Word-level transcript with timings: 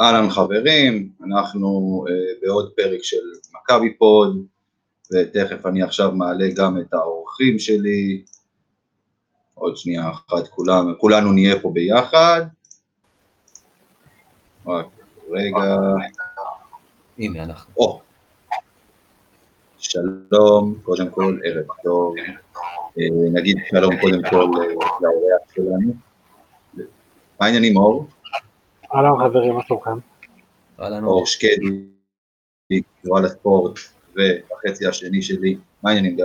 אהלן 0.00 0.30
חברים, 0.30 1.08
אנחנו 1.24 2.04
uh, 2.08 2.10
בעוד 2.42 2.72
פרק 2.76 3.02
של 3.02 3.22
מכבי 3.54 3.94
פוד, 3.94 4.46
ותכף 5.12 5.66
אני 5.66 5.82
עכשיו 5.82 6.12
מעלה 6.12 6.46
גם 6.56 6.80
את 6.80 6.94
האורחים 6.94 7.58
שלי. 7.58 8.22
עוד 9.54 9.76
שנייה 9.76 10.10
אחת, 10.10 10.48
כולם, 10.48 10.94
כולנו 10.98 11.32
נהיה 11.32 11.60
פה 11.60 11.70
ביחד. 11.74 12.42
רק 14.66 14.86
רגע. 15.30 15.76
הנה 17.18 17.42
אנחנו. 17.42 17.72
או. 17.76 18.00
שלום, 19.78 20.78
קודם 20.82 21.10
כל, 21.10 21.38
ערב 21.44 21.66
טוב. 21.84 22.14
אה, 22.98 23.04
נגיד 23.32 23.56
שלום 23.70 24.00
קודם 24.00 24.20
כל 24.30 24.36
אה, 24.36 24.74
לאורח 25.00 25.54
שלנו. 25.54 25.94
מה 27.40 27.46
העניינים 27.46 27.76
אור? 27.76 28.06
אהלן 28.94 29.28
חברים, 29.28 29.54
מה 29.54 29.62
שלומכם? 29.62 29.98
אור 30.78 31.26
שקדי, 31.26 31.84
תנועה 33.02 33.22
לספורט, 33.22 33.78
והחצי 34.16 34.86
השני 34.86 35.22
שלי, 35.22 35.56
מה 35.82 35.90
העניינים 35.90 36.16
גיא? 36.16 36.24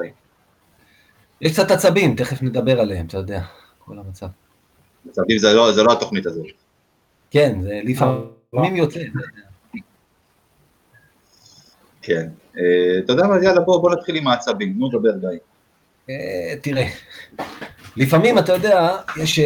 יש 1.41 1.53
קצת 1.53 1.71
עצבים, 1.71 2.15
תכף 2.15 2.41
נדבר 2.41 2.79
עליהם, 2.79 3.05
אתה 3.05 3.17
יודע, 3.17 3.41
כל 3.79 3.99
המצב. 3.99 4.27
עצבים 5.09 5.37
זה 5.37 5.53
לא, 5.53 5.71
זה 5.71 5.83
לא 5.83 5.93
התוכנית 5.93 6.25
הזאת. 6.25 6.45
כן, 7.31 7.61
זה 7.61 7.81
לפעמים 7.83 8.75
יוצא. 8.75 8.99
כן. 12.01 12.29
אה, 12.57 12.99
אתה 12.99 13.13
יודע 13.13 13.27
מה, 13.27 13.43
יאללה, 13.43 13.61
בוא, 13.61 13.81
בוא 13.81 13.91
נתחיל 13.91 14.15
עם 14.15 14.27
העצבים, 14.27 14.75
נו, 14.77 14.89
דבר 14.89 15.17
גיא. 15.17 15.39
אה, 16.09 16.55
תראה, 16.61 16.87
לפעמים, 17.97 18.37
אתה 18.37 18.53
יודע, 18.53 18.97
יש 19.23 19.39
אה, 19.39 19.45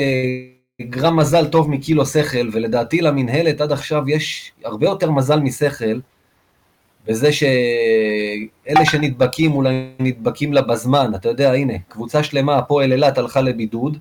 גרם 0.81 1.17
מזל 1.17 1.47
טוב 1.47 1.69
מקילו 1.69 2.05
שכל, 2.05 2.49
ולדעתי 2.51 3.01
למינהלת 3.01 3.61
עד 3.61 3.71
עכשיו 3.71 4.09
יש 4.09 4.51
הרבה 4.65 4.85
יותר 4.85 5.11
מזל 5.11 5.39
משכל, 5.39 5.99
בזה 7.07 7.31
שאלה 7.31 8.85
שנדבקים 8.85 9.51
אולי 9.51 9.89
נדבקים 9.99 10.53
לה 10.53 10.61
בזמן, 10.61 11.11
אתה 11.15 11.29
יודע, 11.29 11.51
הנה, 11.51 11.73
קבוצה 11.87 12.23
שלמה, 12.23 12.57
הפועל 12.57 12.91
אילת 12.91 13.17
הלכה 13.17 13.41
לבידוד, 13.41 13.97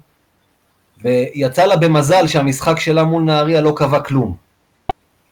ויצא 1.02 1.64
לה 1.64 1.76
במזל 1.76 2.26
שהמשחק 2.26 2.80
שלה 2.80 3.04
מול 3.04 3.22
נהריה 3.22 3.60
לא 3.60 3.72
קבע 3.76 4.00
כלום. 4.00 4.36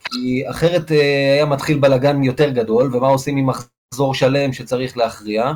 כי 0.05 0.51
אחרת 0.51 0.93
אה, 0.93 1.33
היה 1.35 1.47
מתחיל 1.47 1.79
בלאגן 1.79 2.25
יותר 2.25 2.51
גדול, 2.51 2.97
ומה 2.97 3.09
עושים 3.09 3.37
עם 3.37 3.47
מחזור 3.47 4.15
שלם 4.15 4.53
שצריך 4.53 4.97
להכריע. 4.97 5.53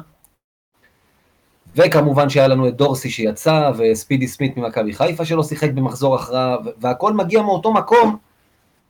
וכמובן 1.76 2.28
שהיה 2.28 2.48
לנו 2.48 2.68
את 2.68 2.76
דורסי 2.76 3.10
שיצא, 3.10 3.70
וספידי 3.76 4.28
סמית 4.28 4.56
ממכבי 4.56 4.92
חיפה 4.92 5.24
שלא 5.24 5.42
שיחק 5.42 5.70
במחזור 5.70 6.14
הכרעה, 6.14 6.56
והכל 6.78 7.12
מגיע 7.12 7.42
מאותו 7.42 7.72
מקום 7.72 8.16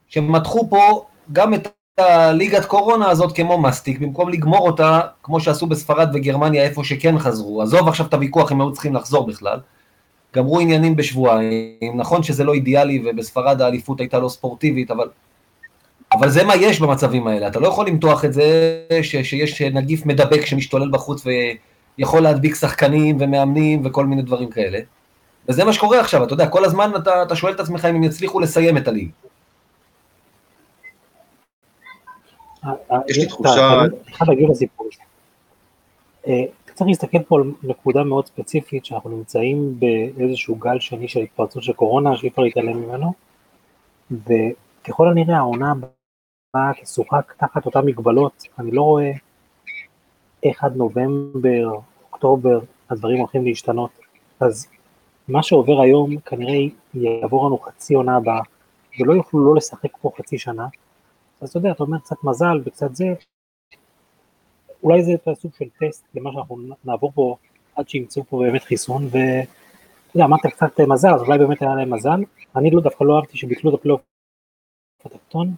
שמתחו 0.09 0.71
פה 0.71 1.05
גם 1.33 1.55
את 1.55 1.69
הליגת 1.99 2.65
קורונה 2.65 3.11
הזאת 3.11 3.37
כמו 3.37 3.59
מסטיק, 3.59 3.99
במקום 3.99 4.29
לגמור 4.29 4.67
אותה 4.67 5.01
כמו 5.23 5.41
שעשו 5.41 5.67
בספרד 5.67 6.09
וגרמניה 6.15 6.63
איפה 6.63 6.85
שכן 6.85 7.19
חזרו. 7.19 7.63
עזוב 7.63 7.89
עכשיו 7.89 8.07
את 8.07 8.15
הוויכוח 8.15 8.53
אם 8.53 8.61
היו 8.61 8.73
צריכים 8.73 8.95
לחזור 8.95 9.27
בכלל. 9.27 9.59
גמרו 10.37 10.61
עניינים 10.61 10.97
בשבועיים, 10.97 11.93
נכון 11.95 12.23
שזה 12.23 12.45
לא 12.45 12.55
אידיאלי 12.55 13.03
ובספרד 13.05 13.63
האליפות 13.63 14.01
הייתה 14.01 14.19
לא 14.19 14.29
ספורטיבית, 14.29 14.91
אבל, 14.91 15.09
אבל 16.13 16.29
זה 16.29 16.45
מה 16.45 16.57
יש 16.57 16.81
במצבים 16.81 17.27
האלה, 17.27 17.49
אתה 17.49 17.61
לא 17.61 17.69
יכול 17.69 17.87
למתוח 17.87 18.25
את 18.25 18.33
זה 18.33 18.81
ש, 19.03 19.17
שיש 19.17 19.63
נגיף 19.63 20.07
מדבק 20.07 20.47
שמשתולל 20.47 20.91
בחוץ 20.91 21.25
ויכול 21.99 22.21
להדביק 22.21 22.55
שחקנים 22.55 23.17
ומאמנים 23.21 23.87
וכל 23.87 24.07
מיני 24.07 24.23
דברים 24.23 24.51
כאלה. 24.51 24.79
וזה 25.49 25.65
מה 25.65 25.73
שקורה 25.73 26.01
עכשיו, 26.01 26.25
אתה 26.25 26.33
יודע, 26.33 26.49
כל 26.49 26.65
הזמן 26.65 26.91
אתה, 26.97 27.23
אתה 27.23 27.37
שואל 27.37 27.53
את 27.53 27.61
עצמך 27.61 27.85
אם 27.85 27.95
הם 27.95 28.03
יצליחו 28.03 28.41
לסיים 28.41 28.77
את 28.77 28.89
הליג. 28.89 29.11
יש 33.09 33.19
לי 33.19 33.27
תחושה... 33.27 33.81
אני 33.81 34.13
חייב 34.13 34.31
להגיד 34.31 34.49
לסיפור 34.51 34.87
הזה. 34.93 35.03
אה, 36.27 36.45
צריך 36.75 36.89
להסתכל 36.89 37.23
פה 37.23 37.37
על 37.37 37.43
נקודה 37.63 38.05
מאוד 38.05 38.27
ספציפית, 38.27 38.85
שאנחנו 38.85 39.11
נמצאים 39.11 39.81
באיזשהו 39.81 40.55
גל 40.55 40.81
שני 40.81 41.09
של 41.09 41.21
התפרצות 41.21 41.63
של 41.63 41.73
קורונה, 41.73 42.17
שאי 42.17 42.29
אפשר 42.29 42.43
להתעלם 42.43 42.77
ממנו, 42.77 43.13
וככל 44.11 45.09
הנראה 45.09 45.37
העונה 45.37 45.73
הבאה 45.73 46.73
תשוחק 46.83 47.35
תחת 47.39 47.67
אותן 47.67 47.87
מגבלות, 47.87 48.43
אני 48.59 48.71
לא 48.71 48.83
רואה 48.83 49.11
איך 50.45 50.65
עד 50.65 50.77
נובמבר, 50.77 51.71
אוקטובר, 52.13 52.61
הדברים 52.91 53.19
הולכים 53.19 53.45
להשתנות. 53.45 53.91
אז 54.41 54.69
מה 55.29 55.43
שעובר 55.43 55.81
היום 55.81 56.21
כנראה 56.21 56.59
יעבור 56.95 57.47
לנו 57.47 57.59
חצי 57.59 57.95
עונה 57.95 58.17
הבאה, 58.17 58.41
ולא 59.01 59.13
יוכלו 59.13 59.45
לא 59.45 59.55
לשחק 59.55 59.97
פה 60.01 60.11
חצי 60.19 60.39
שנה, 60.39 60.67
אז 61.41 61.49
אתה 61.49 61.59
יודע, 61.59 61.71
אתה 61.71 61.83
אומר 61.83 61.99
קצת 61.99 62.17
מזל 62.25 62.61
וקצת 62.65 62.97
זה, 62.97 63.05
אולי 64.83 65.03
זה 65.03 65.13
סוג 65.35 65.53
של 65.59 65.65
טסט 65.81 66.05
למה 66.15 66.33
שאנחנו 66.33 66.59
נעבור 66.85 67.13
פה 67.15 67.37
עד 67.77 67.89
שימצאו 67.89 68.25
פה 68.25 68.39
באמת 68.39 68.63
חיסון, 68.63 69.05
ואתה 69.05 70.15
יודע, 70.15 70.25
אמרת 70.25 70.47
קצת 70.47 70.81
מזל, 70.81 71.15
אז 71.15 71.23
אולי 71.23 71.39
באמת 71.39 71.63
היה 71.63 71.75
להם 71.75 71.95
מזל, 71.95 72.21
אני 72.57 72.71
לא, 72.71 72.81
דווקא 72.81 73.05
לא 73.05 73.17
אהבתי 73.17 73.39
שביטלו 73.39 73.71
את 73.71 73.75
הפלייאוף 73.75 74.01
התחתון, 75.05 75.55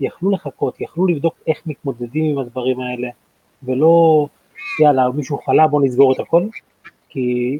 יכלו 0.00 0.30
לחכות, 0.30 0.80
יכלו 0.80 1.06
לבדוק 1.06 1.34
איך 1.46 1.62
מתמודדים 1.66 2.24
עם 2.24 2.38
הדברים 2.38 2.80
האלה, 2.80 3.08
ולא, 3.64 4.26
יאללה, 4.80 5.10
מישהו 5.10 5.38
חלה, 5.38 5.66
בוא 5.66 5.82
נסגור 5.82 6.12
את 6.12 6.20
הכל, 6.20 6.42
כי 7.08 7.58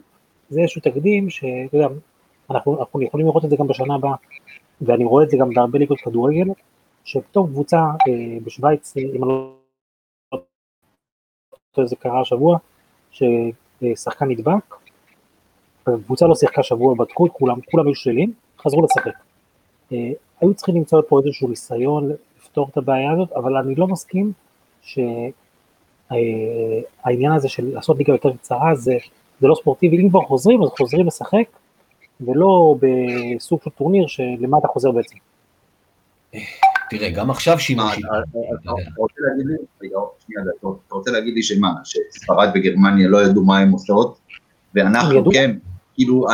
זה 0.49 0.61
איזשהו 0.61 0.81
תקדים 0.81 1.31
שאתה 1.31 1.77
יודע, 1.77 1.89
אנחנו, 2.51 2.81
אנחנו 2.81 3.03
יכולים 3.03 3.27
לראות 3.27 3.45
את 3.45 3.51
זה 3.51 3.57
גם 3.57 3.67
בשנה 3.67 3.95
הבאה, 3.95 4.15
ואני 4.81 5.05
רואה 5.05 5.25
את 5.25 5.31
זה 5.31 5.37
גם 5.41 5.51
בהרבה 5.55 5.79
ליגות 5.79 6.01
כדורגל, 6.01 6.49
שפתאום 7.05 7.47
קבוצה 7.47 7.79
אה, 7.79 8.39
בשוויץ, 8.45 8.97
אה, 8.97 9.03
אם 9.03 9.25
אני 9.25 9.33
לא 9.33 9.53
טועה 11.75 11.87
זה 11.87 11.97
קרה 11.97 12.21
השבוע, 12.21 12.59
ששחקן 13.11 14.29
נדבק, 14.29 14.75
הקבוצה 15.87 16.27
לא 16.27 16.35
שיחקה 16.35 16.63
שבוע, 16.63 16.95
בדקו 16.95 17.29
כולם, 17.33 17.57
כולם 17.71 17.87
היו 17.87 17.95
שליליים, 17.95 18.33
חזרו 18.59 18.85
לשחק. 18.85 19.13
אה, 19.93 20.13
היו 20.41 20.55
צריכים 20.55 20.75
למצוא 20.75 21.03
פה 21.09 21.21
איזשהו 21.21 21.49
ניסיון 21.49 22.11
לפתור 22.37 22.69
את 22.73 22.77
הבעיה 22.77 23.13
הזאת, 23.13 23.33
אבל 23.33 23.57
אני 23.57 23.75
לא 23.75 23.87
מסכים 23.87 24.33
שהעניין 26.09 27.33
הזה 27.33 27.49
של 27.49 27.75
לעשות 27.75 27.99
ליגה 27.99 28.13
יותר 28.13 28.37
קצרה 28.37 28.75
זה, 28.75 28.95
זה 29.41 29.49
לא 29.49 29.55
ספורטיבי, 29.55 30.03
אם 30.03 30.09
כבר 30.09 30.21
חוזרים 30.21 30.63
אז 30.63 30.69
חוזרים 30.79 31.07
לשחק, 31.07 31.45
ולא 32.21 32.75
בסוג 32.81 33.61
של 33.65 33.71
טורניר 33.71 34.07
שלמה 34.07 34.59
אתה 34.59 34.69
חוזר 34.69 34.91
בעצם. 34.91 35.17
תראה, 36.91 37.11
גם 37.11 37.31
עכשיו 37.31 37.59
שימושי. 37.59 38.01
אתה 38.61 38.71
רוצה 40.95 41.11
להגיד 41.11 41.35
לי 41.35 41.43
שמה, 41.43 41.73
שספרד 41.85 42.49
וגרמניה 42.55 43.09
לא 43.09 43.25
ידעו 43.25 43.45
מה 43.45 43.59
הם 43.59 43.73
עושות, 43.73 44.19
ואנחנו 44.75 45.31
כן, 45.33 45.57
כאילו, 45.95 46.27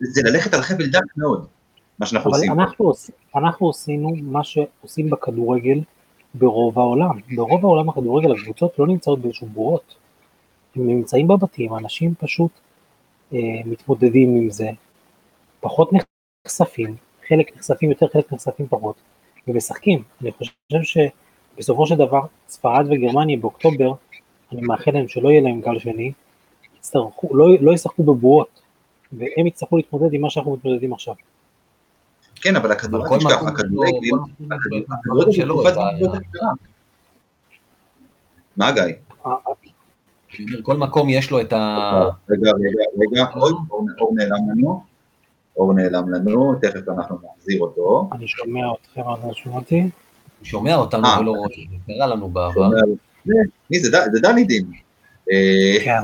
זה 0.00 0.22
ללכת 0.24 0.54
על 0.54 0.62
חבל 0.62 0.86
דק 0.86 1.16
מאוד, 1.16 1.46
מה 1.98 2.06
שאנחנו 2.06 2.30
עושים. 2.30 2.52
אבל 2.52 2.62
אנחנו 3.34 3.70
עשינו 3.70 4.10
מה 4.22 4.44
שעושים 4.44 5.10
בכדורגל 5.10 5.80
ברוב 6.34 6.78
העולם. 6.78 7.20
ברוב 7.36 7.64
העולם 7.64 7.88
הכדורגל 7.88 8.32
הקבוצות 8.32 8.78
לא 8.78 8.86
נמצאות 8.86 9.18
באיזשהו 9.18 9.46
בורות. 9.46 9.94
הם 10.76 10.86
נמצאים 10.86 11.28
בבתים, 11.28 11.74
אנשים 11.74 12.14
פשוט 12.18 12.50
אה, 13.32 13.38
מתמודדים 13.64 14.36
עם 14.36 14.50
זה, 14.50 14.70
פחות 15.60 15.90
נחשפים, 15.92 16.96
חלק 17.28 17.56
נחשפים 17.56 17.90
יותר, 17.90 18.06
חלק 18.08 18.32
נחשפים 18.32 18.66
פחות. 18.68 18.96
ומשחקים. 19.48 20.02
אני 20.22 20.30
חושב 20.32 21.02
שבסופו 21.56 21.86
של 21.86 21.94
דבר, 21.94 22.20
ספרד 22.48 22.86
וגרמניה 22.90 23.36
באוקטובר, 23.36 23.92
אני 24.52 24.60
מאחל 24.60 24.90
להם 24.90 25.08
שלא 25.08 25.28
יהיה 25.28 25.40
להם 25.40 25.60
גל 25.60 25.78
שני, 25.78 26.12
יצטרכו, 26.78 27.36
לא, 27.36 27.46
לא 27.60 27.72
ישחקו 27.72 28.02
בבועות, 28.02 28.60
והם 29.12 29.46
יצטרכו 29.46 29.76
להתמודד 29.76 30.14
עם 30.14 30.20
מה 30.20 30.30
שאנחנו 30.30 30.52
מתמודדים 30.52 30.92
עכשיו. 30.92 31.14
כן, 32.42 32.56
אבל 32.56 32.72
הכדורגל 32.72 33.30
ככה, 33.30 33.48
הכדורגל, 33.48 34.10
מה 38.56 38.72
גיא? 38.72 38.82
כל 40.62 40.76
מקום 40.76 41.08
יש 41.08 41.30
לו 41.30 41.40
את 41.40 41.52
ה... 41.52 41.90
רגע, 42.30 42.50
רגע, 42.50 42.82
רגע, 43.00 43.26
אור 44.00 44.14
נעלם 44.14 44.50
לנו. 44.50 44.82
אור 45.56 45.74
נעלם 45.74 46.14
לנו, 46.14 46.54
תכף 46.62 46.88
אנחנו 46.88 47.18
נחזיר 47.38 47.60
אותו. 47.60 48.08
אני 48.12 48.28
שומע 48.28 48.60
אתכם, 48.80 49.00
אבל 49.00 49.34
שומע 49.34 49.56
אותי. 49.56 49.80
אני 49.80 49.90
שומע 50.42 50.76
אותנו 50.76 51.08
ולא 51.20 51.30
רואה, 51.30 51.48
זה 51.70 51.94
קרה 51.94 52.06
לנו 52.06 52.28
בעבר. 52.28 52.70
מי 53.70 53.80
זה? 53.80 53.98
זה 54.12 54.20
דני 54.20 54.44
דין. 54.44 54.72
כן, 55.84 56.00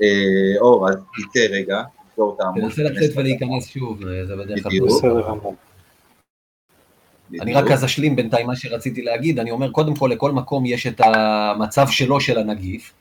אור, 0.60 0.88
אז 0.88 0.96
תצא 0.96 1.46
רגע, 1.50 1.82
תסגור 2.18 2.34
את 2.36 2.40
העמוד. 2.40 2.60
תנסה 2.60 2.82
לצאת 2.82 3.16
ולהיכנס 3.16 3.66
שוב, 3.66 4.00
זה 4.26 4.36
בדרך 4.36 4.62
כלל. 4.62 5.50
אני 7.40 7.54
רק 7.54 7.70
אז 7.70 7.84
אשלים 7.84 8.16
בינתיים 8.16 8.46
מה 8.46 8.56
שרציתי 8.56 9.02
להגיד, 9.02 9.38
אני 9.38 9.50
אומר, 9.50 9.70
קודם 9.70 9.96
כל 9.96 10.10
לכל 10.12 10.32
מקום 10.32 10.66
יש 10.66 10.86
את 10.86 11.00
המצב 11.04 11.88
שלו 11.88 12.20
של 12.20 12.38
הנגיף. 12.38 12.92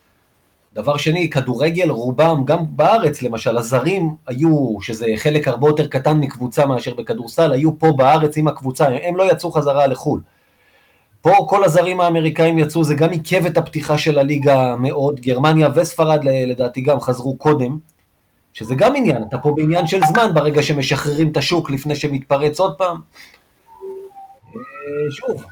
דבר 0.73 0.97
שני, 0.97 1.29
כדורגל, 1.29 1.89
רובם, 1.89 2.43
גם 2.45 2.59
בארץ 2.69 3.21
למשל, 3.21 3.57
הזרים 3.57 4.15
היו, 4.27 4.77
שזה 4.81 5.05
חלק 5.15 5.47
הרבה 5.47 5.67
יותר 5.67 5.87
קטן 5.87 6.17
מקבוצה 6.17 6.65
מאשר 6.65 6.93
בכדורסל, 6.93 7.53
היו 7.53 7.79
פה 7.79 7.91
בארץ 7.91 8.37
עם 8.37 8.47
הקבוצה, 8.47 8.87
הם 9.03 9.15
לא 9.15 9.31
יצאו 9.31 9.51
חזרה 9.51 9.87
לחו"ל. 9.87 10.21
פה 11.21 11.31
כל 11.49 11.63
הזרים 11.63 12.01
האמריקאים 12.01 12.59
יצאו, 12.59 12.83
זה 12.83 12.95
גם 12.95 13.09
עיכב 13.09 13.45
את 13.45 13.57
הפתיחה 13.57 13.97
של 13.97 14.19
הליגה 14.19 14.75
מאוד, 14.75 15.19
גרמניה 15.19 15.69
וספרד 15.75 16.23
לדעתי 16.23 16.81
גם 16.81 16.99
חזרו 16.99 17.37
קודם, 17.37 17.77
שזה 18.57 18.75
גם 18.75 18.95
עניין, 18.95 19.23
אתה 19.29 19.37
פה 19.37 19.51
בעניין 19.55 19.87
של 19.87 19.99
זמן 20.03 20.33
ברגע 20.33 20.63
שמשחררים 20.63 21.31
את 21.31 21.37
השוק 21.37 21.69
לפני 21.69 21.95
שמתפרץ 21.95 22.59
עוד 22.59 22.77
פעם. 22.77 22.97
אה, 24.55 24.61
שוב, 25.11 25.43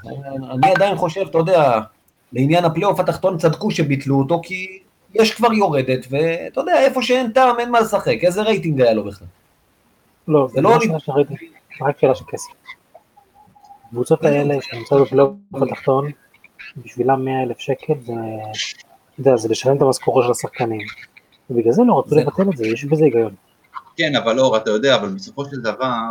אני 0.51 0.71
עדיין 0.71 0.97
חושב, 0.97 1.21
אתה 1.21 1.37
יודע, 1.37 1.79
לעניין 2.33 2.65
הפלייאוף 2.65 2.99
התחתון 2.99 3.37
צדקו 3.37 3.71
שביטלו 3.71 4.19
אותו, 4.19 4.41
כי 4.43 4.79
יש 5.13 5.33
כבר 5.33 5.53
יורדת, 5.53 6.05
ואתה 6.09 6.59
יודע, 6.61 6.79
איפה 6.79 7.01
שאין 7.01 7.31
טעם, 7.31 7.59
אין 7.59 7.71
מה 7.71 7.79
לשחק, 7.79 8.17
איזה 8.21 8.41
רייטינג 8.41 8.81
היה 8.81 8.93
לו 8.93 9.03
בכלל? 9.03 9.27
לא, 10.27 10.47
זה 10.53 10.61
לא 10.61 10.79
של 10.99 11.11
רייטינג, 11.11 11.39
רק 11.81 11.99
שאלה 11.99 12.15
של 12.15 12.25
כסף. 12.27 12.51
הקבוצות 13.87 14.23
האלה 14.23 14.55
שנמצאות 14.61 15.07
בפלייאוף 15.07 15.35
התחתון, 15.61 16.11
בשבילם 16.77 17.25
100 17.25 17.43
אלף 17.43 17.59
שקל, 17.59 17.93
זה, 18.05 18.13
אתה 18.13 19.21
יודע, 19.21 19.37
זה 19.37 19.49
לשלם 19.49 19.77
את 19.77 19.81
המשכורת 19.81 20.25
של 20.25 20.31
השחקנים. 20.31 20.81
ובגלל 21.49 21.71
זה 21.71 21.81
לא 21.87 21.99
רצו 21.99 22.15
לבטל 22.15 22.49
את 22.51 22.57
זה, 22.57 22.67
יש 22.67 22.85
בזה 22.85 23.05
היגיון. 23.05 23.35
כן, 23.97 24.15
אבל 24.15 24.39
אור, 24.39 24.57
אתה 24.57 24.69
יודע, 24.69 24.95
אבל 24.95 25.09
בסופו 25.09 25.45
של 25.45 25.61
דבר, 25.61 26.01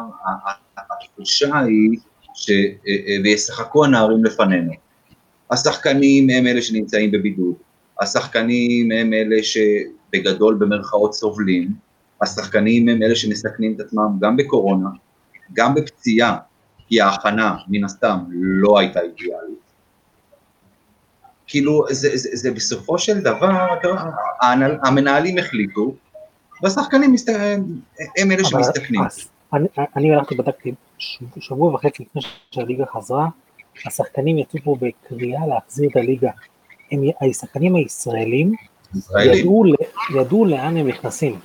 התחושה 0.77 1.59
היא 1.59 1.99
וישחקו 3.25 3.85
הנערים 3.85 4.25
לפנינו. 4.25 4.73
השחקנים 5.51 6.31
הם 6.31 6.47
אלה 6.47 6.63
שנמצאים 6.63 7.11
בבידוד, 7.11 7.55
השחקנים 8.01 8.91
הם 8.91 9.13
אלה 9.13 9.37
שבגדול 9.43 10.55
במרכאות 10.55 11.15
סובלים, 11.15 11.69
השחקנים 12.23 12.89
הם 12.89 13.03
אלה 13.03 13.15
שמסכנים 13.15 13.75
את 13.77 13.81
עצמם 13.81 14.19
גם 14.21 14.37
בקורונה, 14.37 14.89
גם 15.53 15.75
בפציעה, 15.75 16.37
כי 16.89 17.01
ההכנה 17.01 17.57
מן 17.69 17.85
הסתם 17.85 18.19
לא 18.31 18.79
הייתה 18.79 19.01
אידיאלית. 19.01 19.64
כאילו, 21.47 21.85
זה, 21.91 22.17
זה, 22.17 22.29
זה 22.33 22.51
בסופו 22.51 22.99
של 22.99 23.21
דבר, 23.21 23.51
המנהלים 24.85 25.39
החליטו, 25.39 25.95
והשחקנים 26.63 27.15
הם 28.19 28.33
אלה 28.33 28.45
שמסתכנים. 28.45 29.01
אני, 29.53 29.69
אני 29.97 30.15
הלכתי, 30.15 30.35
בדקתי 30.35 30.75
שבוע 31.41 31.75
וחצי 31.75 32.03
לפני 32.03 32.23
שהליגה 32.51 32.85
חזרה, 32.87 33.27
השחקנים 33.87 34.39
יצאו 34.39 34.61
פה 34.65 34.77
בקריאה 34.81 35.47
להחזיר 35.47 35.89
את 35.91 35.97
הליגה. 35.97 36.31
הם, 36.93 37.03
השחקנים 37.31 37.75
הישראלים 37.75 38.53
ידעו, 39.25 39.65
ידעו 40.15 40.45
לאן 40.45 40.77
הם 40.77 40.89
נכנסים. 40.89 41.39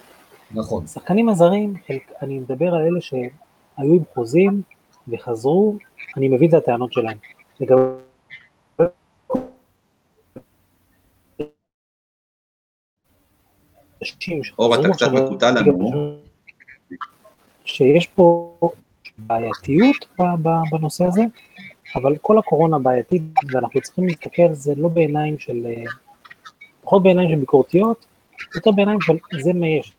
נכון. 0.52 0.84
השחקנים 0.84 1.30
הזרים, 1.30 1.74
אני 2.22 2.40
מדבר 2.40 2.76
על 2.76 2.82
אלה 2.82 3.02
שהיו 3.02 3.94
עם 3.94 4.04
חוזים 4.14 4.62
וחזרו, 5.08 5.76
אני 6.18 6.28
מבין 6.28 6.50
את 6.50 6.54
הטענות 6.54 6.94
שלהם. 6.94 7.18
לגבי... 7.60 7.82
אור, 14.60 14.76
אתה 14.76 14.90
קצת 14.94 15.12
מקוטע 15.12 15.52
לנו. 15.52 16.16
שיש 17.66 18.08
פה 18.08 18.56
בעייתיות 19.18 20.06
בנושא 20.72 21.06
הזה, 21.06 21.22
אבל 21.96 22.18
כל 22.22 22.38
הקורונה 22.38 22.80
בעייתית, 22.80 23.22
ואנחנו 23.52 23.82
צריכים 23.82 24.08
להסתכל 24.08 24.42
על 24.42 24.54
זה 24.54 24.74
לא 24.78 24.88
בעיניים 24.88 25.40
של, 25.40 25.68
פחות 26.82 27.04
בעיניים 27.04 27.30
של 27.30 27.36
ביקורתיות, 27.36 28.06
יותר 28.56 28.72
בעיניים 28.72 29.02
של 29.02 29.18
זה 29.40 29.54
מה 29.54 29.68
יש, 29.68 29.94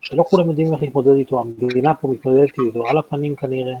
שלא 0.00 0.24
כולם 0.30 0.48
יודעים 0.48 0.72
איך 0.72 0.82
להתמודד 0.82 1.14
איתו, 1.14 1.40
המדינה 1.40 1.94
פה 1.94 2.08
מתמודדת 2.08 2.48
איתו 2.66 2.86
על 2.86 2.98
הפנים 2.98 3.36
כנראה, 3.36 3.74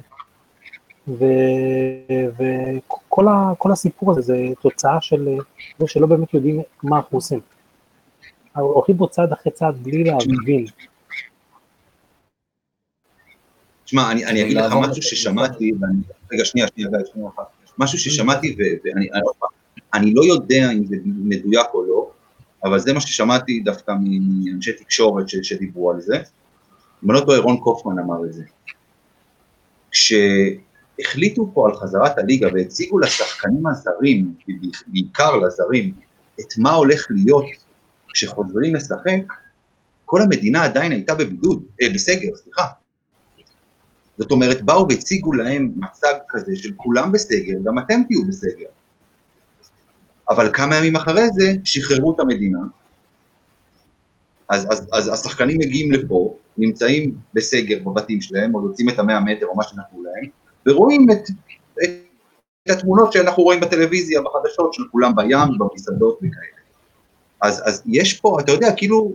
וכל 3.08 3.72
הסיפור 3.72 4.10
הזה 4.10 4.22
זה 4.22 4.36
תוצאה 4.60 5.00
של 5.00 5.38
זה 5.78 5.86
שלא 5.86 6.06
באמת 6.06 6.34
יודעים 6.34 6.62
מה 6.82 6.96
אנחנו 6.96 7.18
עושים. 7.18 7.40
הולכים 8.54 8.96
פה 8.96 9.06
צעד 9.10 9.32
אחרי 9.32 9.52
צעד 9.52 9.76
בלי 9.82 10.04
להבין 10.04 10.66
תשמע, 13.88 14.10
אני, 14.10 14.26
אני 14.26 14.42
אגיד 14.42 14.56
לך 14.56 14.72
משהו 14.80 15.02
ששמעתי, 15.02 15.72
ואני, 15.80 16.02
רגע, 16.32 16.44
שנייה, 16.44 16.66
שנייה, 16.74 16.88
רגע, 16.92 17.04
שנייה 17.12 17.28
אחת. 17.28 17.46
משהו 17.78 17.98
ששמעתי, 17.98 18.56
ואני 18.58 19.08
אני, 19.12 19.26
אני 19.94 20.14
לא 20.14 20.22
יודע 20.24 20.70
אם 20.72 20.86
זה 20.86 20.96
מדויק 21.04 21.66
או 21.74 21.86
לא, 21.86 22.10
אבל 22.64 22.78
זה 22.78 22.92
מה 22.92 23.00
ששמעתי 23.00 23.60
דווקא 23.60 23.92
מאנשי 24.00 24.72
תקשורת 24.72 25.28
ש, 25.28 25.36
שדיברו 25.42 25.90
על 25.90 26.00
זה. 26.00 26.16
אם 27.04 27.10
אני 27.10 27.20
לא 27.20 27.24
טועה, 27.24 27.38
רון 27.38 27.56
קופמן 27.56 27.98
אמר 27.98 28.24
את 28.24 28.32
זה. 28.32 28.42
כשהחליטו 29.90 31.50
פה 31.54 31.68
על 31.68 31.74
חזרת 31.74 32.18
הליגה 32.18 32.48
והציגו 32.54 32.98
לשחקנים 32.98 33.66
הזרים, 33.66 34.34
בעיקר 34.86 35.36
לזרים, 35.36 35.92
את 36.40 36.58
מה 36.58 36.72
הולך 36.72 37.06
להיות 37.10 37.44
כשחוזרים 38.12 38.74
לשחק, 38.74 39.32
כל 40.04 40.22
המדינה 40.22 40.64
עדיין 40.64 40.92
הייתה 40.92 41.14
בבידוד, 41.14 41.62
אה, 41.82 41.86
בסגר, 41.94 42.36
סליחה. 42.36 42.66
זאת 44.18 44.30
אומרת, 44.30 44.62
באו 44.62 44.88
והציגו 44.88 45.32
להם 45.32 45.72
מצג 45.76 46.14
כזה 46.28 46.56
של 46.56 46.72
כולם 46.76 47.12
בסגר, 47.12 47.54
גם 47.64 47.78
אתם 47.78 48.00
תהיו 48.08 48.26
בסגר. 48.28 48.68
אבל 50.30 50.50
כמה 50.52 50.76
ימים 50.76 50.96
אחרי 50.96 51.28
זה, 51.30 51.52
שחררו 51.64 52.14
את 52.14 52.20
המדינה. 52.20 52.58
אז, 54.48 54.66
אז, 54.70 54.88
אז 54.92 55.08
השחקנים 55.08 55.58
מגיעים 55.58 55.92
לפה, 55.92 56.36
נמצאים 56.58 57.14
בסגר 57.34 57.78
בבתים 57.84 58.20
שלהם, 58.20 58.54
או 58.54 58.66
יוצאים 58.66 58.88
את 58.88 58.98
המאה 58.98 59.20
מטר 59.20 59.46
או 59.46 59.56
מה 59.56 59.62
שנתנו 59.64 60.02
להם, 60.04 60.30
ורואים 60.66 61.06
את, 61.10 61.22
את, 61.84 61.90
את 62.64 62.70
התמונות 62.70 63.12
שאנחנו 63.12 63.42
רואים 63.42 63.60
בטלוויזיה, 63.60 64.20
בחדשות, 64.22 64.74
של 64.74 64.82
כולם 64.90 65.16
בים, 65.16 65.58
במסעדות 65.58 66.18
וכאלה. 66.18 66.57
אז, 67.40 67.62
אז 67.68 67.82
יש 67.86 68.20
פה, 68.20 68.36
אתה 68.40 68.52
יודע, 68.52 68.68
כאילו, 68.76 69.12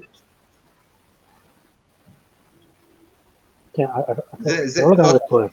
כן, 3.73 3.85
הוא 4.83 4.91
לא 4.91 4.97
לגמרי 4.97 5.19
טועה. 5.29 5.47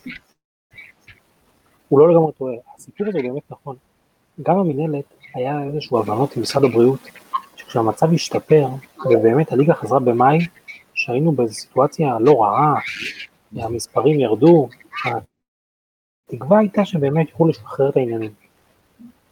הוא 1.89 2.01
לא 2.01 2.11
לגמרי 2.11 2.33
טועה. 2.33 2.55
הסיפור 2.77 3.07
הזה 3.09 3.19
באמת 3.23 3.43
נכון. 3.51 3.77
גם 4.43 4.59
המינהלת, 4.59 5.05
היה 5.35 5.63
איזשהו 5.63 5.99
הבנות 5.99 6.37
עם 6.37 6.43
משרד 6.43 6.65
הבריאות, 6.65 7.01
שכשהמצב 7.57 8.13
השתפר, 8.13 8.67
ובאמת 9.07 9.53
הליגה 9.53 9.75
חזרה 9.75 10.01
במאי, 10.01 10.39
שהיינו 10.95 11.33
באיזו 11.33 11.55
סיטואציה 11.55 12.19
לא 12.21 12.43
רעה, 12.43 12.75
המספרים 13.57 14.21
ירדו, 14.21 14.69
התקווה 16.27 16.59
הייתה 16.59 16.85
שבאמת 16.85 17.29
יוכלו 17.31 17.49
לשחרר 17.49 17.89
את 17.89 17.97
העניינים. 17.97 18.33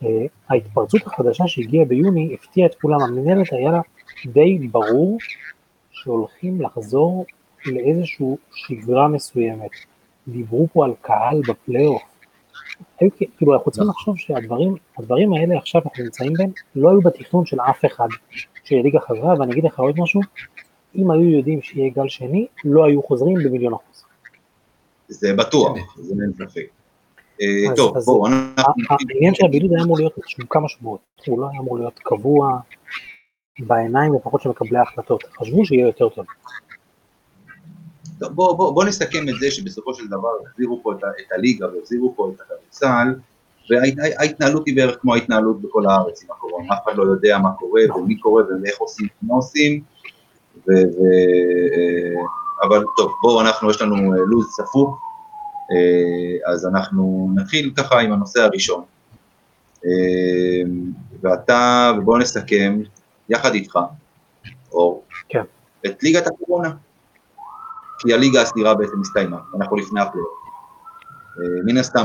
אה, 0.02 0.26
ההתפרצות 0.48 1.06
החדשה 1.06 1.44
שהגיעה 1.46 1.84
ביוני 1.84 2.34
הפתיעה 2.34 2.66
את 2.66 2.74
כולם, 2.74 3.00
המנהלת 3.00 3.52
היה 3.52 3.70
לה 3.70 3.80
די 4.26 4.58
ברור 4.58 5.18
שהולכים 5.90 6.60
לחזור 6.60 7.26
לאיזושהי 7.66 8.26
שגרה 8.54 9.08
מסוימת. 9.08 9.70
דיברו 10.28 10.68
פה 10.72 10.84
על 10.84 10.92
קהל 11.00 11.40
בפלייאוף. 11.48 12.02
כאילו 13.36 13.54
אנחנו 13.54 13.70
צריכים 13.70 13.90
לחשוב 13.90 14.18
שהדברים 14.18 15.32
האלה 15.32 15.58
עכשיו 15.58 15.82
אנחנו 15.84 16.04
נמצאים 16.04 16.32
בהם, 16.38 16.50
לא 16.74 16.90
היו 16.90 17.00
בתכנון 17.00 17.46
של 17.46 17.60
אף 17.60 17.84
אחד 17.84 18.08
שהליגה 18.64 19.00
חזרה, 19.00 19.34
ואני 19.38 19.52
אגיד 19.52 19.64
לך 19.64 19.78
עוד 19.78 19.94
משהו, 19.98 20.20
אם 20.96 21.10
היו 21.10 21.28
יודעים 21.28 21.62
שיהיה 21.62 21.90
גל 21.90 22.08
שני, 22.08 22.46
לא 22.64 22.84
היו 22.84 23.02
חוזרים 23.02 23.34
במיליון 23.44 23.74
אחוז. 23.74 24.04
זה 25.08 25.34
בטוח, 25.34 25.96
זה 25.98 26.14
אין 26.22 26.32
ספק. 26.32 26.77
אה, 27.40 27.76
טוב, 27.76 27.98
בואו, 27.98 28.26
העניין 29.10 29.34
של 29.34 29.46
הבידוד 29.46 29.70
היה 29.72 29.82
אמור 29.84 29.98
להיות 29.98 30.12
כמה 30.50 30.68
שבועות, 30.68 31.00
הוא 31.26 31.40
לא 31.40 31.48
היה 31.50 31.60
אמור 31.60 31.78
להיות 31.78 31.98
קבוע 32.02 32.58
בעיניים 33.58 34.14
לפחות 34.14 34.40
של 34.40 34.48
מקבלי 34.48 34.78
ההחלטות, 34.78 35.24
חשבו 35.40 35.66
שיהיה 35.66 35.86
יותר 35.86 36.08
טוב. 36.08 36.26
בוא, 38.20 38.56
בוא, 38.56 38.74
בוא 38.74 38.84
נסכם 38.84 39.28
את 39.28 39.34
זה 39.40 39.50
שבסופו 39.50 39.94
של 39.94 40.06
דבר 40.06 40.28
החזירו 40.46 40.80
פה 40.82 40.92
את, 40.92 40.98
את 40.98 41.32
הליגה 41.32 41.66
והחזירו 41.66 42.14
פה 42.16 42.32
את 42.34 42.40
הכדורסל, 42.40 43.14
וההתנהלות 43.70 44.66
היא 44.66 44.76
בערך 44.76 44.96
כמו 45.00 45.14
ההתנהלות 45.14 45.62
בכל 45.62 45.86
הארץ 45.86 46.22
עם 46.22 46.30
הקורונה, 46.30 46.74
אף 46.74 46.78
אחד 46.84 46.96
לא 46.96 47.02
יודע 47.02 47.38
מה 47.38 47.50
קורה 47.52 47.82
ומי 47.96 48.16
קורה 48.16 48.42
ואיך 48.62 48.78
עושים 48.78 49.06
ומה 49.22 49.34
עושים, 49.34 49.82
ו, 50.56 50.70
ו, 50.70 50.72
אה, 50.72 52.22
אבל 52.62 52.84
טוב, 52.96 53.12
בואו 53.22 53.40
אנחנו, 53.40 53.70
יש 53.70 53.82
לנו 53.82 54.12
אה, 54.12 54.18
לו"ז 54.26 54.46
צפוף, 54.56 54.98
אז 56.46 56.66
אנחנו 56.66 57.30
נתחיל 57.34 57.72
ככה 57.76 58.00
עם 58.00 58.12
הנושא 58.12 58.40
הראשון. 58.40 58.84
ואתה, 61.22 61.92
ובואו 61.98 62.18
נסכם 62.18 62.80
יחד 63.28 63.54
איתך, 63.54 63.78
אור, 64.72 65.04
כן. 65.28 65.42
את 65.86 66.02
ליגת 66.02 66.26
הקורונה. 66.26 66.70
כי 67.98 68.14
הליגה 68.14 68.42
הסדירה 68.42 68.74
בעצם 68.74 69.00
הסתיימה, 69.00 69.38
אנחנו 69.56 69.76
לפני 69.76 70.00
הפלייאוף. 70.00 70.38
אה, 71.38 71.62
מן 71.64 71.76
הסתם, 71.76 72.04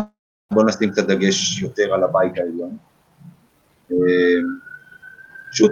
בואו 0.53 0.65
נשים 0.65 0.91
קצת 0.91 1.03
דגש 1.03 1.61
יותר 1.61 1.93
על 1.93 2.03
הבית 2.03 2.37
העליון. 2.37 2.77
אה, 3.91 3.97
פשוט, 5.51 5.71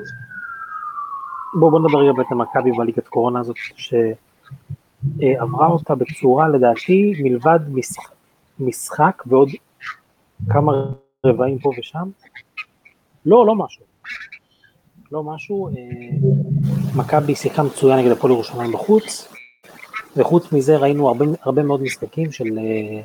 בואו 1.54 1.72
בוא 1.72 1.80
נדבר 1.80 2.00
רגע 2.00 2.12
באמת 2.12 2.32
על 2.32 2.38
מכבי 2.38 2.72
בליגת 2.78 3.08
קורונה 3.08 3.40
הזאת, 3.40 3.56
שעברה 5.02 5.68
אותה 5.68 5.96
בצורה 5.96 6.48
לדעתי 6.48 7.14
מלבד 7.24 7.60
משחק, 7.68 8.12
משחק 8.60 9.24
ועוד 9.26 9.50
כמה 10.50 10.72
רבעים 11.26 11.60
פה 11.60 11.72
ושם. 11.80 12.10
לא, 13.26 13.46
לא 13.46 13.56
משהו. 13.56 13.84
לא 15.12 15.24
משהו. 15.24 15.68
אה, 15.68 15.74
מכבי 16.96 17.36
שיחקה 17.36 17.64
מצוין 17.64 18.00
נגד 18.00 18.12
הפועל 18.12 18.34
ירושלים 18.34 18.72
בחוץ, 18.72 19.34
וחוץ 20.18 20.52
מזה 20.52 20.78
ראינו 20.78 21.08
הרבה, 21.08 21.26
הרבה 21.42 21.64
מאוד 21.64 21.82
משחקים 21.82 22.32
של... 22.32 22.58
אה, 22.58 23.02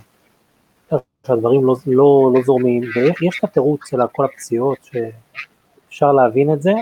שהדברים 1.27 1.65
לא, 1.65 1.75
לא, 1.87 2.31
לא 2.35 2.43
זורמים, 2.45 2.83
ויש 2.97 3.39
את 3.39 3.45
התירוץ 3.45 3.81
של 3.91 3.97
כל 4.13 4.25
הפציעות, 4.25 4.79
שאפשר 4.83 6.13
להבין 6.13 6.53
את 6.53 6.63
זה. 6.63 6.73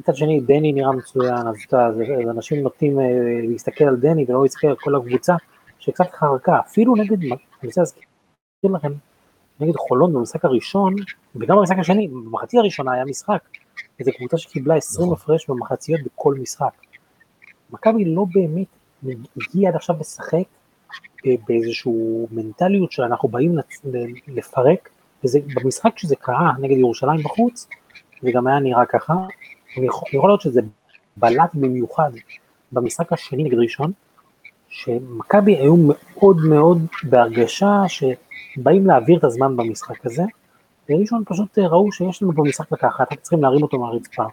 אה, 0.00 0.12
מצד 0.12 0.16
שני, 0.16 0.40
דני 0.40 0.72
נראה 0.72 0.92
מצוין, 0.92 1.46
אז 1.46 1.56
אתה, 1.68 1.88
אנשים 2.30 2.62
נוטים 2.62 2.98
להסתכל 3.50 3.84
על 3.84 3.96
דני 3.96 4.24
ולא 4.28 4.42
להסתכל 4.42 4.66
על 4.66 4.76
כל 4.76 4.94
הקבוצה, 4.96 5.34
שקצת 5.78 6.10
חרקה, 6.14 6.58
אפילו 6.60 6.96
נגד, 6.96 7.22
אני 7.22 7.38
רוצה 7.64 7.80
להזכיר 7.80 8.70
לכם, 8.72 8.92
נגד 9.60 9.76
חולון 9.76 10.12
במשחק 10.12 10.44
הראשון, 10.44 10.94
וגם 11.36 11.56
במשחק 11.56 11.78
השני, 11.78 12.08
במחצית 12.08 12.60
הראשונה 12.60 12.92
היה 12.92 13.04
משחק, 13.04 13.42
איזו 14.00 14.10
קבוצה 14.18 14.38
שקיבלה 14.38 14.76
20 14.76 15.06
נכון. 15.06 15.18
הפרש 15.22 15.50
במחציות 15.50 16.00
בכל 16.02 16.34
משחק. 16.34 16.72
מכבי 17.70 18.04
לא 18.04 18.24
באמת 18.32 18.66
הגיעה 19.36 19.70
עד 19.70 19.76
עכשיו 19.76 19.96
לשחק 20.00 20.44
אה, 21.26 21.34
באיזושהי 21.48 21.92
מנטליות 22.30 22.92
שאנחנו 22.92 23.28
באים 23.28 23.56
לפרק, 24.28 24.88
וזה 25.24 25.38
במשחק 25.54 25.98
שזה 25.98 26.16
קרה 26.16 26.52
נגד 26.58 26.76
ירושלים 26.76 27.20
בחוץ, 27.22 27.68
זה 28.22 28.30
גם 28.32 28.46
היה 28.46 28.58
נראה 28.58 28.86
ככה, 28.86 29.14
יכול 30.12 30.30
להיות 30.30 30.40
שזה 30.40 30.60
בלט 31.16 31.50
במיוחד 31.54 32.10
במשחק 32.72 33.12
השני 33.12 33.44
נגד 33.44 33.58
ראשון, 33.58 33.92
שמכבי 34.68 35.56
היו 35.56 35.74
מאוד 35.78 36.36
מאוד 36.48 36.78
בהרגשה 37.02 37.82
שבאים 37.88 38.86
להעביר 38.86 39.18
את 39.18 39.24
הזמן 39.24 39.56
במשחק 39.56 40.06
הזה, 40.06 40.22
וראשון 40.90 41.22
פשוט 41.26 41.58
ראו 41.58 41.92
שיש 41.92 42.22
לנו 42.22 42.32
פה 42.34 42.42
משחק 42.42 42.72
לקחת, 42.72 43.12
רק 43.12 43.20
צריכים 43.20 43.42
להרים 43.42 43.62
אותו 43.62 43.78
מהרצפה, 43.78 44.24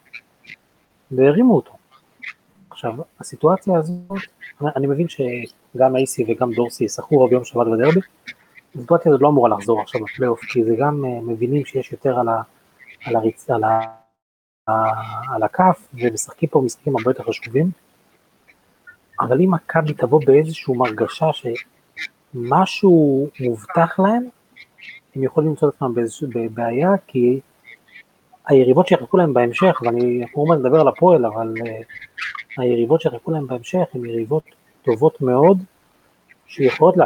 והרימו 1.11 1.55
אותו. 1.55 1.71
עכשיו, 2.69 2.93
הסיטואציה 3.19 3.77
הזאת, 3.77 4.19
אני 4.75 4.87
מבין 4.87 5.07
שגם 5.07 5.95
אייסי 5.95 6.25
וגם 6.27 6.51
דורסי 6.53 6.83
ישחקו 6.83 7.27
ביום 7.27 7.43
שבת 7.43 7.67
בדרבי, 7.67 7.99
הסיטואציה 8.75 9.11
הזאת 9.11 9.21
לא 9.21 9.27
אמורה 9.27 9.49
לחזור 9.49 9.81
עכשיו 9.81 10.01
בפלייאוף, 10.01 10.39
כי 10.39 10.63
זה 10.63 10.75
גם 10.79 11.05
אה, 11.05 11.21
מבינים 11.21 11.65
שיש 11.65 11.91
יותר 11.91 12.19
על, 12.19 12.29
ה, 12.29 12.41
על, 13.05 13.15
הריצ, 13.15 13.49
על, 13.49 13.63
על 14.67 15.43
הכף, 15.43 15.87
ומשחקים 15.93 16.49
פה 16.49 16.61
משחקים 16.65 16.95
הרבה 16.97 17.11
יותר 17.11 17.23
חשובים. 17.23 17.71
אבל 19.19 19.41
אם 19.41 19.53
מכבי 19.53 19.93
תבוא 19.93 20.21
באיזושהי 20.25 20.73
מרגשה 20.73 21.25
שמשהו 22.33 23.29
מובטח 23.39 23.99
להם, 23.99 24.23
הם 25.15 25.23
יכולים 25.23 25.49
למצוא 25.49 25.69
את 25.69 25.73
עצמם 25.73 25.93
באיזושהי 25.93 26.27
בעיה, 26.53 26.89
כי 27.07 27.39
היריבות 28.47 28.87
שיחכו 28.87 29.17
להם 29.17 29.33
בהמשך, 29.33 29.81
ואני 29.81 30.25
כמובן 30.33 30.59
מדבר 30.59 30.81
על 30.81 30.87
הפועל, 30.87 31.25
אבל 31.25 31.53
uh, 31.57 31.63
היריבות 32.57 33.01
שיחכו 33.01 33.31
להם 33.31 33.47
בהמשך 33.47 33.85
הן 33.93 34.05
יריבות 34.05 34.43
טובות 34.81 35.21
מאוד, 35.21 35.57
שיכולות 36.47 36.97
לה, 36.97 37.05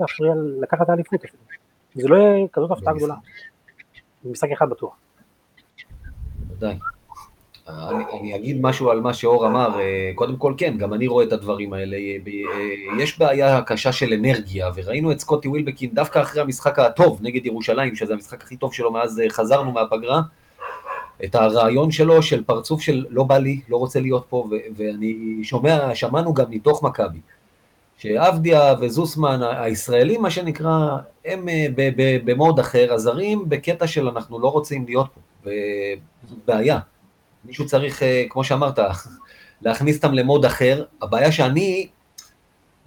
להפריע, 0.00 0.34
לקחת 0.60 0.82
את 0.82 0.88
האליפות 0.88 1.24
אפילו. 1.24 1.42
זה 1.94 2.08
לא 2.08 2.16
יהיה 2.16 2.46
כזאת 2.52 2.70
הפתעה 2.70 2.94
גדולה. 2.94 3.14
משחק 4.24 4.48
אחד 4.52 4.68
בטוח. 4.70 5.01
בוודאי. 6.62 6.78
אני, 7.68 8.04
אני 8.20 8.36
אגיד 8.36 8.58
משהו 8.60 8.90
על 8.90 9.00
מה 9.00 9.14
שאור 9.14 9.46
אמר, 9.46 9.80
אה, 9.80 10.12
קודם 10.14 10.36
כל 10.36 10.54
כן, 10.56 10.78
גם 10.78 10.94
אני 10.94 11.06
רואה 11.06 11.24
את 11.24 11.32
הדברים 11.32 11.72
האלה. 11.72 11.96
אה, 11.96 12.16
אה, 12.26 13.02
יש 13.02 13.18
בעיה 13.18 13.62
קשה 13.62 13.92
של 13.92 14.12
אנרגיה, 14.12 14.70
וראינו 14.74 15.12
את 15.12 15.20
סקוטי 15.20 15.48
ווילבקין 15.48 15.90
דווקא 15.94 16.22
אחרי 16.22 16.42
המשחק 16.42 16.78
הטוב 16.78 17.18
נגד 17.22 17.46
ירושלים, 17.46 17.94
שזה 17.96 18.12
המשחק 18.12 18.42
הכי 18.42 18.56
טוב 18.56 18.72
שלו 18.74 18.92
מאז 18.92 19.22
חזרנו 19.28 19.72
מהפגרה, 19.72 20.20
את 21.24 21.34
הרעיון 21.34 21.90
שלו 21.90 22.22
של 22.22 22.44
פרצוף 22.44 22.80
של 22.80 23.06
לא 23.10 23.24
בא 23.24 23.38
לי, 23.38 23.60
לא 23.68 23.76
רוצה 23.76 24.00
להיות 24.00 24.26
פה, 24.28 24.48
ואני 24.76 25.40
שומע, 25.42 25.94
שמענו 25.94 26.34
גם 26.34 26.50
מתוך 26.50 26.82
מכבי, 26.82 27.20
שעבדיה 27.98 28.74
וזוסמן, 28.80 29.40
הישראלים 29.42 30.22
מה 30.22 30.30
שנקרא, 30.30 30.96
הם 31.24 31.48
במוד 32.24 32.58
אחר, 32.58 32.92
הזרים 32.92 33.48
בקטע 33.48 33.86
של 33.86 34.08
אנחנו 34.08 34.40
לא 34.40 34.48
רוצים 34.48 34.84
להיות 34.86 35.06
פה, 35.14 35.20
וזאת 35.42 36.38
בעיה. 36.46 36.78
מישהו 37.44 37.66
צריך, 37.66 38.02
אה, 38.02 38.24
כמו 38.28 38.44
שאמרת, 38.44 38.78
להכניס 39.62 39.96
אותם 39.96 40.14
למוד 40.14 40.44
אחר. 40.44 40.84
הבעיה 41.02 41.32
שאני, 41.32 41.88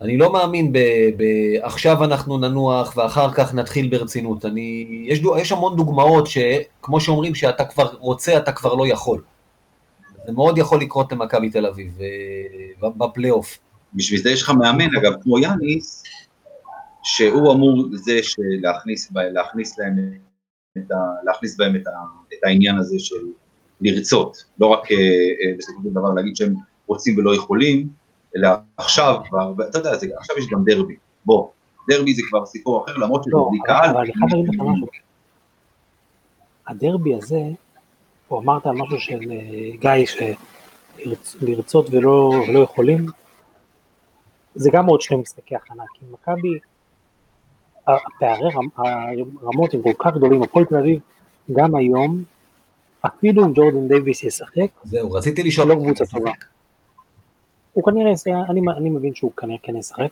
אני 0.01 0.17
לא 0.17 0.33
מאמין 0.33 0.71
ב, 0.71 0.77
ב... 1.17 1.23
עכשיו 1.61 2.03
אנחנו 2.03 2.37
ננוח 2.37 2.97
ואחר 2.97 3.33
כך 3.33 3.53
נתחיל 3.53 3.89
ברצינות. 3.89 4.45
אני, 4.45 4.85
יש, 5.07 5.19
יש 5.37 5.51
המון 5.51 5.75
דוגמאות 5.75 6.27
שכמו 6.27 7.01
שאומרים 7.01 7.35
שאתה 7.35 7.65
כבר 7.65 7.95
רוצה, 7.99 8.37
אתה 8.37 8.51
כבר 8.51 8.73
לא 8.73 8.87
יכול. 8.87 9.21
זה 10.25 10.31
מאוד 10.31 10.57
יכול 10.57 10.81
לקרות 10.81 11.11
למכבי 11.11 11.49
תל 11.49 11.65
אביב 11.65 11.97
אה, 12.01 12.89
בפלייאוף. 12.89 13.57
בשביל 13.93 14.21
זה 14.21 14.29
יש 14.29 14.41
לך 14.41 14.49
מאמן, 14.49 14.95
אגב, 14.95 15.13
כמו 15.23 15.39
יאניס, 15.39 16.03
שהוא 17.03 17.53
אמור 17.53 17.85
זה 17.93 18.19
שלהכניס 18.23 19.11
להכניס 19.13 19.79
להם 19.79 19.97
להכניס 21.23 21.57
בהם 21.57 21.75
את, 21.75 21.87
ה, 21.87 21.91
את 22.33 22.39
העניין 22.43 22.77
הזה 22.77 22.99
של 22.99 23.25
לרצות, 23.81 24.43
לא 24.59 24.67
רק 24.67 24.91
אה, 24.91 24.97
אה, 24.97 25.57
בסופו 25.57 25.79
של 25.83 25.89
דבר 25.89 26.13
להגיד 26.13 26.35
שהם 26.35 26.55
רוצים 26.87 27.17
ולא 27.17 27.35
יכולים, 27.35 27.89
אלא 28.35 28.49
עכשיו 28.77 29.21
כבר, 29.29 29.53
אתה 29.69 29.77
יודע, 29.77 29.97
זה, 29.97 30.07
עכשיו 30.17 30.37
יש 30.37 30.45
גם 30.51 30.63
דרבי, 30.65 30.95
בוא, 31.25 31.47
דרבי 31.89 32.13
זה 32.13 32.21
כבר 32.29 32.45
סיפור 32.45 32.83
אחר, 32.83 32.97
למרות 32.97 33.23
שזה 33.23 33.31
לא, 33.31 33.47
בלי 33.49 33.59
קהל. 33.65 33.89
אבל 33.89 33.99
אני 33.99 34.13
חייב 34.13 34.31
להגיד 34.31 34.49
לך 34.49 34.61
משהו, 34.61 34.87
הדרבי 36.67 37.15
הזה, 37.15 37.41
הוא 38.27 38.39
אמרת 38.39 38.65
על 38.65 38.75
משהו 38.75 38.99
של 38.99 39.19
אה, 39.31 39.77
גיא, 39.79 40.05
שלרצות 41.15 41.87
ולא, 41.91 42.43
ולא 42.47 42.59
יכולים, 42.59 43.05
זה 44.55 44.69
גם 44.73 44.85
עוד 44.85 45.01
שני 45.01 45.17
משחקי 45.17 45.55
הכנה, 45.55 45.83
כי 45.93 46.05
מכבי, 46.11 46.59
הפערי 47.87 48.49
הרמות 49.41 49.73
הם 49.73 49.81
כל 49.81 49.93
כך 49.99 50.15
גדולים, 50.15 50.43
הפועל 50.43 50.65
תל 50.65 50.75
אביב, 50.75 50.99
גם 51.51 51.75
היום, 51.75 52.23
אפילו 53.01 53.45
אם 53.45 53.53
ג'ורדן 53.53 53.87
דייוויס 53.87 54.23
ישחק, 54.23 54.67
זהו, 54.83 55.11
רציתי 55.11 55.43
לשאול. 55.43 55.67
לא 55.67 55.75
קבוצה 55.75 56.05
טובה. 56.05 56.31
הוא 57.73 57.83
כנראה, 57.83 58.11
אני, 58.49 58.61
אני 58.77 58.89
מבין 58.89 59.15
שהוא 59.15 59.31
כנראה 59.37 59.57
כן 59.63 59.75
ישחק, 59.75 60.09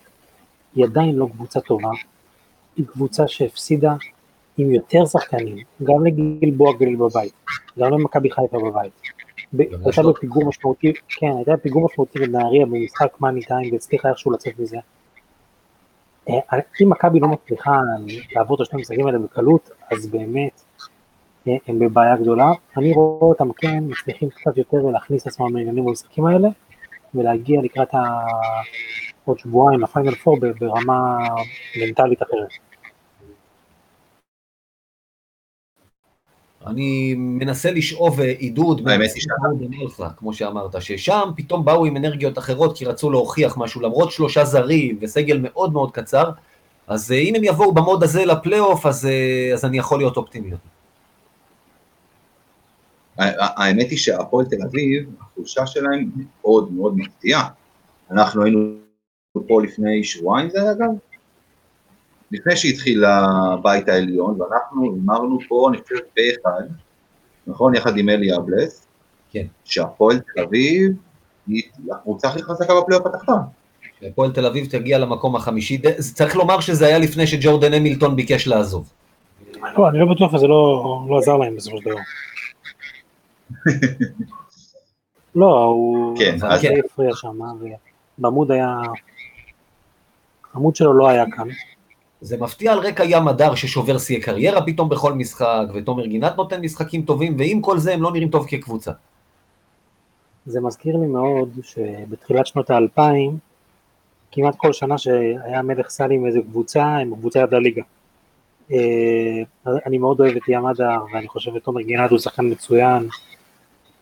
היא 0.75 0.85
עדיין 0.85 1.15
לא 1.15 1.27
קבוצה 1.31 1.61
טובה, 1.61 1.89
היא 2.77 2.85
קבוצה 2.85 3.27
שהפסידה 3.27 3.95
עם 4.57 4.71
יותר 4.71 5.05
שחקנים, 5.05 5.57
גם 5.83 6.05
לגלבוע 6.05 6.73
גליל 6.77 6.95
בבית, 6.95 7.33
גם 7.79 7.91
למכבי 7.91 8.31
חיפה 8.31 8.59
בבית. 8.59 8.93
הייתה 9.59 10.03
בפיגור 10.03 10.45
משמעותי, 10.45 10.93
כן, 11.07 11.31
הייתה 11.35 11.51
בפיגור 11.51 11.85
משמעותי 11.85 12.19
בנהריה 12.19 12.65
במשחק 12.65 13.21
מאני 13.21 13.41
טיים 13.41 13.73
והצליחה 13.73 14.09
איכשהו 14.09 14.31
לצאת 14.31 14.59
מזה. 14.59 14.77
אה, 16.29 16.59
אם 16.81 16.89
מכבי 16.89 17.19
לא 17.19 17.27
מצליחה 17.27 17.79
לעבור 18.35 18.55
את 18.55 18.61
השני 18.61 18.79
המשחקים 18.79 19.07
האלה 19.07 19.19
בקלות, 19.19 19.69
אז 19.91 20.07
באמת 20.07 20.61
הם 21.45 21.79
בבעיה 21.79 22.15
גדולה. 22.15 22.51
אני 22.77 22.93
רואה 22.93 23.21
אותם 23.21 23.51
כן 23.51 23.83
מצליחים 23.87 24.29
קצת 24.29 24.57
יותר 24.57 24.77
להכניס 24.77 25.27
עצמם 25.27 25.57
לעניינים 25.57 25.85
במשחקים 25.85 26.25
האלה, 26.25 26.49
ולהגיע 27.15 27.61
לקראת 27.61 27.89
עוד 29.25 29.39
שבועיים 29.39 29.79
לפיינל 29.79 30.15
פור 30.15 30.37
ברמה 30.59 31.17
מנטלית 31.81 32.21
אחרת. 32.23 32.72
אני 36.67 37.13
מנסה 37.17 37.71
לשאוב 37.71 38.19
עידוד, 38.21 38.81
כמו 40.17 40.33
שאמרת, 40.33 40.81
ששם 40.81 41.31
פתאום 41.35 41.65
באו 41.65 41.85
עם 41.85 41.97
אנרגיות 41.97 42.37
אחרות 42.37 42.77
כי 42.77 42.85
רצו 42.85 43.11
להוכיח 43.11 43.57
משהו, 43.57 43.81
למרות 43.81 44.11
שלושה 44.11 44.45
זרים 44.45 44.97
וסגל 45.01 45.39
מאוד 45.41 45.73
מאוד 45.73 45.91
קצר, 45.91 46.31
אז 46.87 47.11
אה, 47.11 47.17
אם 47.17 47.35
הם 47.35 47.43
יבואו 47.43 47.73
במוד 47.73 48.03
הזה 48.03 48.25
לפלייאוף, 48.25 48.85
אז, 48.85 49.05
אה, 49.05 49.53
אז 49.53 49.65
אני 49.65 49.77
יכול 49.77 49.97
להיות 49.97 50.17
אופטימי. 50.17 50.51
האמת 53.17 53.89
היא 53.89 53.97
שהפועל 53.97 54.45
תל 54.45 54.63
אביב, 54.69 55.09
החולשה 55.21 55.65
שלהם 55.65 56.09
מאוד 56.15 56.71
מאוד 56.71 56.97
מפתיעה. 56.97 57.49
אנחנו 58.11 58.43
היינו 58.43 58.59
פה 59.47 59.61
לפני 59.61 60.03
שבועיים 60.03 60.49
זה 60.49 60.71
אגב? 60.71 61.12
לפני 62.33 62.55
שהתחיל 62.55 63.05
הבית 63.05 63.89
העליון, 63.89 64.41
ואנחנו 64.41 64.95
אמרנו 65.03 65.37
פה, 65.47 65.69
אני 65.69 65.77
חושב, 65.81 65.95
פה 65.95 66.21
אחד, 66.41 66.61
נכון, 67.47 67.75
יחד 67.75 67.97
עם 67.97 68.09
אלי 68.09 68.35
אבלס, 68.35 68.87
כן. 69.31 69.45
שהפועל 69.65 70.19
תל 70.19 70.41
אביב 70.41 70.91
היא 71.47 71.63
הקבוצה 71.91 72.27
הכי 72.27 72.43
חזקה 72.43 72.73
בפלייאוף 72.81 73.05
התחתון. 73.05 73.39
הפועל 74.01 74.31
תל 74.31 74.45
אביב 74.45 74.67
תגיע 74.69 74.99
למקום 74.99 75.35
החמישי, 75.35 75.81
צריך 76.13 76.35
לומר 76.35 76.59
שזה 76.59 76.85
היה 76.85 76.99
לפני 76.99 77.27
שג'ורדן 77.27 77.73
המילטון 77.73 78.15
ביקש 78.15 78.47
לעזוב. 78.47 78.93
לא, 79.77 79.89
אני 79.89 79.99
לא 79.99 80.05
בטוח 80.15 80.33
וזה 80.33 80.47
לא, 80.47 81.05
לא 81.09 81.17
עזר 81.17 81.37
להם 81.37 81.55
בסופו 81.55 81.77
של 81.77 81.89
דבר. 81.89 81.99
לא, 85.35 85.63
הוא... 85.63 86.17
כן, 86.17 86.37
זה 86.37 86.47
אז- 86.47 86.61
די 86.61 86.79
הפריע 86.79 87.15
שם, 87.15 87.39
ובעמוד 88.17 88.51
היה... 88.51 88.77
העמוד 90.53 90.75
שלו 90.75 90.93
לא 90.93 91.09
היה 91.09 91.25
כאן. 91.31 91.47
זה 92.23 92.37
מפתיע 92.37 92.71
על 92.73 92.79
רקע 92.79 93.03
ים 93.07 93.27
הדר 93.27 93.55
ששובר 93.55 93.97
שיאי 93.97 94.21
קריירה 94.21 94.65
פתאום 94.65 94.89
בכל 94.89 95.13
משחק, 95.13 95.65
ותומר 95.73 96.05
גינת 96.05 96.37
נותן 96.37 96.61
משחקים 96.61 97.01
טובים, 97.01 97.35
ועם 97.39 97.61
כל 97.61 97.77
זה 97.77 97.93
הם 97.93 98.01
לא 98.01 98.11
נראים 98.11 98.29
טוב 98.29 98.45
כקבוצה. 98.49 98.91
זה 100.45 100.61
מזכיר 100.61 100.97
לי 100.97 101.07
מאוד 101.07 101.49
שבתחילת 101.63 102.47
שנות 102.47 102.69
האלפיים, 102.69 103.37
כמעט 104.31 104.55
כל 104.57 104.73
שנה 104.73 104.97
שהיה 104.97 105.61
מלך 105.61 105.89
סאלי 105.89 106.15
עם 106.15 106.25
איזה 106.25 106.39
קבוצה, 106.41 106.83
הם 106.83 107.15
קבוצה 107.15 107.39
ירדה 107.39 107.59
ליגה. 107.59 107.81
אה, 108.71 109.41
אני 109.85 109.97
מאוד 109.97 110.19
אוהב 110.19 110.35
את 110.35 110.47
ים 110.47 110.65
הדר, 110.65 110.99
ואני 111.13 111.27
חושב 111.27 111.51
שתומר 111.55 111.81
גינת 111.81 112.11
הוא 112.11 112.19
שחקן 112.19 112.51
מצוין, 112.51 113.07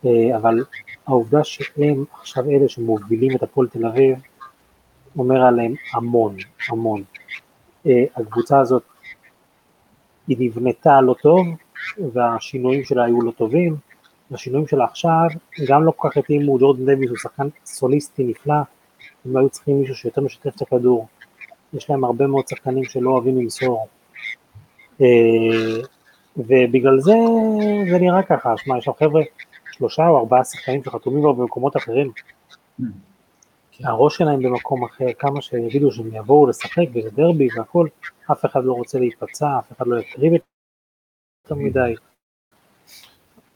אה, 0.04 0.36
אבל 0.36 0.64
העובדה 1.06 1.44
שהם 1.44 2.04
עכשיו 2.20 2.50
אלה 2.50 2.68
שמובילים 2.68 3.36
את 3.36 3.42
הפועל 3.42 3.68
תל 3.68 3.86
אביב, 3.86 4.18
אומר 5.18 5.42
עליהם 5.42 5.74
המון, 5.94 6.36
המון. 6.68 7.02
אה, 7.86 8.04
הקבוצה 8.16 8.60
הזאת, 8.60 8.82
היא 10.28 10.36
נבנתה 10.40 11.00
לא 11.00 11.14
טוב, 11.22 11.46
והשינויים 12.12 12.84
שלה 12.84 13.04
היו 13.04 13.22
לא 13.22 13.30
טובים, 13.30 13.76
השינויים 14.32 14.66
שלה 14.66 14.84
עכשיו 14.84 15.26
גם 15.66 15.84
לא 15.84 15.92
כל 15.96 16.08
כך 16.10 16.16
התאימו, 16.16 16.58
ג'ורדן 16.58 16.86
דייוויס 16.86 17.10
הוא 17.10 17.18
שחקן 17.18 17.48
סוליסטי 17.64 18.24
נפלא, 18.24 18.54
הם 19.24 19.36
היו 19.36 19.48
צריכים 19.48 19.80
מישהו 19.80 19.94
שיותר 19.94 20.20
משתף 20.20 20.56
את 20.56 20.62
הכדור, 20.62 21.06
יש 21.72 21.90
להם 21.90 22.04
הרבה 22.04 22.26
מאוד 22.26 22.48
שחקנים 22.48 22.84
שלא 22.84 23.10
אוהבים 23.10 23.38
למסור, 23.38 23.86
אה, 25.00 25.06
ובגלל 26.36 27.00
זה 27.00 27.14
זה 27.90 27.98
נראה 27.98 28.22
ככה, 28.22 28.54
שמע, 28.56 28.78
יש 28.78 28.84
שם 28.84 28.92
חבר'ה, 28.98 29.22
שלושה 29.72 30.08
או 30.08 30.18
ארבעה 30.18 30.44
שחקנים 30.44 30.84
שחתומים 30.84 31.20
כבר 31.20 31.32
במקומות 31.32 31.76
אחרים, 31.76 32.10
הראש 33.80 34.16
שלהם 34.16 34.42
במקום 34.42 34.84
אחר, 34.84 35.06
כמה 35.18 35.42
שיגידו 35.42 35.92
שהם 35.92 36.14
יבואו 36.14 36.46
לשחק 36.46 36.84
וזה 36.94 37.10
דרבי 37.10 37.48
והכל, 37.56 37.88
אף 38.32 38.44
אחד 38.44 38.64
לא 38.64 38.72
רוצה 38.72 38.98
להיפצע, 38.98 39.58
אף 39.58 39.72
אחד 39.72 39.86
לא 39.86 40.00
יקריב 40.00 40.32
יותר 40.32 41.54
מדי. 41.54 41.94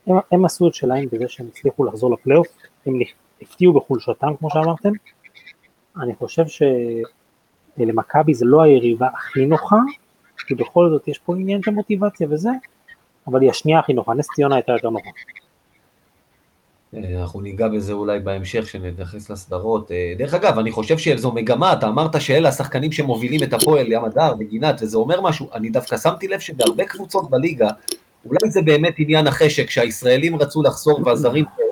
הם, 0.06 0.16
הם 0.32 0.44
עשו 0.44 0.68
את 0.68 0.74
שלהם 0.74 1.06
בזה 1.12 1.28
שהם 1.28 1.46
הצליחו 1.46 1.84
לחזור 1.84 2.12
לפלייאוף, 2.12 2.48
הם 2.86 2.94
הפתיעו 3.42 3.72
בחולשתם 3.72 4.36
כמו 4.38 4.50
שאמרתם, 4.50 4.90
אני 6.02 6.14
חושב 6.14 6.44
שלמכבי 7.76 8.34
זה 8.34 8.44
לא 8.44 8.62
היריבה 8.62 9.08
הכי 9.14 9.46
נוחה, 9.46 9.78
כי 10.46 10.54
בכל 10.54 10.90
זאת 10.90 11.08
יש 11.08 11.18
פה 11.18 11.36
עניין 11.36 11.62
של 11.62 11.70
מוטיבציה 11.70 12.26
וזה, 12.30 12.50
אבל 13.26 13.42
היא 13.42 13.50
השנייה 13.50 13.78
הכי 13.78 13.92
נוחה, 13.92 14.14
נס 14.14 14.28
ציונה 14.34 14.54
הייתה 14.54 14.72
יותר 14.72 14.90
נוחה. 14.90 15.10
אה, 16.94 17.20
אנחנו 17.20 17.40
ניגע 17.40 17.68
בזה 17.68 17.92
אולי 17.92 18.18
בהמשך, 18.18 18.64
כשנתייחס 18.64 19.30
לסדרות. 19.30 19.90
אה, 19.90 20.14
דרך 20.18 20.34
אגב, 20.34 20.58
אני 20.58 20.70
חושב 20.72 20.98
שזו 20.98 21.32
מגמה, 21.32 21.72
אתה 21.72 21.88
אמרת 21.88 22.20
שאלה 22.20 22.48
השחקנים 22.48 22.92
שמובילים 22.92 23.42
את 23.42 23.52
הפועל, 23.52 23.92
ים 23.92 24.04
הדר 24.04 24.34
וגינת, 24.38 24.82
וזה 24.82 24.98
אומר 24.98 25.20
משהו. 25.20 25.48
אני 25.54 25.70
דווקא 25.70 25.96
שמתי 25.96 26.28
לב 26.28 26.40
שבהרבה 26.40 26.84
קבוצות 26.84 27.30
בליגה, 27.30 27.68
אולי 28.26 28.50
זה 28.50 28.62
באמת 28.62 28.94
עניין 28.98 29.26
החשק, 29.26 29.70
שהישראלים 29.70 30.36
רצו 30.36 30.62
לחזור 30.62 31.00
והזרים 31.04 31.44
פה, 31.44 31.62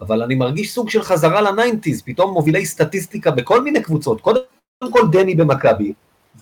אבל 0.00 0.22
אני 0.22 0.34
מרגיש 0.34 0.72
סוג 0.72 0.90
של 0.90 1.02
חזרה 1.02 1.40
ל 1.40 1.46
nineties, 1.46 2.02
פתאום 2.02 2.32
מובילי 2.32 2.66
סטטיסטיקה 2.66 3.30
בכל 3.30 3.62
מיני 3.62 3.82
קבוצות. 3.82 4.20
קודם 4.20 4.42
כל 4.92 5.08
דני 5.12 5.34
במכבי, 5.34 5.92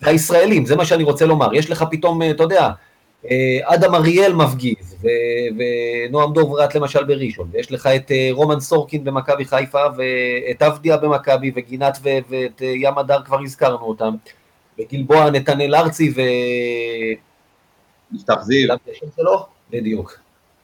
והישראלים, 0.01 0.65
זה 0.65 0.75
מה 0.75 0.85
שאני 0.85 1.03
רוצה 1.03 1.25
לומר. 1.25 1.55
יש 1.55 1.69
לך 1.69 1.85
פתאום, 1.91 2.21
אה, 2.21 2.31
אתה 2.31 2.43
יודע, 2.43 2.69
אדם 3.63 3.95
אריאל 3.95 4.33
מפגיז, 4.33 4.95
ו- 5.01 5.07
ונועם 5.57 6.33
דוברת 6.33 6.75
למשל 6.75 7.03
בראשון, 7.03 7.49
ויש 7.51 7.71
לך 7.71 7.87
את 7.87 8.11
אה, 8.11 8.29
רומן 8.31 8.59
סורקין 8.59 9.03
במכבי 9.03 9.45
חיפה, 9.45 9.83
ואת 9.97 10.61
אבדיה 10.61 10.97
במכבי, 10.97 11.51
וגינת 11.55 11.97
ו- 12.03 12.09
ואת 12.29 12.61
אה, 12.61 12.73
ים 12.75 12.97
הדר 12.97 13.21
כבר 13.25 13.39
הזכרנו 13.43 13.85
אותם, 13.85 14.15
וגלבוע 14.79 15.29
נתנאל 15.29 15.75
ארצי 15.75 16.13
ו... 16.15 16.21
יפתח 18.15 18.41
זיו. 18.41 18.75
בדיוק. 19.71 20.19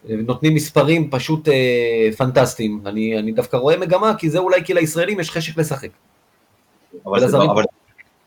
נותנים 0.10 0.56
מספרים 0.56 1.10
פשוט 1.12 1.48
אה, 1.48 2.10
פנטסטיים. 2.18 2.82
אני, 2.86 3.20
אני 3.20 3.32
דווקא 3.32 3.58
רואה 3.58 3.78
מגמה, 3.78 4.16
כי 4.18 4.30
זה 4.30 4.38
אולי 4.38 4.64
כי 4.64 4.74
לישראלים 4.74 5.20
יש 5.20 5.32
חשק 5.32 5.58
לשחק. 5.58 5.90
אבל 7.06 7.20
זה, 7.20 7.26
ולזרים. 7.26 7.50
אבל, 7.50 7.64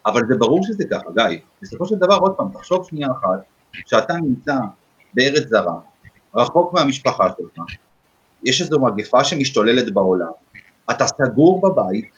אבל 0.07 0.21
זה 0.29 0.35
ברור 0.39 0.61
שזה 0.63 0.85
ככה, 0.91 1.11
גיא. 1.15 1.39
בסופו 1.63 1.87
של 1.87 1.95
דבר, 1.95 2.17
עוד 2.17 2.33
פעם, 2.37 2.49
תחשוב 2.53 2.87
שנייה 2.89 3.09
אחת, 3.21 3.45
כשאתה 3.87 4.15
נמצא 4.15 4.55
בארץ 5.15 5.49
זרה, 5.49 5.75
רחוק 6.35 6.73
מהמשפחה 6.73 7.29
שלך, 7.39 7.65
יש 8.45 8.61
איזו 8.61 8.81
מגפה 8.81 9.25
שמשתוללת 9.25 9.95
בעולם, 9.95 10.31
אתה 10.91 11.07
סגור 11.07 11.61
בבית, 11.61 12.11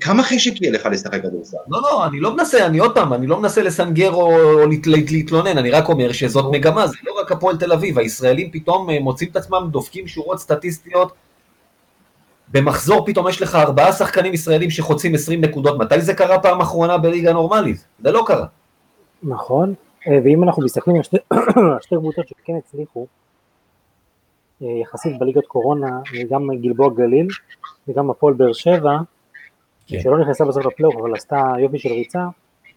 כמה 0.00 0.22
חשק 0.22 0.62
יהיה 0.62 0.72
לך 0.72 0.86
לשחק 0.86 1.22
כדורסל? 1.22 1.56
לא, 1.68 1.82
לא, 1.82 2.06
אני 2.06 2.20
לא 2.20 2.36
מנסה, 2.36 2.66
אני 2.66 2.78
עוד 2.78 2.94
פעם, 2.94 3.12
אני 3.12 3.26
לא 3.26 3.40
מנסה 3.40 3.62
לסנגר 3.62 4.12
או, 4.12 4.52
או 4.52 4.66
להת, 4.66 4.86
להת, 4.86 5.10
להתלונן, 5.10 5.58
אני 5.58 5.70
רק 5.70 5.88
אומר 5.88 6.12
שזאת 6.12 6.44
מגמה, 6.52 6.86
זה 6.86 6.96
לא 7.06 7.20
רק 7.20 7.32
הפועל 7.32 7.56
תל 7.56 7.72
אביב, 7.72 7.98
הישראלים 7.98 8.50
פתאום 8.50 8.90
אה, 8.90 9.00
מוצאים 9.00 9.30
את 9.30 9.36
עצמם, 9.36 9.68
דופקים 9.70 10.06
שורות 10.06 10.38
סטטיסטיות, 10.38 11.12
במחזור 12.48 13.06
פתאום 13.06 13.28
יש 13.28 13.42
לך 13.42 13.54
ארבעה 13.54 13.92
שחקנים 13.92 14.34
ישראלים 14.34 14.70
שחוצים 14.70 15.14
20 15.14 15.40
נקודות, 15.40 15.78
מתי 15.78 16.00
זה 16.00 16.14
קרה 16.14 16.38
פעם 16.38 16.60
אחרונה 16.60 16.98
בליגה 16.98 17.32
נורמלית? 17.32 17.84
זה 18.02 18.12
לא 18.12 18.24
קרה. 18.26 18.46
נכון, 19.22 19.74
אה, 20.08 20.18
ואם 20.24 20.44
אנחנו 20.44 20.64
מסתכלים 20.64 20.96
על 20.96 21.02
שתי, 21.82 21.96
קבוצות 21.96 22.28
שכן 22.28 22.52
הצליחו, 22.56 23.06
אה, 24.62 24.68
יחסית 24.82 25.18
בליגת 25.18 25.46
קורונה, 25.46 26.00
גם 26.30 26.48
גלבוע 26.60 26.88
גליל 26.94 27.28
וגם 27.88 28.10
הפועל 28.10 28.34
באר 28.34 28.52
שבע, 28.52 28.98
כן. 29.86 30.00
שלא 30.00 30.18
נכנסה 30.18 30.44
בסוף 30.44 30.66
לפלייאוף, 30.66 30.96
אבל 30.96 31.14
עשתה 31.14 31.54
יופי 31.58 31.78
של 31.78 31.92
ריצה, 31.92 32.26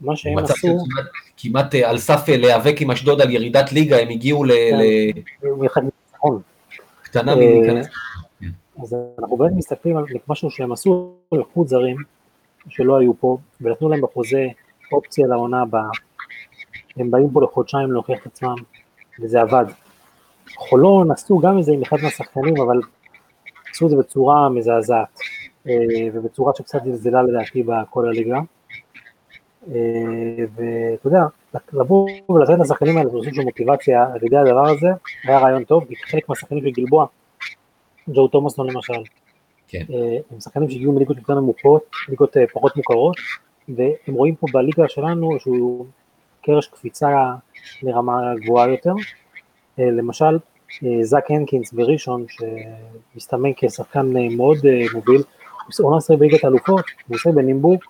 מה 0.01 0.15
שהם 0.15 0.37
עשו, 0.37 0.67
כמעט, 0.67 1.05
כמעט 1.37 1.75
אה, 1.75 1.89
על 1.89 1.97
סף 1.97 2.23
להיאבק 2.27 2.81
עם 2.81 2.91
אשדוד 2.91 3.21
על 3.21 3.29
ירידת 3.29 3.71
ליגה, 3.71 3.97
הם 3.99 4.09
הגיעו 4.09 4.43
כן. 5.73 5.81
ניצחון. 5.85 6.41
אה, 7.15 7.21
אה, 7.27 7.35
מלהיכנס. 7.35 7.87
אז 8.83 8.95
אנחנו 9.19 9.37
באמת 9.37 9.51
מסתכלים 9.55 9.97
על 9.97 10.05
משהו 10.27 10.51
שהם 10.51 10.71
עשו, 10.71 11.13
לקחו 11.31 11.65
זרים 11.67 11.97
שלא 12.69 12.97
היו 12.97 13.19
פה, 13.19 13.37
ונתנו 13.61 13.89
להם 13.89 14.01
בחוזה 14.01 14.47
אופציה 14.91 15.27
לעונה 15.27 15.61
הבאה. 15.61 15.89
הם 16.97 17.11
באים 17.11 17.29
פה 17.29 17.41
לחודשיים 17.41 17.91
להוכיח 17.91 18.21
את 18.21 18.25
עצמם, 18.25 18.55
וזה 19.21 19.41
עבד. 19.41 19.65
חולון 20.57 21.11
עשו 21.11 21.39
גם 21.39 21.59
את 21.59 21.63
זה 21.63 21.71
עם 21.71 21.81
אחד 21.81 21.97
מהשחקנים, 22.03 22.53
אבל 22.61 22.79
עשו 23.71 23.85
את 23.85 23.89
זה 23.91 23.97
בצורה 23.97 24.49
מזעזעת, 24.49 25.19
אה, 25.67 25.73
ובצורה 26.13 26.53
שקצת 26.55 26.79
זלזלה 26.85 27.23
לדעתי 27.23 27.63
בכל 27.63 28.07
הליגה. 28.07 28.39
אה, 29.71 29.75
ואתה 30.55 31.07
יודע, 31.07 31.23
לבוא 31.73 32.07
ולתת 32.29 32.59
לשחקנים 32.59 32.97
האלה 32.97 33.09
סוג 33.09 33.33
של 33.33 33.41
מוטיבציה 33.41 34.07
על 34.13 34.25
ידי 34.25 34.37
הדבר 34.37 34.69
הזה, 34.69 34.87
היה 35.23 35.39
רעיון 35.39 35.63
טוב, 35.63 35.85
כי 35.85 35.95
חלק 35.95 36.29
מהשחקנים 36.29 36.63
של 36.63 36.71
גלבוע, 36.71 37.05
ג'ו 38.09 38.27
תומאסון 38.27 38.69
למשל, 38.69 39.03
כן. 39.67 39.83
אה, 39.93 40.17
הם 40.31 40.39
שחקנים 40.39 40.69
שהגיעו 40.69 40.93
מליגות 40.93 41.17
יותר 41.17 41.35
נמוכות, 41.35 41.83
ליגות 42.09 42.37
פחות 42.53 42.77
מוכרות, 42.77 43.15
והם 43.69 44.15
רואים 44.15 44.35
פה 44.35 44.47
בליגה 44.53 44.87
שלנו 44.87 45.39
שהוא 45.39 45.85
קרש 46.43 46.67
קפיצה 46.67 47.07
לרמה 47.83 48.33
גבוהה 48.35 48.67
יותר. 48.67 48.93
אה, 49.79 49.91
למשל, 49.91 50.37
אה, 50.83 51.03
זאק 51.03 51.31
הנקינס 51.31 51.73
בראשון, 51.73 52.25
שמסתמן 53.13 53.49
כשחקן 53.55 54.17
אה, 54.17 54.35
מאוד 54.37 54.57
מוביל, 54.93 55.21
הוא 55.79 55.87
עונה 55.87 55.97
עשרה 55.97 56.17
בליגת 56.17 56.43
האלופות, 56.43 56.85
הוא 57.07 57.15
עושה 57.15 57.31
בנימבוק, 57.31 57.83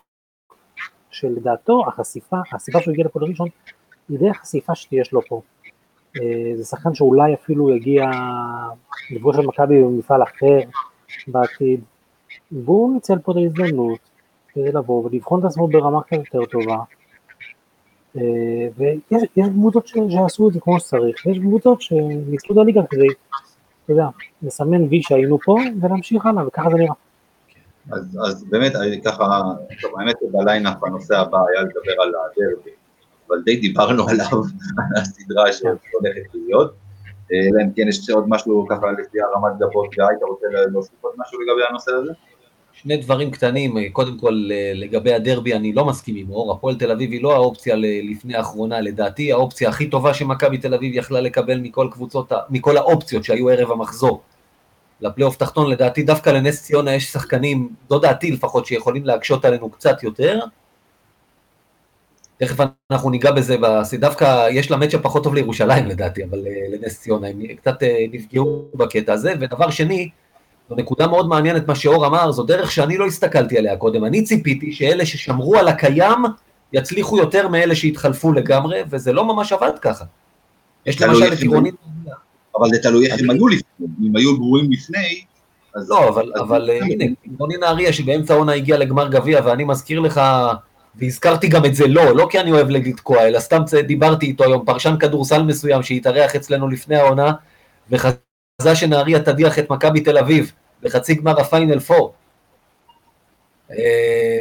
שלדעתו 1.11 1.83
החשיפה, 1.87 2.37
הסיבה 2.53 2.81
שהוא 2.81 2.91
הגיע 2.91 3.05
לפה 3.05 3.19
לראשון, 3.21 3.47
היא 4.09 4.19
די 4.19 4.29
החשיפה 4.29 4.75
שיש 4.75 5.11
לו 5.11 5.21
פה. 5.21 5.41
זה 6.55 6.63
שחקן 6.63 6.93
שאולי 6.93 7.33
אפילו 7.33 7.75
יגיע 7.75 8.05
לפגוש 9.11 9.39
את 9.39 9.43
מכבי 9.43 9.83
במפעל 9.83 10.23
אחר 10.23 10.59
בעתיד, 11.27 11.81
והוא 12.51 12.93
ניצל 12.93 13.19
פה 13.19 13.31
את 13.31 13.37
ההזדמנות 13.37 13.99
כדי 14.49 14.71
לבוא 14.71 15.05
ולבחון 15.05 15.39
את 15.39 15.45
עצמו 15.45 15.67
ברמה 15.67 16.03
קצת 16.03 16.17
יותר 16.17 16.45
טובה. 16.45 16.77
אה, 18.17 18.67
ויש 18.77 19.23
יש 19.35 19.47
קבוצות 19.49 19.87
שעשו 19.87 20.47
את 20.47 20.53
זה 20.53 20.59
כמו 20.59 20.79
שצריך, 20.79 21.25
ויש 21.25 21.39
קבוצות 21.39 21.81
שניצלו 21.81 22.55
את 22.55 22.57
הליגה 22.57 22.81
כדי, 22.89 23.07
אתה 23.85 23.91
יודע, 23.93 24.07
לסמן 24.43 24.83
וי 24.83 25.01
שהיינו 25.03 25.39
פה 25.43 25.55
ולהמשיך 25.81 26.25
הלאה, 26.25 26.47
וככה 26.47 26.69
זה 26.71 26.77
נראה. 26.77 26.95
אז, 27.91 28.19
אז 28.27 28.43
באמת, 28.49 28.75
אני 28.75 29.01
ככה, 29.01 29.41
טוב, 29.81 29.91
האמת 29.99 30.15
שבליינאפ 30.21 30.83
הנושא 30.83 31.17
הבא 31.17 31.37
היה 31.37 31.61
לדבר 31.61 32.01
על 32.01 32.09
הדרבי, 32.09 32.69
אבל 33.27 33.41
די 33.45 33.55
דיברנו 33.55 34.09
עליו, 34.09 34.27
על 34.79 35.01
הסדרה 35.01 35.53
שהולכת 35.53 36.33
להיות. 36.33 36.73
אה, 37.31 37.37
אלא 37.37 37.63
אם 37.63 37.73
כן 37.75 37.87
יש 37.87 38.09
עוד 38.09 38.25
משהו 38.27 38.67
ככה 38.69 38.91
לפי 38.91 39.17
הרמת 39.21 39.59
גבות, 39.59 39.89
גיא, 39.95 40.03
אתה 40.17 40.25
רוצה 40.25 40.47
להוסיף 40.71 40.95
עוד 41.01 41.13
משהו 41.17 41.41
לגבי 41.41 41.61
הנושא 41.69 41.91
הזה? 41.91 42.11
שני 42.73 42.97
דברים 42.97 43.31
קטנים, 43.31 43.89
קודם 43.91 44.17
כל 44.17 44.49
לגבי 44.73 45.13
הדרבי 45.13 45.53
אני 45.53 45.73
לא 45.73 45.85
מסכים 45.85 46.15
עם 46.15 46.29
אור, 46.29 46.51
הפועל 46.51 46.75
תל 46.75 46.91
אביב 46.91 47.11
היא 47.11 47.23
לא 47.23 47.33
האופציה 47.33 47.75
לפני 48.11 48.35
האחרונה, 48.35 48.81
לדעתי 48.81 49.31
האופציה 49.31 49.69
הכי 49.69 49.89
טובה 49.89 50.13
שמכבי 50.13 50.57
תל 50.57 50.73
אביב 50.73 50.95
יכלה 50.95 51.21
לקבל 51.21 51.59
מכל 51.59 51.87
קבוצות, 51.91 52.31
מכל 52.49 52.77
האופציות 52.77 53.23
שהיו 53.23 53.49
ערב 53.49 53.71
המחזור. 53.71 54.21
לפלייאוף 55.01 55.37
תחתון, 55.37 55.69
לדעתי 55.69 56.03
דווקא 56.03 56.29
לנס 56.29 56.63
ציונה 56.63 56.93
יש 56.93 57.11
שחקנים, 57.11 57.69
זו 57.89 57.99
דעתי 57.99 58.31
לפחות, 58.31 58.65
שיכולים 58.65 59.05
להקשות 59.05 59.45
עלינו 59.45 59.69
קצת 59.69 60.03
יותר. 60.03 60.39
תכף 62.37 62.65
אנחנו 62.91 63.09
ניגע 63.09 63.31
בזה, 63.31 63.55
דווקא 63.99 64.47
יש 64.51 64.71
לה 64.71 64.77
מצ'ה 64.77 64.99
פחות 64.99 65.23
טוב 65.23 65.35
לירושלים 65.35 65.85
לדעתי, 65.85 66.23
אבל 66.23 66.39
לנס 66.71 67.01
ציונה, 67.01 67.27
הם 67.27 67.41
קצת 67.55 67.75
נפגעו 68.11 68.65
בקטע 68.75 69.13
הזה. 69.13 69.33
ודבר 69.39 69.69
שני, 69.69 70.09
זו 70.69 70.75
נקודה 70.75 71.07
מאוד 71.07 71.27
מעניינת 71.27 71.67
מה 71.67 71.75
שאור 71.75 72.05
אמר, 72.05 72.31
זו 72.31 72.43
דרך 72.43 72.71
שאני 72.71 72.97
לא 72.97 73.05
הסתכלתי 73.05 73.57
עליה 73.57 73.77
קודם. 73.77 74.05
אני 74.05 74.23
ציפיתי 74.23 74.71
שאלה 74.71 75.05
ששמרו 75.05 75.57
על 75.57 75.67
הקיים 75.67 76.23
יצליחו 76.73 77.17
יותר 77.17 77.47
מאלה 77.47 77.75
שהתחלפו 77.75 78.33
לגמרי, 78.33 78.81
וזה 78.89 79.13
לא 79.13 79.25
ממש 79.25 79.53
עבד 79.53 79.79
ככה. 79.81 80.05
יש 80.85 81.01
למשל 81.01 81.33
את 81.33 81.39
עירונית... 81.39 81.75
אבל 82.57 82.69
זה 82.73 82.81
תלוי 82.81 83.11
איך 83.11 83.19
הם 83.19 83.29
היו 83.29 83.47
לפני, 83.47 83.87
אם 84.07 84.15
היו 84.15 84.37
גרועים 84.37 84.71
לפני. 84.71 85.23
לא, 85.75 86.09
אבל, 86.09 86.31
אבל 86.39 86.69
הנה, 86.69 87.05
עירוני 87.23 87.57
נהריה 87.57 87.93
שבאמצע 87.93 88.33
העונה 88.33 88.53
הגיע 88.53 88.77
לגמר 88.77 89.07
גביע, 89.07 89.41
ואני 89.45 89.63
מזכיר 89.63 89.99
לך, 89.99 90.21
והזכרתי 90.95 91.47
גם 91.47 91.65
את 91.65 91.75
זה 91.75 91.87
לא, 91.87 92.15
לא 92.15 92.27
כי 92.31 92.39
אני 92.39 92.51
אוהב 92.51 92.69
לתקוע, 92.69 93.27
אלא 93.27 93.39
סתם 93.39 93.61
דיברתי 93.87 94.25
איתו 94.25 94.43
היום, 94.43 94.65
פרשן 94.65 94.95
כדורסל 94.99 95.43
מסוים 95.43 95.83
שהתארח 95.83 96.35
אצלנו 96.35 96.69
לפני 96.69 96.95
העונה, 96.95 97.31
וחזה 98.63 98.75
שנהריה 98.75 99.19
תדיח 99.19 99.59
את 99.59 99.69
מכבי 99.69 100.01
תל 100.01 100.17
אביב 100.17 100.51
בחצי 100.81 101.15
גמר 101.15 101.41
הפיינל 101.41 101.79
פור. 101.79 102.13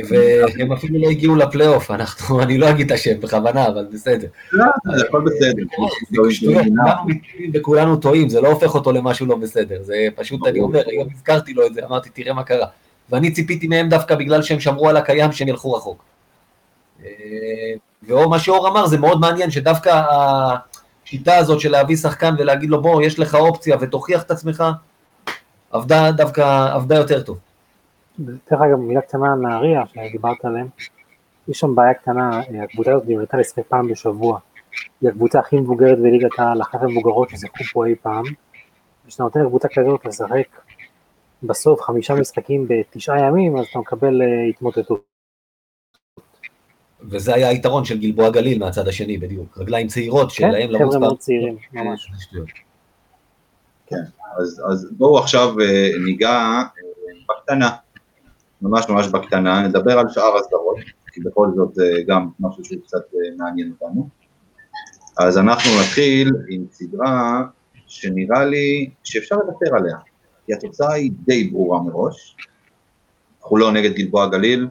והם 0.09 0.73
אפילו 0.73 0.99
לא 0.99 1.09
הגיעו 1.09 1.37
לפלייאוף, 1.37 1.91
אנחנו, 1.91 2.41
אני 2.43 2.59
לא 2.59 2.71
אגיד 2.71 2.87
את 2.87 2.93
השם 2.93 3.21
בכוונה, 3.21 3.69
אבל 3.69 3.87
בסדר. 3.93 4.29
לא, 4.53 4.65
זה 4.97 5.05
הכל 5.09 5.25
בסדר. 5.27 5.63
כולנו 5.77 7.07
מתקדמים 7.07 7.51
וכולנו 7.55 7.97
טועים, 7.97 8.29
זה 8.29 8.41
לא 8.41 8.49
הופך 8.49 8.75
אותו 8.75 8.93
למשהו 8.93 9.27
לא 9.27 9.37
בסדר, 9.37 9.83
זה 9.83 10.09
פשוט, 10.15 10.47
אני 10.47 10.61
אומר, 10.61 10.83
היום 10.87 11.09
הזכרתי 11.15 11.55
לו 11.55 11.67
את 11.67 11.75
זה, 11.75 11.81
אמרתי, 11.87 12.11
תראה 12.11 12.33
מה 12.33 12.43
קרה. 12.43 12.67
ואני 13.11 13.31
ציפיתי 13.31 13.67
מהם 13.67 13.89
דווקא 13.89 14.15
בגלל 14.15 14.43
שהם 14.43 14.61
שמרו 14.61 14.89
על 14.89 14.97
הקיים, 14.97 15.33
שהם 15.33 15.49
ילכו 15.49 15.73
רחוק. 15.73 16.05
ומה 18.03 18.39
שאור 18.39 18.69
אמר, 18.69 18.87
זה 18.87 18.99
מאוד 18.99 19.21
מעניין, 19.21 19.51
שדווקא 19.51 20.03
השיטה 21.13 21.37
הזאת 21.37 21.61
של 21.61 21.71
להביא 21.71 21.97
שחקן 21.97 22.35
ולהגיד 22.39 22.71
לו, 22.71 22.83
בוא, 22.83 23.03
יש 23.03 23.19
לך 23.19 23.35
אופציה 23.35 23.77
ותוכיח 23.81 24.23
את 24.23 24.31
עצמך, 24.31 24.65
עבדה 25.71 26.13
דווקא, 26.13 26.75
עבדה 26.75 26.97
יותר 26.97 27.23
טוב. 27.23 27.39
דרך 28.19 28.61
אגב, 28.61 28.77
מילה 28.77 29.01
קטנה 29.01 29.33
על 29.33 29.39
נהריה 29.39 29.83
שדיברת 29.87 30.45
עליהם, 30.45 30.67
יש 31.49 31.59
שם 31.59 31.75
בעיה 31.75 31.95
קטנה, 31.95 32.41
הקבוצה 32.65 32.93
הזאת 32.93 33.09
נראתה 33.09 33.37
לשחק 33.37 33.63
פעם 33.69 33.89
בשבוע. 33.89 34.39
היא 35.01 35.09
הקבוצה 35.09 35.39
הכי 35.39 35.57
מבוגרת 35.57 35.99
בליגת 35.99 36.39
העל, 36.39 36.63
אחת 36.63 36.83
המבוגרות 36.83 37.31
ששיחקו 37.31 37.65
פה 37.73 37.87
אי 37.87 37.95
פעם. 38.03 38.25
כשאתה 39.07 39.23
נותן 39.23 39.41
לקבוצה 39.41 39.69
כזאת 39.69 40.05
לשחק 40.05 40.47
בסוף 41.43 41.81
חמישה 41.81 42.15
משחקים 42.15 42.67
בתשעה 42.69 43.21
ימים, 43.21 43.57
אז 43.57 43.67
אתה 43.71 43.79
מקבל 43.79 44.23
התמוטטות. 44.51 45.12
וזה 47.11 47.35
היה 47.35 47.49
היתרון 47.49 47.85
של 47.85 47.99
גלבוע 47.99 48.31
גליל 48.31 48.59
מהצד 48.59 48.89
השני 48.89 49.19
בדיוק, 49.19 49.59
רגליים 49.59 49.87
צעירות 49.87 50.31
שלהם 50.31 50.71
לרוץ 50.71 50.71
פעם. 50.71 50.79
כן, 50.79 50.87
חבר'ה 50.87 50.99
מאוד 50.99 51.19
צעירים, 51.19 51.57
ממש. 51.73 52.11
כן, 53.87 54.03
אז, 54.39 54.63
אז 54.71 54.89
בואו 54.97 55.19
עכשיו 55.19 55.55
ניגע 56.05 56.63
בקטנה, 57.29 57.71
ממש 58.63 58.89
ממש 58.89 59.07
בקטנה, 59.07 59.69
נדבר 59.69 59.99
על 59.99 60.09
שאר 60.09 60.37
הסדרות, 60.37 60.77
כי 61.13 61.21
בכל 61.21 61.49
זאת 61.57 61.75
זה 61.75 61.93
גם 62.07 62.29
משהו 62.41 62.65
שהוא 62.65 62.83
קצת 62.83 63.03
מעניין 63.37 63.73
אותנו. 63.81 64.09
אז 65.19 65.39
אנחנו 65.39 65.71
נתחיל 65.81 66.31
עם 66.49 66.65
סדרה 66.71 67.43
שנראה 67.87 68.45
לי 68.45 68.91
שאפשר 69.05 69.37
לוותר 69.37 69.77
עליה, 69.77 69.97
כי 70.47 70.55
התוצאה 70.55 70.93
היא 70.93 71.11
די 71.27 71.45
ברורה 71.45 71.83
מראש. 71.83 72.37
חולון 73.41 73.77
נגד 73.77 73.93
גלבוע 73.93 74.27
גליל, 74.29 74.69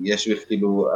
יש 0.00 0.28
כאילו, 0.46 0.88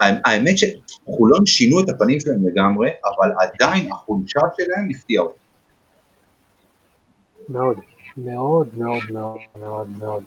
האמת 0.00 0.54
שחולון 0.58 1.46
שינו 1.46 1.80
את 1.80 1.88
הפנים 1.88 2.20
שלהם 2.20 2.46
לגמרי, 2.46 2.90
אבל 3.04 3.32
עדיין 3.38 3.92
החולשה 3.92 4.40
שלהם 4.56 4.88
הפתיעה 4.90 5.24
אותי. 5.24 5.38
מאוד, 7.48 7.76
מאוד 8.16 8.68
מאוד 8.78 9.02
מאוד 9.12 9.38
מאוד 9.60 9.88
מאוד. 9.98 10.22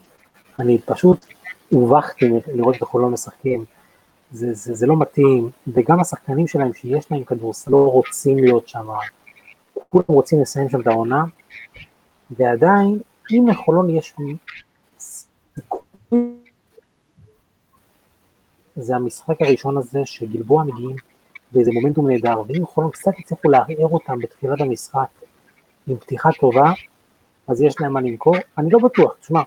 אני 0.58 0.78
פשוט 0.84 1.26
הובכתי 1.68 2.30
לראות 2.54 2.76
את 2.76 2.82
החולון 2.82 3.12
משחקים, 3.12 3.64
זה, 4.32 4.54
זה, 4.54 4.74
זה 4.74 4.86
לא 4.86 4.96
מתאים, 4.98 5.50
וגם 5.68 6.00
השחקנים 6.00 6.46
שלהם 6.46 6.74
שיש 6.74 7.06
להם 7.10 7.24
כדורסל 7.24 7.70
לא 7.70 7.76
רוצים 7.76 8.38
להיות 8.38 8.68
שם, 8.68 8.86
כולם 9.88 10.04
רוצים 10.08 10.40
לסיים 10.40 10.68
שם 10.68 10.80
את 10.80 10.86
העונה, 10.86 11.24
ועדיין, 12.30 12.98
אם 13.30 13.48
לחולון 13.48 13.90
יש 13.90 14.14
זה 18.76 18.96
המשחק 18.96 19.42
הראשון 19.42 19.78
הזה 19.78 20.00
שגלבוע 20.04 20.64
מגיעים 20.64 20.96
באיזה 21.52 21.70
מומנטום 21.72 22.10
נהדר, 22.10 22.42
ואם 22.48 22.66
חולון 22.66 22.90
קצת 22.90 23.18
יצליחו 23.18 23.48
לערער 23.48 23.88
אותם 23.88 24.18
בתחילת 24.18 24.60
המשחק 24.60 25.08
עם 25.86 25.96
פתיחה 25.96 26.28
טובה, 26.40 26.72
אז 27.48 27.62
יש 27.62 27.74
להם 27.80 27.92
מה 27.92 28.00
למכור. 28.00 28.36
אני 28.58 28.70
לא 28.70 28.78
בטוח, 28.78 29.16
תשמע, 29.20 29.42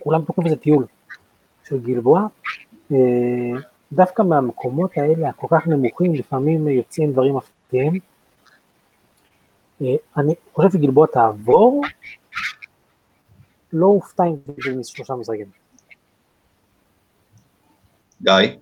כולם 0.00 0.24
תוקעים 0.24 0.46
איזה 0.46 0.56
טיול 0.56 0.86
של 1.64 1.80
גלבוע, 1.80 2.26
אה, 2.92 2.96
דווקא 3.92 4.22
מהמקומות 4.22 4.90
האלה 4.96 5.28
הכל 5.28 5.46
כך 5.50 5.66
נמוכים, 5.66 6.14
לפעמים 6.14 6.68
יוצאים 6.68 7.12
דברים 7.12 7.36
מפתיעים. 7.36 7.98
אה, 9.82 9.94
אני 10.16 10.34
חושב 10.52 10.70
שגלבוע 10.70 11.06
תעבור, 11.06 11.82
לא 13.72 13.86
אופתע 13.86 14.24
אם 14.24 14.34
זה 14.46 14.84
שלושה 14.84 15.14
משחקים. 15.14 15.63
גיא? 18.24 18.56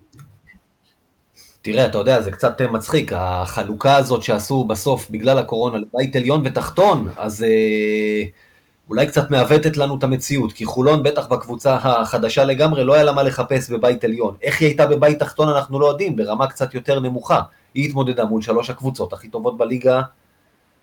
תראה, 1.61 1.85
אתה 1.85 1.97
יודע, 1.97 2.21
זה 2.21 2.31
קצת 2.31 2.61
מצחיק, 2.61 3.11
החלוקה 3.15 3.95
הזאת 3.95 4.23
שעשו 4.23 4.63
בסוף 4.63 5.09
בגלל 5.09 5.37
הקורונה 5.37 5.77
לבית 5.77 6.15
עליון 6.15 6.41
ותחתון, 6.45 7.07
אז 7.17 7.43
אה, 7.43 8.23
אולי 8.89 9.07
קצת 9.07 9.31
מעוותת 9.31 9.77
לנו 9.77 9.97
את 9.97 10.03
המציאות, 10.03 10.53
כי 10.53 10.65
חולון 10.65 11.03
בטח 11.03 11.27
בקבוצה 11.27 11.75
החדשה 11.75 12.43
לגמרי 12.43 12.83
לא 12.83 12.93
היה 12.93 13.03
לה 13.03 13.11
מה 13.11 13.23
לחפש 13.23 13.69
בבית 13.69 14.03
עליון. 14.03 14.35
איך 14.41 14.61
היא 14.61 14.67
הייתה 14.67 14.87
בבית 14.87 15.19
תחתון 15.19 15.49
אנחנו 15.49 15.79
לא 15.79 15.85
יודעים, 15.85 16.15
ברמה 16.15 16.47
קצת 16.47 16.73
יותר 16.73 16.99
נמוכה. 16.99 17.41
היא 17.73 17.85
התמודדה 17.89 18.25
מול 18.25 18.41
שלוש 18.41 18.69
הקבוצות 18.69 19.13
הכי 19.13 19.27
טובות 19.27 19.57
בליגה, 19.57 20.01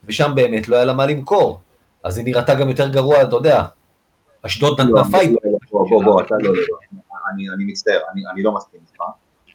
ושם 0.05 0.33
באמת 0.35 0.69
לא 0.69 0.77
היה 0.77 0.85
לה 0.85 0.93
מה 0.93 1.07
למכור. 1.07 1.61
אז 2.05 2.19
היא 2.19 2.25
נראתה 2.25 2.55
גם 2.55 2.69
יותר 2.69 2.89
גרוע, 2.89 3.23
אתה 3.23 3.37
יודע, 3.37 3.65
אשדוד 4.43 4.81
נתנה 4.81 5.05
fight. 5.11 5.39
בוא, 5.71 6.05
בוא, 6.05 6.23
אתה 6.23 6.35
לא, 6.41 6.55
לא, 6.55 6.63
אני 7.55 7.65
מצטער, 7.65 8.01
אני 8.33 8.43
לא 8.43 8.55
מסכים 8.55 8.81
איתך. 8.91 9.03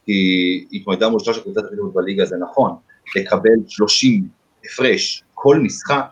כי 0.04 0.66
התמודדה 0.72 1.08
מול 1.08 1.20
שלוש 1.20 1.38
הקבוצות 1.38 1.64
טובות 1.76 1.94
בליגה, 1.94 2.24
זה 2.24 2.36
נכון, 2.36 2.76
לקבל 3.16 3.50
30 3.68 4.28
הפרש 4.64 5.24
כל 5.34 5.58
משחק, 5.58 6.06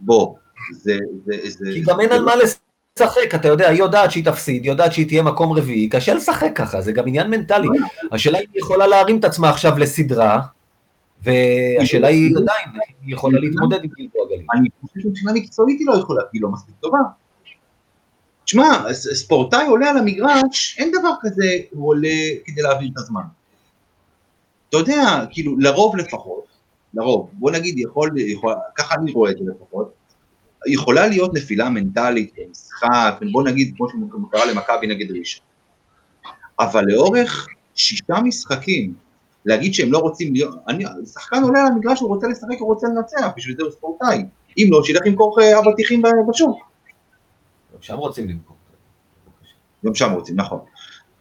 בוא, 0.00 0.34
זה... 0.70 0.98
זה, 1.24 1.34
זה 1.44 1.70
כי 1.74 1.80
גם 1.80 2.00
אין 2.00 2.12
על 2.12 2.24
מה 2.24 2.32
לשחק, 2.36 3.34
אתה 3.34 3.48
יודע, 3.48 3.68
היא 3.68 3.78
יודעת 3.78 4.10
שהיא 4.10 4.24
תפסיד, 4.24 4.62
היא 4.62 4.70
יודעת 4.70 4.92
שהיא 4.92 5.06
תהיה 5.06 5.22
מקום 5.22 5.52
רביעי, 5.52 5.88
קשה 5.88 6.14
לשחק 6.14 6.50
ככה, 6.54 6.80
זה 6.80 6.92
גם 6.92 7.08
עניין 7.08 7.30
מנטלי. 7.30 7.68
השאלה 8.12 8.38
אם 8.38 8.44
היא 8.52 8.62
יכולה 8.62 8.86
להרים 8.86 9.18
את 9.18 9.24
עצמה 9.24 9.50
עכשיו 9.50 9.78
לסדרה, 9.78 10.40
והשאלה 11.22 12.08
היא 12.08 12.30
עדיין, 12.36 12.68
היא 13.02 13.14
יכולה 13.14 13.40
להתמודד 13.40 13.84
עם 13.84 13.90
גלבוע 13.98 14.26
גליל. 14.26 14.46
אני 14.54 14.68
חושב 14.80 15.00
שמבחינה 15.00 15.32
מקצועית 15.32 15.78
היא 15.78 15.86
לא 15.86 15.94
יכולה, 15.94 16.22
היא 16.32 16.42
לא 16.42 16.48
מספיק 16.48 16.74
טובה. 16.80 16.98
תשמע, 18.48 18.92
ספורטאי 18.92 19.66
עולה 19.66 19.90
על 19.90 19.98
המגרש, 19.98 20.76
אין 20.78 20.92
דבר 20.98 21.10
כזה, 21.20 21.58
הוא 21.70 21.88
עולה 21.88 22.08
כדי 22.44 22.62
להעביר 22.62 22.88
את 22.92 22.98
הזמן. 22.98 23.20
אתה 24.68 24.76
יודע, 24.76 25.24
כאילו, 25.30 25.58
לרוב 25.58 25.96
לפחות, 25.96 26.44
לרוב, 26.94 27.30
בוא 27.32 27.50
נגיד, 27.50 27.78
יכול, 27.78 28.10
יכול, 28.18 28.54
ככה 28.74 28.94
אני 28.94 29.12
רואה 29.12 29.30
את 29.30 29.36
זה 29.38 29.44
לפחות, 29.56 29.92
יכולה 30.66 31.06
להיות 31.06 31.34
נפילה 31.34 31.70
מנטלית 31.70 32.32
במשחק, 32.38 33.20
בוא 33.32 33.42
נגיד, 33.42 33.74
כמו 33.76 33.88
שקרה 33.88 34.46
למכבי 34.46 34.86
נגד 34.86 35.16
ראשון. 35.18 35.44
אבל 36.60 36.84
לאורך 36.86 37.48
שישה 37.74 38.20
משחקים, 38.24 38.94
להגיד 39.44 39.74
שהם 39.74 39.92
לא 39.92 39.98
רוצים 39.98 40.34
להיות, 40.34 40.54
אני, 40.68 40.84
שחקן 41.12 41.42
עולה 41.42 41.60
על 41.60 41.66
המגרש, 41.66 42.00
הוא 42.00 42.08
רוצה 42.08 42.26
לשחק, 42.28 42.58
הוא 42.58 42.68
רוצה 42.68 42.86
לנצח, 42.86 43.28
בשביל 43.36 43.56
זה 43.56 43.62
הוא 43.62 43.70
ספורטאי. 43.70 44.24
אם 44.58 44.68
לא, 44.70 44.84
שילך 44.84 45.00
למכור 45.06 45.38
אבטיחים 45.58 46.02
בשוק. 46.28 46.67
גם 47.78 47.82
שם 47.82 47.96
רוצים 47.96 48.28
למכור. 48.28 48.56
גם 49.86 49.94
שם 49.94 50.12
רוצים, 50.12 50.36
נכון. 50.36 50.58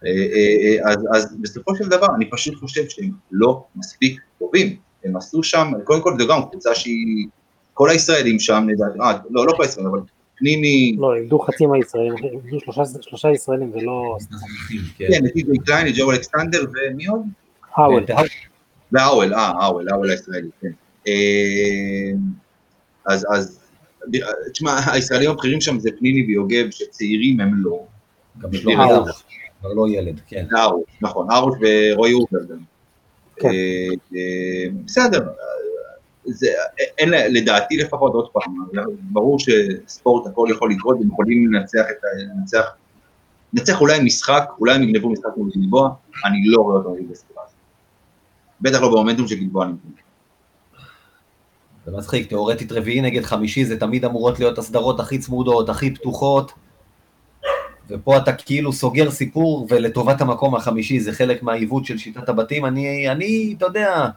אה, 0.06 0.10
אה, 0.10 0.86
אה, 0.86 0.92
אז, 0.92 0.98
אז 1.16 1.38
בסופו 1.42 1.76
של 1.76 1.88
דבר, 1.90 2.08
אני 2.16 2.30
פשוט 2.30 2.56
חושב 2.60 2.90
שהם 2.90 3.12
לא 3.32 3.64
מספיק 3.76 4.22
טובים. 4.40 4.76
הם 5.04 5.18
עשו 5.18 5.44
שם, 5.44 5.72
קודם 5.84 6.02
כל 6.02 6.14
זה 6.20 6.26
גם 6.30 6.42
קבוצה 6.50 6.76
שהיא, 6.76 7.28
כל 7.74 7.90
הישראלים 7.90 8.40
שם, 8.40 8.68
לדעת, 8.70 8.92
אה, 9.02 9.20
לא, 9.30 9.46
לא 9.48 9.52
כל 9.58 9.64
הישראלים, 9.64 9.92
אבל 9.94 10.00
פניני, 10.38 10.96
לא, 11.00 11.16
איבדו 11.16 11.40
חצי 11.40 11.66
מהישראלים, 11.66 12.14
איבדו 12.34 12.60
שלושה- 12.60 13.02
שלושה 13.02 13.32
ישראלים 13.32 13.72
ולא... 13.74 14.18
כן. 14.98 15.06
כן, 15.12 15.26
נתן, 15.26 15.47
TJ 15.47 15.58
קליין, 15.66 15.94
ג'ו 15.98 16.12
אלכסנדר 16.12 16.66
ומי 16.92 17.06
עוד? 17.06 17.22
האוול. 17.76 18.06
כן, 18.08 18.14
והאוול, 18.92 19.34
אה, 19.34 19.40
האוול, 19.62 19.90
האוול 19.90 20.10
הישראלי, 20.10 20.50
כן. 20.62 20.72
אז, 23.06 23.26
אז, 23.34 23.67
תשמע, 24.52 24.92
הישראלים 24.92 25.32
הבכירים 25.32 25.62
שם 25.62 25.80
זה 25.80 25.90
פניני 26.00 26.26
ויוגב, 26.28 26.72
שצעירים 26.72 27.40
הם 27.40 27.52
לא. 27.56 27.86
גם 28.40 28.54
שלומי 28.54 28.84
ארוש, 28.84 29.24
כבר 29.60 29.74
לא 29.74 29.90
ילד, 29.90 30.22
כן. 30.28 30.46
ארוש, 30.58 30.86
נכון, 31.02 31.32
ארוש 31.32 31.56
ורועי 31.62 32.14
אובר 32.14 32.44
גם. 32.50 32.58
כן. 33.36 33.48
אה, 33.48 33.54
אה, 34.16 34.66
בסדר, 34.86 35.28
זה, 36.26 36.48
אין, 36.98 37.10
לדעתי 37.10 37.78
לפחות, 37.78 38.14
עוד 38.14 38.30
פעם, 38.34 38.68
ברור 39.00 39.38
שספורט 39.40 40.28
הכל 40.28 40.48
יכול 40.52 40.72
לקרות, 40.72 40.98
הם 41.02 41.08
יכולים 41.08 41.54
לנצח 41.54 41.84
את 41.92 42.04
ה... 42.04 42.08
לנצח, 42.38 42.66
לנצח 43.54 43.82
אולי 43.82 44.00
משחק, 44.04 44.50
אולי 44.60 44.76
הם 44.76 44.84
יגנבו 44.84 45.10
משחק 45.10 45.38
מול 45.38 45.50
גלבוע, 45.56 45.90
אני 46.26 46.38
לא 46.46 46.62
רואה 46.62 46.76
אותם 46.76 46.90
נגד 47.00 47.12
בספירה 47.12 47.44
הזאת. 47.46 47.56
בטח 48.62 48.82
לא 48.82 48.90
במומנטום 48.90 49.28
שגלבוע 49.28 49.66
נמצאים. 49.66 50.07
זה 51.88 51.98
מצחיק, 51.98 52.30
תאורטית 52.30 52.72
רביעי 52.72 53.02
נגד 53.02 53.26
חמישי 53.26 53.66
זה 53.66 53.80
תמיד 53.80 54.06
אמורות 54.06 54.40
להיות 54.40 54.58
הסדרות 54.58 55.00
הכי 55.00 55.18
צמודות, 55.18 55.70
הכי 55.70 55.94
פתוחות, 55.94 56.52
ופה 57.90 58.18
אתה 58.18 58.34
כאילו 58.34 58.74
סוגר 58.74 59.12
סיפור 59.12 59.68
ולטובת 59.70 60.22
המקום 60.22 60.56
החמישי, 60.56 61.00
זה 61.00 61.12
חלק 61.12 61.44
מהעיוות 61.44 61.86
של 61.86 61.98
שיטת 61.98 62.30
הבתים. 62.30 62.66
אני, 62.66 63.12
אני, 63.12 63.54
אתה 63.58 63.66
יודע, 63.66 64.10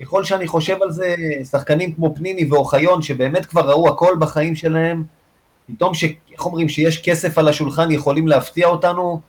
ככל 0.00 0.24
שאני 0.24 0.46
חושב 0.46 0.82
על 0.82 0.90
זה, 0.90 1.14
שחקנים 1.50 1.92
כמו 1.92 2.14
פניני 2.14 2.44
ואוחיון, 2.50 3.02
שבאמת 3.02 3.46
כבר 3.46 3.70
ראו 3.70 3.88
הכל 3.88 4.16
בחיים 4.20 4.54
שלהם, 4.54 5.04
פתאום, 5.66 5.94
ש, 5.94 6.04
איך 6.32 6.46
אומרים, 6.46 6.68
שיש 6.68 7.02
כסף 7.02 7.38
על 7.38 7.48
השולחן, 7.48 7.90
יכולים 7.90 8.28
להפתיע 8.28 8.66
אותנו. 8.66 9.20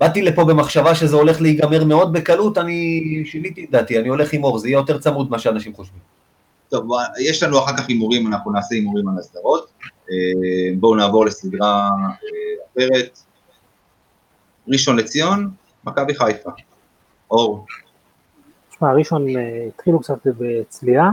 באתי 0.00 0.22
לפה 0.22 0.44
במחשבה 0.44 0.94
שזה 0.94 1.16
הולך 1.16 1.40
להיגמר 1.40 1.84
מאוד 1.84 2.12
בקלות, 2.12 2.58
אני 2.58 3.22
שיניתי 3.26 3.64
את 3.64 3.70
דעתי, 3.70 3.98
אני 3.98 4.08
הולך 4.08 4.32
עם 4.32 4.44
אור, 4.44 4.58
זה 4.58 4.68
יהיה 4.68 4.76
יותר 4.76 4.98
צמוד 4.98 5.28
ממה 5.28 5.38
שאנשים 5.38 5.74
חושבים. 5.74 6.13
טוב, 6.74 6.88
יש 7.20 7.42
לנו 7.42 7.58
אחר 7.58 7.76
כך 7.76 7.88
הימורים, 7.88 8.26
אנחנו 8.26 8.52
נעשה 8.52 8.74
הימורים 8.74 9.08
על 9.08 9.18
הסדרות. 9.18 9.72
אה, 10.10 10.76
בואו 10.78 10.94
נעבור 10.96 11.26
לסדרה 11.26 11.90
אה, 11.90 12.84
אחרת. 12.84 13.18
ראשון 14.68 14.96
לציון, 14.96 15.50
מכבי 15.84 16.14
חיפה. 16.14 16.50
אור, 17.30 17.66
תשמע, 18.70 18.92
ראשון 18.92 19.28
אה, 19.28 19.66
התחילו 19.68 20.00
קצת 20.00 20.18
בצליעה, 20.26 21.10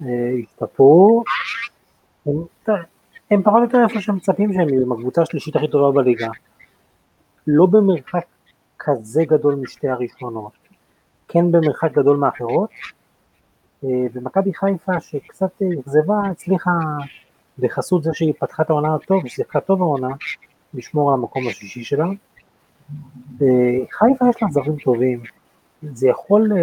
השתפרו, 0.00 1.24
הם, 2.26 2.34
הם 3.30 3.42
פחות 3.42 3.58
או 3.58 3.62
יותר 3.62 3.78
איפה 3.88 4.00
שמצפים 4.00 4.52
שהם 4.52 4.68
יהיו, 4.68 4.82
עם 4.82 4.92
הקבוצה 4.92 5.22
השלישית 5.22 5.56
הכי 5.56 5.68
טובה 5.68 6.02
בליגה. 6.02 6.28
לא 7.46 7.66
במרחק 7.66 8.24
כזה 8.78 9.24
גדול 9.24 9.54
משתי 9.54 9.88
הראשונות, 9.88 10.52
כן 11.28 11.52
במרחק 11.52 11.92
גדול 11.92 12.16
מאחרות, 12.16 12.70
ומכבי 14.12 14.54
חיפה 14.54 15.00
שקצת 15.00 15.62
אה, 15.62 15.66
אכזבה, 15.80 16.20
הצליחה 16.30 16.70
בחסות 17.58 18.02
זה 18.02 18.10
שהיא 18.14 18.32
פתחה 18.40 18.62
את 18.62 18.70
העונה 18.70 18.96
טוב, 19.06 19.24
ושיחקה 19.24 19.60
טוב 19.60 19.82
העונה, 19.82 20.08
לשמור 20.74 21.08
על 21.12 21.18
המקום 21.18 21.48
השישי 21.48 21.84
שלה. 21.84 22.06
אה, 23.42 23.46
חיפה 23.92 24.24
יש 24.30 24.42
לה 24.42 24.48
זרים 24.50 24.76
טובים, 24.84 25.22
זה 25.82 26.08
יכול 26.08 26.52
אה, 26.56 26.58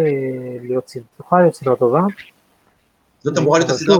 להיות, 0.62 0.88
סד- 0.88 1.00
יכולה 1.20 1.42
להיות 1.42 1.54
סדרה 1.54 1.76
טובה, 1.76 2.00
זאת 3.20 3.38
אמורה 3.38 3.58
להיות 3.58 3.70
הסדרה. 3.70 3.96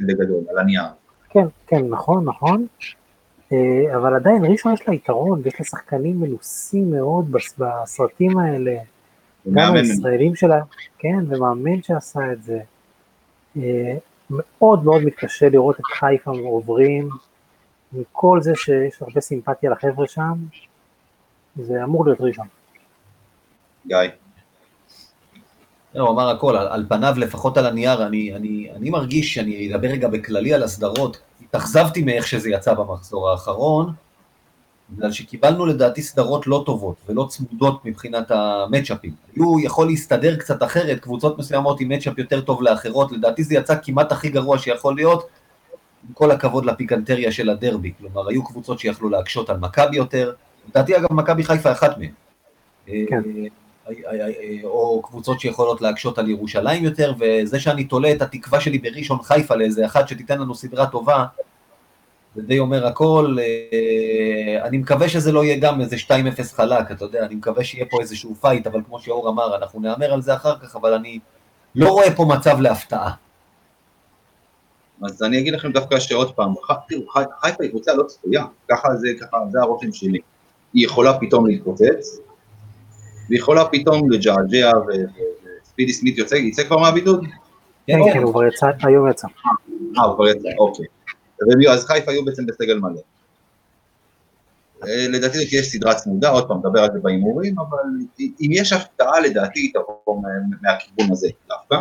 בגדול, 0.00 0.44
על 0.50 0.58
הנייר. 0.58 0.82
כן, 1.30 1.46
כן, 1.66 1.86
נכון, 1.88 2.24
נכון, 2.24 2.66
אה, 3.52 3.96
אבל 3.96 4.14
עדיין 4.14 4.44
ראשון 4.44 4.72
יש 4.72 4.88
לה 4.88 4.94
יתרון, 4.94 5.40
ויש 5.44 5.54
לה 5.60 5.64
שחקנים 5.66 6.20
מנוסים 6.20 6.90
מאוד 6.90 7.32
בס- 7.32 7.58
בסרטים 7.58 8.38
האלה, 8.38 8.76
גם 9.52 9.74
הישראלים 9.74 10.34
שלה, 10.34 10.60
כן, 10.98 11.18
ומאמן 11.28 11.82
שעשה 11.82 12.32
את 12.32 12.42
זה. 12.42 12.60
אה, 13.56 13.96
מאוד 14.30 14.84
מאוד 14.84 15.02
מתקשה 15.02 15.48
לראות 15.48 15.80
את 15.80 15.84
חיפה 15.84 16.30
עוברים, 16.30 17.08
עם 17.92 18.02
כל 18.12 18.42
זה 18.42 18.52
שיש 18.56 19.02
הרבה 19.02 19.20
סימפתיה 19.20 19.70
לחבר'ה 19.70 20.08
שם, 20.08 20.34
זה 21.56 21.84
אמור 21.84 22.04
להיות 22.04 22.20
ראשון. 22.20 22.46
גיא. 23.86 23.98
הוא 25.92 26.08
אמר 26.08 26.28
הכל, 26.28 26.56
על, 26.56 26.66
על 26.66 26.86
פניו, 26.88 27.14
לפחות 27.16 27.56
על 27.56 27.66
הנייר, 27.66 28.06
אני, 28.06 28.34
אני, 28.34 28.68
אני 28.76 28.90
מרגיש 28.90 29.34
שאני 29.34 29.72
אדבר 29.72 29.88
רגע 29.88 30.08
בכללי 30.08 30.54
על 30.54 30.62
הסדרות. 30.62 31.20
התאכזבתי 31.42 32.02
מאיך 32.02 32.26
שזה 32.26 32.50
יצא 32.50 32.74
במחזור 32.74 33.30
האחרון, 33.30 33.92
בגלל 34.90 35.12
שקיבלנו 35.12 35.66
לדעתי 35.66 36.02
סדרות 36.02 36.46
לא 36.46 36.62
טובות 36.66 36.96
ולא 37.08 37.26
צמודות 37.30 37.84
מבחינת 37.84 38.30
המצ'אפים. 38.30 39.12
היו 39.36 39.60
יכול 39.60 39.86
להסתדר 39.86 40.36
קצת 40.36 40.62
אחרת, 40.62 41.00
קבוצות 41.00 41.38
מסוימות 41.38 41.80
עם 41.80 41.88
מצ'אפ 41.88 42.18
יותר 42.18 42.40
טוב 42.40 42.62
לאחרות, 42.62 43.12
לדעתי 43.12 43.44
זה 43.44 43.54
יצא 43.54 43.74
כמעט 43.82 44.12
הכי 44.12 44.28
גרוע 44.28 44.58
שיכול 44.58 44.94
להיות, 44.94 45.28
עם 46.08 46.14
כל 46.14 46.30
הכבוד 46.30 46.64
לפיקנטריה 46.64 47.32
של 47.32 47.50
הדרבי. 47.50 47.92
כלומר, 47.98 48.28
היו 48.28 48.44
קבוצות 48.44 48.78
שיכלו 48.78 49.08
להקשות 49.08 49.50
על 49.50 49.56
מכבי 49.56 49.96
יותר, 49.96 50.32
לדעתי 50.68 50.96
אגב 50.96 51.12
מכבי 51.12 51.44
חיפה 51.44 51.72
אחת 51.72 51.98
מהן. 51.98 52.10
כן. 52.86 53.22
אה, 53.88 53.94
או 54.64 55.02
קבוצות 55.02 55.40
שיכולות 55.40 55.82
להקשות 55.82 56.18
על 56.18 56.30
ירושלים 56.30 56.84
יותר, 56.84 57.14
וזה 57.18 57.60
שאני 57.60 57.84
תולה 57.84 58.12
את 58.12 58.22
התקווה 58.22 58.60
שלי 58.60 58.78
בראשון 58.78 59.22
חיפה 59.22 59.54
לאיזה 59.54 59.86
אחת 59.86 60.08
שתיתן 60.08 60.40
לנו 60.40 60.54
סדרה 60.54 60.86
טובה, 60.86 61.24
זה 62.34 62.42
די 62.42 62.58
אומר 62.58 62.86
הכל. 62.86 63.36
אה, 63.40 64.64
אני 64.64 64.78
מקווה 64.78 65.08
שזה 65.08 65.32
לא 65.32 65.44
יהיה 65.44 65.58
גם 65.58 65.80
איזה 65.80 65.96
2-0 65.96 66.54
חלק, 66.54 66.90
אתה 66.90 67.04
יודע, 67.04 67.26
אני 67.26 67.34
מקווה 67.34 67.64
שיהיה 67.64 67.86
פה 67.90 68.00
איזשהו 68.00 68.34
פייט, 68.34 68.66
אבל 68.66 68.80
כמו 68.86 69.00
שאור 69.00 69.28
אמר, 69.28 69.56
אנחנו 69.56 69.80
נהמר 69.80 70.12
על 70.12 70.22
זה 70.22 70.34
אחר 70.34 70.58
כך, 70.58 70.76
אבל 70.76 70.94
אני 70.94 71.18
לא 71.74 71.88
רואה 71.88 72.16
פה 72.16 72.24
מצב 72.24 72.60
להפתעה. 72.60 73.10
אז 75.02 75.22
אני 75.22 75.38
אגיד 75.38 75.54
לכם 75.54 75.72
דווקא 75.72 76.00
שעוד 76.00 76.34
פעם, 76.34 76.54
תראו, 76.88 77.02
חיפה 77.40 77.62
היא 77.64 77.70
קבוצה 77.70 77.94
לא 77.94 78.02
צפויה, 78.02 78.44
ככה 78.68 78.94
זה, 78.94 79.08
ככה, 79.20 79.36
זה 79.50 79.60
הרושם 79.60 79.92
שלי. 79.92 80.18
היא 80.72 80.84
יכולה 80.84 81.18
פתאום 81.18 81.46
להתפוצץ, 81.46 82.20
והיא 83.28 83.38
יכולה 83.38 83.64
פתאום 83.64 84.10
לג'עג'ע, 84.10 84.72
וספידי 84.86 85.92
סמית 85.92 86.18
יוצא, 86.18 86.34
יצא 86.34 86.64
כבר 86.64 86.78
מהבידוד? 86.78 87.26
כן, 87.86 87.98
כן, 88.12 88.22
הוא 88.22 88.32
כבר 88.32 88.44
יצא, 88.44 88.66
היום 88.82 89.10
יצא. 89.10 89.28
אה, 89.98 90.04
הוא 90.04 90.14
כבר 90.14 90.28
יצא, 90.28 90.48
אוקיי. 90.58 90.86
אז 91.72 91.84
חיפה 91.86 92.10
היו 92.10 92.24
בעצם 92.24 92.46
בסגל 92.46 92.78
מלא. 92.78 93.00
אה, 94.86 95.08
לדעתי 95.08 95.38
זאת 95.38 95.48
תהיה 95.48 95.62
סדרה 95.62 95.94
צמודה, 95.94 96.30
עוד 96.30 96.48
פעם, 96.48 96.58
נדבר 96.58 96.80
על 96.80 96.90
זה 96.92 96.98
בהימורים, 97.02 97.58
אבל 97.58 97.78
אם 98.18 98.50
יש 98.52 98.72
הפתעה 98.72 99.20
לדעתי 99.20 99.60
היא 99.60 99.70
תבוא 99.74 100.22
מה- 100.22 100.28
מהכיוון 100.62 101.12
הזה 101.12 101.28
דווקא. 101.48 101.74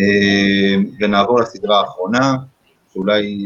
אה, 0.00 0.74
ונעבור 1.00 1.40
לסדרה 1.40 1.80
האחרונה, 1.80 2.34
שאולי 2.92 3.38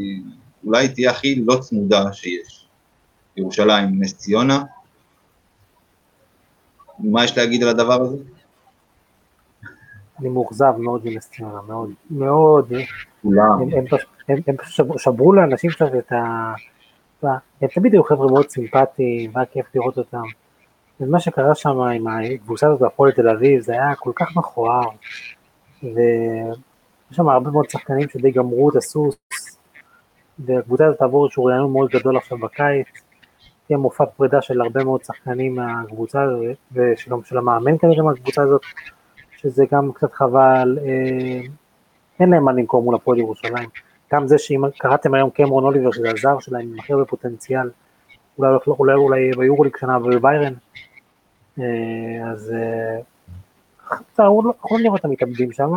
אולי 0.65 0.89
תהיה 0.89 1.11
הכי 1.11 1.35
לא 1.47 1.57
צמודה 1.61 2.13
שיש. 2.13 2.67
ירושלים, 3.37 4.03
נס 4.03 4.15
ציונה. 4.17 4.63
מה 6.99 7.25
יש 7.25 7.39
להגיד 7.39 7.63
על 7.63 7.69
הדבר 7.69 8.03
הזה? 8.03 8.17
אני 10.21 10.29
מאוכזב 10.29 10.73
מאוד 10.79 11.01
מנס 11.05 11.31
ציונה, 11.31 11.61
מאוד, 11.63 11.91
מאוד. 12.11 12.73
כולם. 13.23 13.51
הם, 13.63 13.69
הם, 13.79 13.87
פש- 13.87 14.07
הם, 14.29 14.39
הם 14.47 14.57
פשוט 14.57 14.87
שברו, 14.99 15.33
לאנשים 15.33 15.71
שם 15.71 15.87
את 15.99 16.13
ה... 16.13 16.55
הם 17.61 17.69
תמיד 17.75 17.93
היו 17.93 18.05
חבר'ה 18.05 18.27
מאוד 18.27 18.51
סימפטיים, 18.51 19.31
והיה 19.35 19.47
כיף 19.47 19.67
לראות 19.75 19.99
אותם. 19.99 20.23
ומה 21.01 21.21
שקרה 21.21 21.55
שם 21.55 21.81
עם 21.81 22.07
הקבוצה 22.07 22.67
הזאת 22.67 22.81
בהפועל 22.81 23.13
תל 23.13 23.29
אביב, 23.29 23.61
זה 23.61 23.73
היה 23.73 23.95
כל 23.95 24.13
כך 24.15 24.37
מכוער. 24.37 24.89
ויש 25.83 25.97
שם 27.13 27.29
הרבה 27.29 27.51
מאוד 27.51 27.71
שחקנים 27.71 28.09
שדי 28.09 28.31
גמרו 28.31 28.71
את 28.71 28.77
הסוס, 28.77 29.17
והקבוצה 30.39 30.87
הזאת 30.87 30.99
תעבור 30.99 31.25
איזשהו 31.25 31.45
רעיון 31.45 31.73
מאוד 31.73 31.91
גדול 31.91 32.17
עכשיו 32.17 32.39
בקיץ. 32.39 32.87
תהיה 33.67 33.79
מופע 33.79 34.07
פרידה 34.07 34.43
של 34.43 34.61
הרבה 34.61 34.85
מאוד 34.85 35.05
שחקנים 35.05 35.57
מהקבוצה 35.57 36.23
הזאת, 36.23 36.57
ושל 36.73 37.11
של 37.25 37.39
המאמן 37.39 37.79
כנראה 37.79 38.03
מהקבוצה 38.03 38.43
הזאת, 38.43 38.63
שזה 39.37 39.65
גם 39.73 39.93
קצת 39.93 40.13
חבל. 40.13 40.79
אין 42.23 42.31
להם 42.31 42.45
מה 42.45 42.53
למכור 42.53 42.83
מול 42.83 42.95
הפועל 42.95 43.19
ירושלים. 43.19 43.69
גם 44.13 44.27
זה 44.27 44.39
שאם 44.39 44.63
קראתם 44.79 45.15
היום 45.15 45.31
קמרון 45.31 45.65
אוליבר, 45.65 45.93
שזה 45.93 46.11
הזר 46.11 46.39
שלהם, 46.39 46.69
עם 46.73 46.79
הכי 46.79 46.93
הרבה 46.93 47.05
פוטנציאל, 47.05 47.71
אולי 48.39 48.57
אולי 48.67 48.95
אולי 48.95 49.31
ביורוליג 49.37 49.77
שנה 49.77 49.99
ובביירן, 49.99 50.53
אה, 51.59 51.65
אז 52.33 52.53
אה, 52.53 53.01
אנחנו 53.91 54.77
לא 54.77 54.79
לראות 54.81 55.01
את 55.01 55.05
המתאבדים 55.05 55.53
שם, 55.53 55.71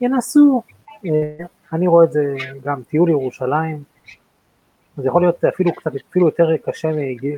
ינסו, 0.00 0.62
אה, 1.06 1.46
אני 1.72 1.86
רואה 1.86 2.04
את 2.04 2.12
זה 2.12 2.34
גם 2.64 2.82
טיול 2.82 3.10
ירושלים, 3.10 3.82
זה 4.96 5.08
יכול 5.08 5.22
להיות 5.22 5.44
אפילו 5.44 5.72
קצת, 5.74 5.90
אפילו 6.10 6.26
יותר 6.26 6.56
קשה 6.64 6.88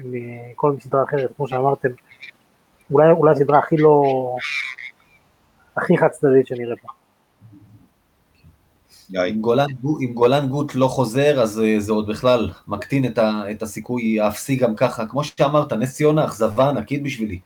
מכל 0.04 0.76
סדרה 0.80 1.02
אחרת, 1.04 1.30
כמו 1.36 1.48
שאמרתם, 1.48 1.88
אולי, 2.90 3.10
אולי 3.10 3.32
הסדרה 3.32 3.58
הכי 3.58 3.76
לא, 3.76 4.04
הכי 5.76 5.98
חד 5.98 6.08
צדדית 6.08 6.46
שנראה 6.46 6.76
פה. 6.76 7.03
אם 9.12 9.40
גולן, 9.40 9.66
אם 10.00 10.12
גולן 10.14 10.48
גוט 10.48 10.74
לא 10.74 10.88
חוזר, 10.88 11.40
אז 11.42 11.60
אה, 11.60 11.80
זה 11.80 11.92
עוד 11.92 12.06
בכלל 12.06 12.50
מקטין 12.68 13.04
את, 13.04 13.18
ה, 13.18 13.42
את 13.50 13.62
הסיכוי 13.62 14.20
האפסי 14.20 14.56
גם 14.56 14.76
ככה. 14.76 15.06
כמו 15.06 15.24
שאמרת, 15.24 15.72
נס 15.72 15.94
ציונה, 15.94 16.24
אכזבה 16.24 16.68
ענקית 16.68 17.02
בשבילי. 17.02 17.38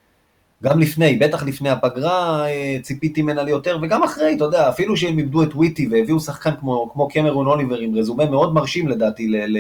גם 0.62 0.80
לפני, 0.80 1.16
בטח 1.16 1.42
לפני 1.42 1.70
הפגרה, 1.70 2.46
אה, 2.48 2.78
ציפיתי 2.82 3.22
ממנה 3.22 3.42
ליותר, 3.42 3.78
וגם 3.82 4.02
אחרי, 4.02 4.34
אתה 4.36 4.44
יודע, 4.44 4.68
אפילו 4.68 4.96
שהם 4.96 5.18
איבדו 5.18 5.42
את 5.42 5.54
וויטי 5.54 5.88
והביאו 5.90 6.20
שחקן 6.20 6.50
כמו, 6.60 6.90
כמו 6.92 7.08
קמרון 7.08 7.46
אוליבר 7.46 7.78
עם 7.78 7.94
רזומה 7.96 8.26
מאוד 8.30 8.54
מרשים 8.54 8.88
לדעתי 8.88 9.28
ל, 9.28 9.36
ל, 9.36 9.58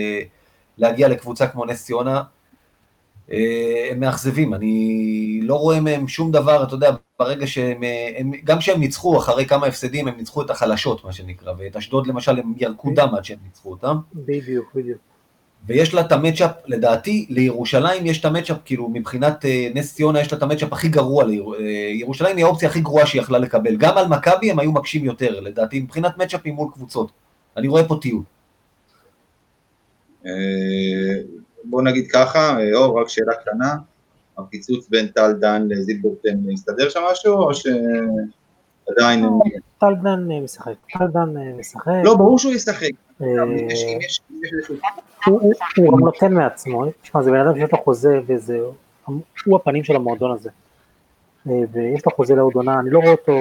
להגיע 0.78 1.08
לקבוצה 1.08 1.46
כמו 1.46 1.64
נס 1.64 1.84
ציונה, 1.84 2.22
הם 3.90 4.00
מאכזבים, 4.00 4.54
אני 4.54 5.40
לא 5.42 5.54
רואה 5.54 5.80
מהם 5.80 6.08
שום 6.08 6.32
דבר, 6.32 6.62
אתה 6.62 6.74
יודע, 6.74 6.90
ברגע 7.18 7.46
שהם, 7.46 7.80
הם, 8.16 8.30
גם 8.44 8.58
כשהם 8.58 8.80
ניצחו, 8.80 9.18
אחרי 9.18 9.46
כמה 9.46 9.66
הפסדים, 9.66 10.08
הם 10.08 10.16
ניצחו 10.16 10.42
את 10.42 10.50
החלשות, 10.50 11.04
מה 11.04 11.12
שנקרא, 11.12 11.52
ואת 11.58 11.76
אשדוד 11.76 12.06
למשל, 12.06 12.38
הם 12.38 12.52
ירקו 12.56 12.90
דם 12.94 13.08
עד 13.16 13.24
שהם 13.24 13.38
ניצחו 13.44 13.70
אותם. 13.70 13.96
בדיוק, 14.14 14.74
בדיוק. 14.74 14.98
ויש 15.66 15.94
לה 15.94 16.00
את 16.00 16.12
המצ'אפ, 16.12 16.50
לדעתי, 16.66 17.26
לירושלים 17.30 18.06
יש 18.06 18.20
את 18.20 18.24
המצ'אפ, 18.24 18.56
כאילו 18.64 18.88
מבחינת 18.88 19.44
uh, 19.44 19.48
נס 19.74 19.94
ציונה 19.94 20.20
יש 20.20 20.32
לה 20.32 20.38
את 20.38 20.42
המצ'אפ 20.42 20.72
הכי 20.72 20.88
גרוע, 20.88 21.24
ליר... 21.24 21.44
ירושלים 21.94 22.36
היא 22.36 22.44
האופציה 22.44 22.68
הכי 22.68 22.80
גרועה 22.80 23.06
שהיא 23.06 23.22
יכלה 23.22 23.38
לקבל, 23.38 23.76
גם 23.76 23.98
על 23.98 24.06
מכבי 24.06 24.50
הם 24.50 24.58
היו 24.58 24.72
מקשים 24.72 25.04
יותר, 25.04 25.40
לדעתי, 25.40 25.80
מבחינת 25.80 26.18
מצ'אפים 26.18 26.54
מול 26.54 26.68
קבוצות. 26.72 27.10
אני 27.56 27.68
רואה 27.68 27.84
פה 27.84 27.98
טיול. 28.02 28.22
אה, 31.58 31.62
בוא 31.64 31.82
נגיד 31.82 32.10
ככה, 32.12 32.56
אור, 32.74 33.00
רק 33.00 33.08
שאלה 33.08 33.34
קטנה, 33.34 33.74
הפיצוץ 34.38 34.88
בין 34.88 35.06
טל 35.06 35.32
דן 35.32 35.66
לזילברטן 35.68 36.50
הסתדר 36.52 36.88
שם 36.88 37.00
משהו, 37.12 37.34
או 37.34 37.50
שעדיין... 37.54 39.24
טל 39.78 39.94
דן 40.02 40.28
משחק, 40.42 40.72
טל 40.98 41.06
דן 41.06 41.34
משחק. 41.58 41.92
לא, 42.04 42.16
ברור 42.16 42.38
שהוא 42.38 42.52
ישחק. 42.52 42.90
הוא 45.26 45.92
גם 45.92 45.98
נותן 45.98 46.32
מעצמו, 46.32 46.84
תשמע, 47.02 47.22
זה 47.22 47.30
בן 47.30 47.40
אדם 47.40 47.58
שיש 47.58 47.72
לו 47.72 47.78
חוזה 47.78 48.20
וזה, 48.26 48.58
הוא 49.46 49.56
הפנים 49.56 49.84
של 49.84 49.96
המועדון 49.96 50.32
הזה. 50.32 50.50
ויש 51.46 52.06
לו 52.06 52.12
חוזה 52.16 52.34
לעוד 52.34 52.54
עונה, 52.54 52.80
אני 52.80 52.90
לא 52.90 52.98
רואה 52.98 53.12
אותו, 53.12 53.32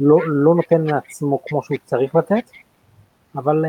לא, 0.00 0.18
לא 0.26 0.54
נותן 0.54 0.86
מעצמו 0.86 1.40
כמו 1.46 1.62
שהוא 1.62 1.76
צריך 1.84 2.14
לתת, 2.14 2.50
אבל 3.36 3.64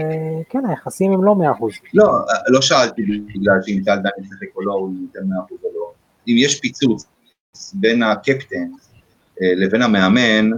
כן, 0.50 0.66
היחסים 0.70 1.12
הם 1.12 1.24
לא 1.24 1.36
מאה 1.36 1.52
אחוז. 1.52 1.74
לא, 1.94 2.06
לא 2.48 2.62
שאלתי 2.62 3.02
בגלל 3.02 3.56
שאם 3.66 3.82
טל 3.86 3.96
דן 3.96 4.10
ישחק 4.24 4.56
או 4.56 4.62
לא, 4.62 4.74
הוא 4.74 4.94
ייתן 5.02 5.28
מאה 5.30 5.40
אחוז 5.46 5.58
או 5.64 5.70
לא. 5.76 5.92
אם 6.28 6.36
יש 6.38 6.60
פיצוץ 6.60 7.06
בין 7.74 8.04
הקפטן 8.04 8.68
לבין 9.42 9.82
המאמן, 9.82 10.50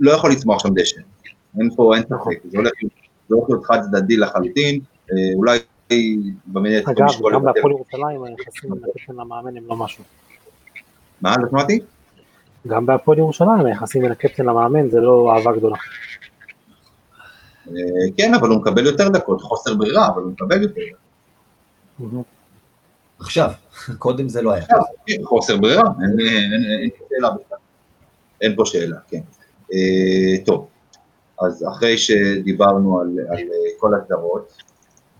לא 0.00 0.10
יכול 0.10 0.32
לצמוח 0.32 0.62
שם 0.62 0.68
דשא. 0.74 1.00
אין 1.60 1.70
פה, 1.76 1.96
אין 1.96 2.02
ספק, 2.02 2.42
זה 2.44 2.58
הולך 2.58 2.72
להיות 3.30 3.64
חד 3.64 3.80
צדדי 3.82 4.16
לחלוטין, 4.16 4.80
אולי 5.34 5.58
במנהלת... 6.46 6.88
אגב, 6.88 7.06
גם 7.32 7.42
בהפועל 7.44 7.72
ירושלים 7.72 8.24
היחסים 8.24 8.70
בין 8.70 8.80
הקפטן 8.90 9.12
למאמן 9.12 9.56
הם 9.56 9.62
לא 9.66 9.76
משהו. 9.76 10.04
מה, 11.20 11.34
לא 11.38 11.48
שמעתי? 11.50 11.80
גם 12.66 12.86
בהפועל 12.86 13.18
ירושלים 13.18 13.66
היחסים 13.66 14.02
בין 14.02 14.12
הקפטן 14.12 14.46
למאמן 14.46 14.88
זה 14.88 15.00
לא 15.00 15.32
אהבה 15.36 15.52
גדולה. 15.52 15.76
כן, 18.16 18.34
אבל 18.34 18.48
הוא 18.48 18.58
מקבל 18.60 18.86
יותר 18.86 19.08
דקות, 19.08 19.40
חוסר 19.40 19.74
ברירה, 19.74 20.08
אבל 20.08 20.22
הוא 20.22 20.30
מקבל 20.30 20.62
יותר 20.62 20.80
דקות. 20.90 22.24
עכשיו, 23.18 23.50
קודם 23.98 24.28
זה 24.28 24.42
לא 24.42 24.52
היה. 24.52 24.64
חוסר 25.24 25.56
ברירה, 25.56 25.82
אין 26.82 26.90
פה 26.90 27.04
שאלה 27.08 27.30
בכלל. 27.30 27.58
אין 28.40 28.56
פה 28.56 28.62
שאלה, 28.66 28.96
כן. 29.08 29.20
טוב, 30.44 30.68
אז 31.40 31.64
אחרי 31.68 31.98
שדיברנו 31.98 33.00
על, 33.00 33.18
על 33.28 33.38
כל 33.78 33.94
הגדרות, 33.94 34.62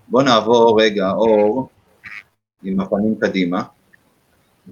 בואו 0.08 0.24
נעבור 0.24 0.82
רגע, 0.82 1.11
אור, 1.11 1.68
עם 2.62 2.80
הפנים 2.80 3.14
קדימה, 3.20 3.62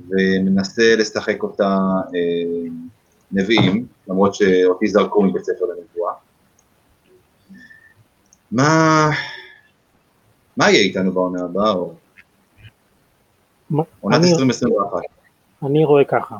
וננסה 0.09 0.97
לשחק 0.97 1.43
אותה 1.43 1.79
אה, 2.15 2.69
נביאים, 3.33 3.87
למרות 4.09 4.35
שאותי 4.35 4.89
זרקו 4.89 5.23
מבית 5.23 5.45
ספר 5.45 5.65
לנבואה. 5.65 6.13
מה, 8.53 9.09
מה 10.57 10.71
יהיה 10.71 10.83
איתנו 10.83 11.13
בעונה 11.13 11.45
הבאה? 11.45 11.75
עונת 14.01 14.25
2021. 14.25 15.01
אני 15.63 15.85
רואה 15.85 16.05
ככה, 16.05 16.37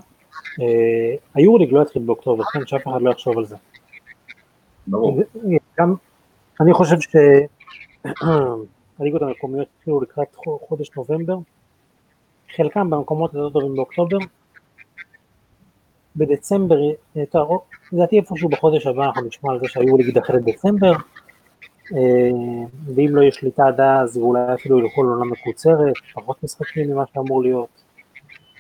אה, 0.61 1.15
היורוליג 1.35 1.73
לא 1.73 1.83
יתחיל 1.83 2.03
באוקטובר, 2.03 2.45
כן, 2.45 2.67
שאף 2.67 2.89
אחד 2.89 3.03
לא 3.03 3.11
יחשוב 3.11 3.39
על 3.39 3.45
זה. 3.45 3.57
ברור. 4.87 5.23
גם, 5.79 5.95
אני 6.61 6.75
חושב 6.75 6.97
שהליגות 7.01 9.23
המקומיות 9.27 9.69
התחילו 9.79 10.01
לקראת 10.01 10.37
חודש 10.69 10.91
נובמבר, 10.97 11.39
חלקם 12.57 12.91
במקומות 12.91 13.35
יותר 13.35 13.51
טובים 13.51 13.75
באוקטובר, 13.75 14.19
בדצמבר, 16.17 16.77
לדעתי 17.93 18.19
איפשהו 18.19 18.49
בחודש 18.49 18.87
הבא 18.87 19.05
אנחנו 19.05 19.23
נשמע 19.23 19.53
על 19.53 19.61
זה 19.61 19.69
שהיורוליג 19.69 20.07
יידחה 20.07 20.33
לדצמבר, 20.33 20.93
ואם 22.95 23.17
לא 23.17 23.21
יהיה 23.21 23.33
שליטה 23.33 23.67
עד 23.67 23.81
אז 23.81 24.17
אולי 24.17 24.55
אפילו 24.55 24.79
ילכו 24.79 25.03
לעונה 25.03 25.25
מקוצרת, 25.25 25.95
פחות 26.15 26.43
משחקים 26.43 26.91
ממה 26.91 27.05
שאמור 27.15 27.43
להיות, 27.43 27.83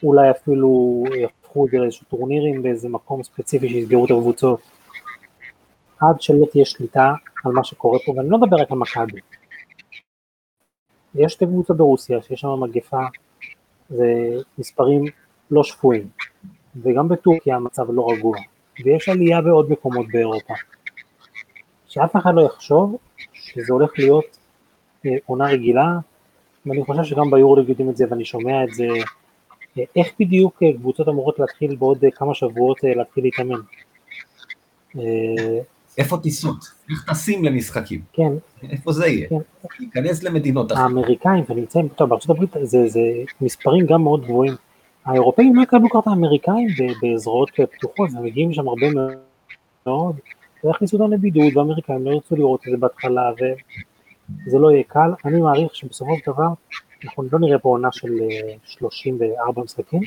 אולי 0.03 0.31
אפילו 0.31 1.05
יהפכו 1.21 1.67
את 1.67 1.71
זה 1.71 1.79
לאיזשהו 1.79 2.07
טורנירים 2.11 2.62
באיזה 2.62 2.89
מקום 2.89 3.23
ספציפי 3.23 3.69
שיסגרו 3.69 4.05
את 4.05 4.11
הקבוצות, 4.11 4.61
עד 6.01 6.21
שלא 6.21 6.47
תהיה 6.53 6.65
שליטה 6.65 7.15
על 7.45 7.53
מה 7.53 7.65
שקורה 7.65 7.99
פה, 8.07 8.12
ואני 8.17 8.31
לא 8.31 8.39
מדבר 8.39 8.57
רק 8.57 8.73
על 8.73 8.79
מכבי. 8.79 9.21
יש 11.15 11.33
שתי 11.33 11.47
קבוצות 11.47 11.77
ברוסיה 11.77 12.23
שיש 12.23 12.41
שם 12.41 12.49
מגפה, 12.61 13.01
זה 13.89 14.37
מספרים 14.59 15.05
לא 15.51 15.65
שפויים, 15.65 16.09
וגם 16.83 17.09
בטורקיה 17.09 17.57
המצב 17.57 17.91
לא 17.91 18.09
רגוע, 18.11 18.39
ויש 18.85 19.09
עלייה 19.09 19.43
בעוד 19.43 19.71
מקומות 19.71 20.07
באירופה. 20.12 20.55
שאף 21.97 22.17
אחד 22.17 22.35
לא 22.35 22.43
יחשוב 22.43 22.97
שזה 23.33 23.73
הולך 23.73 23.91
להיות 23.99 24.39
עונה 25.27 25.47
רגילה, 25.47 25.99
ואני 26.67 26.85
חושב 26.85 27.05
שגם 27.05 27.31
ביורוליג 27.31 27.69
יודעים 27.69 27.91
את 27.91 27.97
זה 27.97 28.05
ואני 28.11 28.25
שומע 28.25 28.65
את 28.65 28.75
זה, 28.75 28.87
איך 29.97 30.09
בדיוק 30.21 30.63
קבוצות 30.77 31.09
אמורות 31.09 31.39
להתחיל 31.39 31.77
בעוד 31.77 32.05
כמה 32.15 32.35
שבועות 32.35 32.79
להתחיל 32.83 33.25
להתאמן. 33.25 33.61
איפה 35.99 36.16
טיסות? 36.16 36.57
איך 36.91 37.11
טסים 37.11 37.45
למשחקים? 37.45 38.01
כן. 38.12 38.33
איפה 38.70 38.93
זה 38.93 39.07
יהיה? 39.07 39.29
כן. 39.29 39.37
להיכנס 39.81 40.23
למדינות 40.23 40.73
אחרות. 40.73 40.85
האמריקאים 40.85 41.45
ונמצאים, 41.49 41.89
טוב, 41.89 42.11
בארצות 42.11 42.31
הברית 42.31 42.51
זה, 42.62 42.89
זה 42.89 43.01
מספרים 43.41 43.87
גם 43.87 44.03
מאוד 44.03 44.25
גבוהים. 44.25 44.55
האירופאים 45.05 45.57
לא 45.57 45.62
יקבלו 45.62 45.91
כבר 45.91 46.01
את 46.01 46.07
האמריקאים 46.07 46.68
בזרועות 47.03 47.51
פתוחות, 47.77 48.11
ומגיעים 48.12 48.51
לשם 48.51 48.68
הרבה 48.68 48.87
מאוד, 49.87 50.16
ויכניסו 50.65 50.97
אותם 50.97 51.13
לבידוד, 51.13 51.57
והאמריקאים 51.57 52.05
לא 52.05 52.11
ירצו 52.11 52.37
לראות 52.37 52.61
את 52.67 52.71
זה 52.71 52.77
בהתחלה, 52.77 53.31
וזה 54.47 54.59
לא 54.59 54.71
יהיה 54.71 54.83
קל. 54.83 55.11
אני 55.25 55.41
מעריך 55.41 55.77
שבסופו 55.77 56.17
של 56.17 56.33
דבר, 56.33 56.49
אנחנו 57.05 57.23
לא 57.33 57.39
נראה 57.39 57.59
פה 57.59 57.69
עונה 57.69 57.89
של 57.93 58.13
34 58.65 59.63
משחקים. 59.63 60.01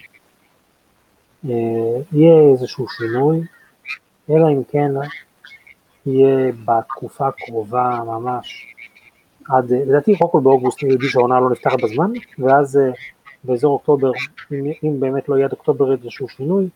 יהיה 1.43 2.51
איזשהו 2.51 2.85
שינוי, 2.89 3.41
אלא 4.29 4.49
אם 4.49 4.63
כן 4.63 4.91
יהיה 6.05 6.51
בתקופה 6.65 7.27
הקרובה 7.27 7.99
ממש, 8.05 8.75
עד, 9.49 9.71
לדעתי 9.71 10.17
קודם 10.17 10.31
כל 10.31 10.39
באוגוסט 10.43 10.83
יודעים 10.83 11.09
שהעונה 11.09 11.39
לא 11.39 11.49
נפתחת 11.49 11.81
בזמן, 11.83 12.11
ואז 12.39 12.79
באזור 13.43 13.73
אוקטובר, 13.73 14.11
אם, 14.51 14.71
אם 14.83 14.99
באמת 14.99 15.29
לא 15.29 15.35
יהיה 15.35 15.45
עד 15.45 15.51
אוקטובר 15.51 15.91
איזשהו 15.91 16.29
שינוי, 16.29 16.69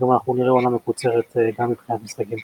גם 0.00 0.12
אנחנו 0.12 0.34
נראה 0.34 0.50
עונה 0.50 0.68
מקוצרת 0.70 1.36
גם 1.58 1.70
מבחינת 1.70 2.02
משחקים. 2.02 2.38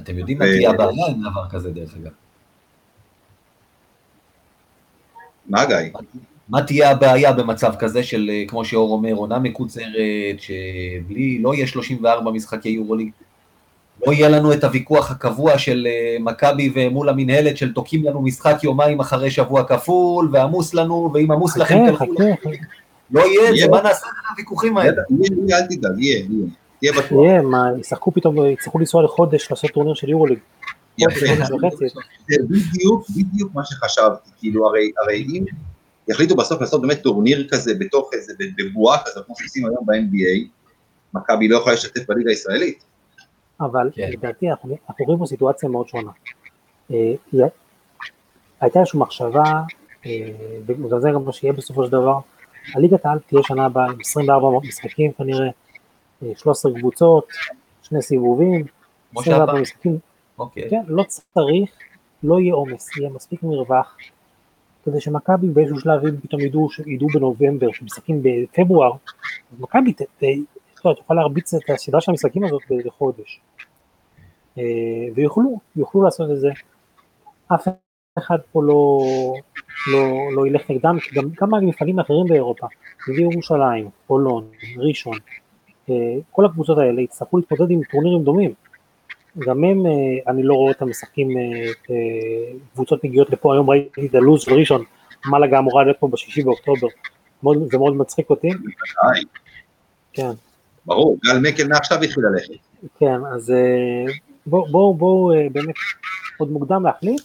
אתם 0.00 0.18
יודעים 0.18 0.38
מה 0.38 0.44
תהיה 0.44 0.70
הבעיה 0.70 1.06
עם 1.06 1.30
דבר 1.30 1.48
כזה 1.50 1.70
דרך 1.70 1.94
אגב? 1.96 2.10
מה 5.48 5.64
גיא? 5.64 5.76
מה 6.48 6.62
תהיה 6.62 6.90
הבעיה 6.90 7.32
במצב 7.32 7.72
כזה 7.78 8.02
של, 8.02 8.30
כמו 8.48 8.64
שאור 8.64 8.92
אומר, 8.92 9.12
עונה 9.12 9.38
מקוצרת, 9.38 10.38
שבלי, 10.38 11.38
לא 11.38 11.54
יהיה 11.54 11.66
34 11.66 12.30
משחקי 12.30 12.68
יורוליג, 12.68 13.10
לא 14.06 14.12
יהיה 14.12 14.28
לנו 14.28 14.52
את 14.52 14.64
הוויכוח 14.64 15.10
הקבוע 15.10 15.58
של 15.58 15.86
מכבי 16.20 16.72
ומול 16.74 17.08
המינהלת 17.08 17.56
של 17.56 17.72
תוקעים 17.72 18.04
לנו 18.04 18.22
משחק 18.22 18.56
יומיים 18.62 19.00
אחרי 19.00 19.30
שבוע 19.30 19.64
כפול, 19.64 20.28
ועמוס 20.32 20.74
לנו, 20.74 21.10
ואם 21.14 21.32
עמוס 21.32 21.56
לכם 21.56 21.78
תלכו 21.86 22.04
לחלק. 22.12 22.60
לא 23.10 23.20
יהיה 23.20 23.50
את 23.50 23.56
זה, 23.56 23.68
מה 23.68 23.82
נעשה 23.82 24.06
את 24.06 24.30
הוויכוחים 24.30 24.76
האלה? 24.76 25.02
יהיה, 25.10 25.58
אל 25.58 25.66
תדאג, 25.66 25.98
יהיה, 25.98 26.18
יהיה. 26.18 26.46
תהיה 26.82 26.92
בטוח. 26.92 27.24
יהיה, 27.24 27.42
מה, 27.42 27.70
ישחקו 27.80 28.12
פתאום, 28.12 28.46
יצטרכו 28.46 28.78
לנסוע 28.78 29.02
לחודש 29.02 29.50
לעשות 29.50 29.70
טורניר 29.70 29.94
של 29.94 30.08
יורוליג. 30.08 30.38
יפה, 30.98 31.26
זה 32.28 32.36
בדיוק, 32.48 33.06
בדיוק 33.16 33.54
מה 33.54 33.64
שחשבתי, 33.64 34.30
כאילו 34.38 34.66
הרי, 34.66 34.92
הרי 35.02 35.16
אם 35.16 35.44
יחליטו 36.08 36.36
בסוף 36.36 36.60
לעשות 36.60 36.82
באמת 36.82 37.02
טורניר 37.02 37.48
כזה 37.50 37.74
בתוך 37.78 38.10
איזה, 38.12 38.32
בבועה 38.58 38.98
כזאת, 39.04 39.26
כמו 39.26 39.34
שעושים 39.38 39.66
היום 39.66 39.86
ב-NBA, 39.86 40.48
מכבי 41.14 41.48
לא 41.48 41.56
יכולה 41.56 41.74
להשתתף 41.74 42.06
בליגה 42.08 42.30
הישראלית. 42.30 42.84
אבל 43.60 43.90
כן. 43.94 44.10
לדעתי 44.12 44.50
אנחנו 44.50 44.76
אנחנו 44.88 45.04
רואים 45.04 45.18
פה 45.18 45.26
סיטואציה 45.26 45.68
מאוד 45.68 45.88
שונה. 45.88 46.10
אה, 46.90 47.14
הייתה 48.60 48.80
איזושהי 48.80 48.98
מחשבה, 48.98 49.44
אה, 50.06 50.28
וגם 50.66 51.00
זה 51.00 51.08
גם 51.14 51.24
מה 51.24 51.32
שיהיה 51.32 51.52
בסופו 51.52 51.84
של 51.84 51.90
דבר, 51.92 52.18
הליגת 52.74 53.06
העל 53.06 53.18
תהיה 53.26 53.42
שנה 53.42 53.64
הבאה 53.64 53.86
עם 53.86 53.96
24 54.00 54.58
משחקים 54.68 55.12
כנראה, 55.12 55.46
אה, 55.46 55.50
13 56.36 56.72
קבוצות, 56.78 57.26
שני 57.82 58.02
סיבובים, 58.02 58.64
כמו 59.10 59.20
24 59.20 59.52
שאתה, 59.52 59.60
משחקים, 59.60 59.98
אוקיי. 60.38 60.70
כן, 60.70 60.82
לא 60.86 61.02
צריך, 61.02 61.70
לא 62.22 62.40
יהיה 62.40 62.54
עומס, 62.54 62.96
יהיה 62.96 63.10
מספיק 63.10 63.42
מרווח, 63.42 63.96
כדי 64.84 65.00
שמכבי 65.00 65.48
באיזשהו 65.48 65.80
שלב, 65.80 66.06
אם 66.06 66.20
פתאום 66.20 66.40
ידעו, 66.40 66.68
ידעו 66.86 67.08
בנובמבר, 67.14 67.72
שמשחקים 67.72 68.22
בפברואר, 68.22 68.92
אז 69.52 69.60
מכבי 69.60 69.92
תוכל 70.82 71.14
להרביץ 71.14 71.54
את 71.54 71.70
הסדרה 71.70 72.00
של 72.00 72.10
המשחקים 72.10 72.44
הזאת 72.44 72.62
לחודש. 72.70 73.40
אה, 74.58 74.62
ויוכלו, 75.14 75.58
יוכלו 75.76 76.02
לעשות 76.02 76.30
את 76.30 76.40
זה. 76.40 76.50
אף 77.54 77.68
אחד 78.18 78.38
פה 78.52 78.62
לא, 78.62 78.98
לא, 79.92 80.32
לא 80.34 80.46
ילך 80.46 80.70
נגדם, 80.70 80.98
כי 81.00 81.14
גם 81.14 81.30
כמה 81.30 81.60
מפעלים 81.60 81.98
אחרים 81.98 82.26
באירופה, 82.28 82.66
ירושלים, 83.18 83.90
פולון, 84.06 84.44
ראשון, 84.76 85.18
כל 86.30 86.44
הקבוצות 86.44 86.78
האלה 86.78 87.00
יצטרכו 87.00 87.38
להתמודד 87.38 87.70
עם 87.70 87.80
טורנירים 87.90 88.24
דומים. 88.24 88.54
גם 89.38 89.64
הם, 89.64 89.86
אה, 89.86 89.92
אני 90.32 90.42
לא 90.42 90.54
רואה 90.54 90.72
אותם 90.72 90.88
משחקים, 90.88 91.30
אה, 91.30 91.42
אה, 91.90 92.52
קבוצות 92.72 93.04
מגיעות 93.04 93.30
לפה, 93.30 93.54
היום 93.54 93.70
ראיתי 93.70 94.06
את 94.06 94.14
הלו"ז 94.14 94.42
של 94.42 94.54
ראשון, 94.54 94.84
מלאגה 95.26 95.58
אמורה 95.58 95.84
להיות 95.84 95.96
פה 96.00 96.08
בשישי 96.08 96.42
באוקטובר, 96.42 96.86
זה 97.42 97.78
מאוד 97.78 97.96
מצחיק 97.96 98.30
אותי, 98.30 98.50
כן, 100.12 100.30
ברור, 100.86 101.18
גל 101.24 101.38
מקל 101.38 101.68
מעכשיו 101.68 102.02
התחיל 102.02 102.24
ללכת. 102.24 102.54
כן, 102.98 103.24
אז 103.34 103.50
אה, 103.50 104.12
בואו 104.46 104.66
בוא, 104.70 104.94
בוא, 104.94 105.34
אה, 105.34 105.46
באמת, 105.52 105.74
עוד 106.38 106.50
מוקדם 106.50 106.84
להחליט, 106.84 107.22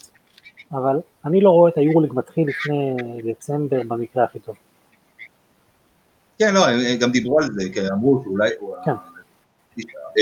אבל 0.71 0.99
אני 1.25 1.41
לא 1.41 1.49
רואה 1.49 1.71
את 1.71 1.77
היורוליג 1.77 2.11
מתחיל 2.15 2.47
לפני 2.47 2.95
דצמבר 3.23 3.81
במקרה 3.87 4.23
הכי 4.23 4.39
טוב. 4.39 4.55
כן, 6.39 6.53
לא, 6.53 6.67
הם 6.67 6.97
גם 6.99 7.11
דיברו 7.11 7.39
על 7.39 7.49
זה, 7.53 7.69
כי 7.73 7.79
אמרו 7.91 8.21
שאולי... 8.23 8.49
כן. 8.85 8.91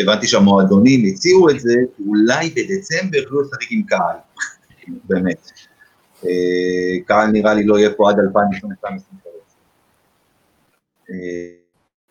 הבנתי 0.02 0.28
שהמועדונים 0.28 1.14
הציעו 1.14 1.50
את 1.50 1.60
זה, 1.60 1.76
אולי 2.08 2.50
בדצמבר 2.50 3.18
יוכלו 3.18 3.42
לשחק 3.42 3.72
עם 3.72 3.84
קהל, 3.84 4.16
באמת. 5.10 5.52
אה, 6.26 7.00
קהל 7.06 7.28
נראה 7.28 7.54
לי 7.54 7.64
לא 7.64 7.80
יהיה 7.80 7.90
פה 7.98 8.10
עד 8.10 8.20
2022 8.20 8.98
אה, 11.10 11.16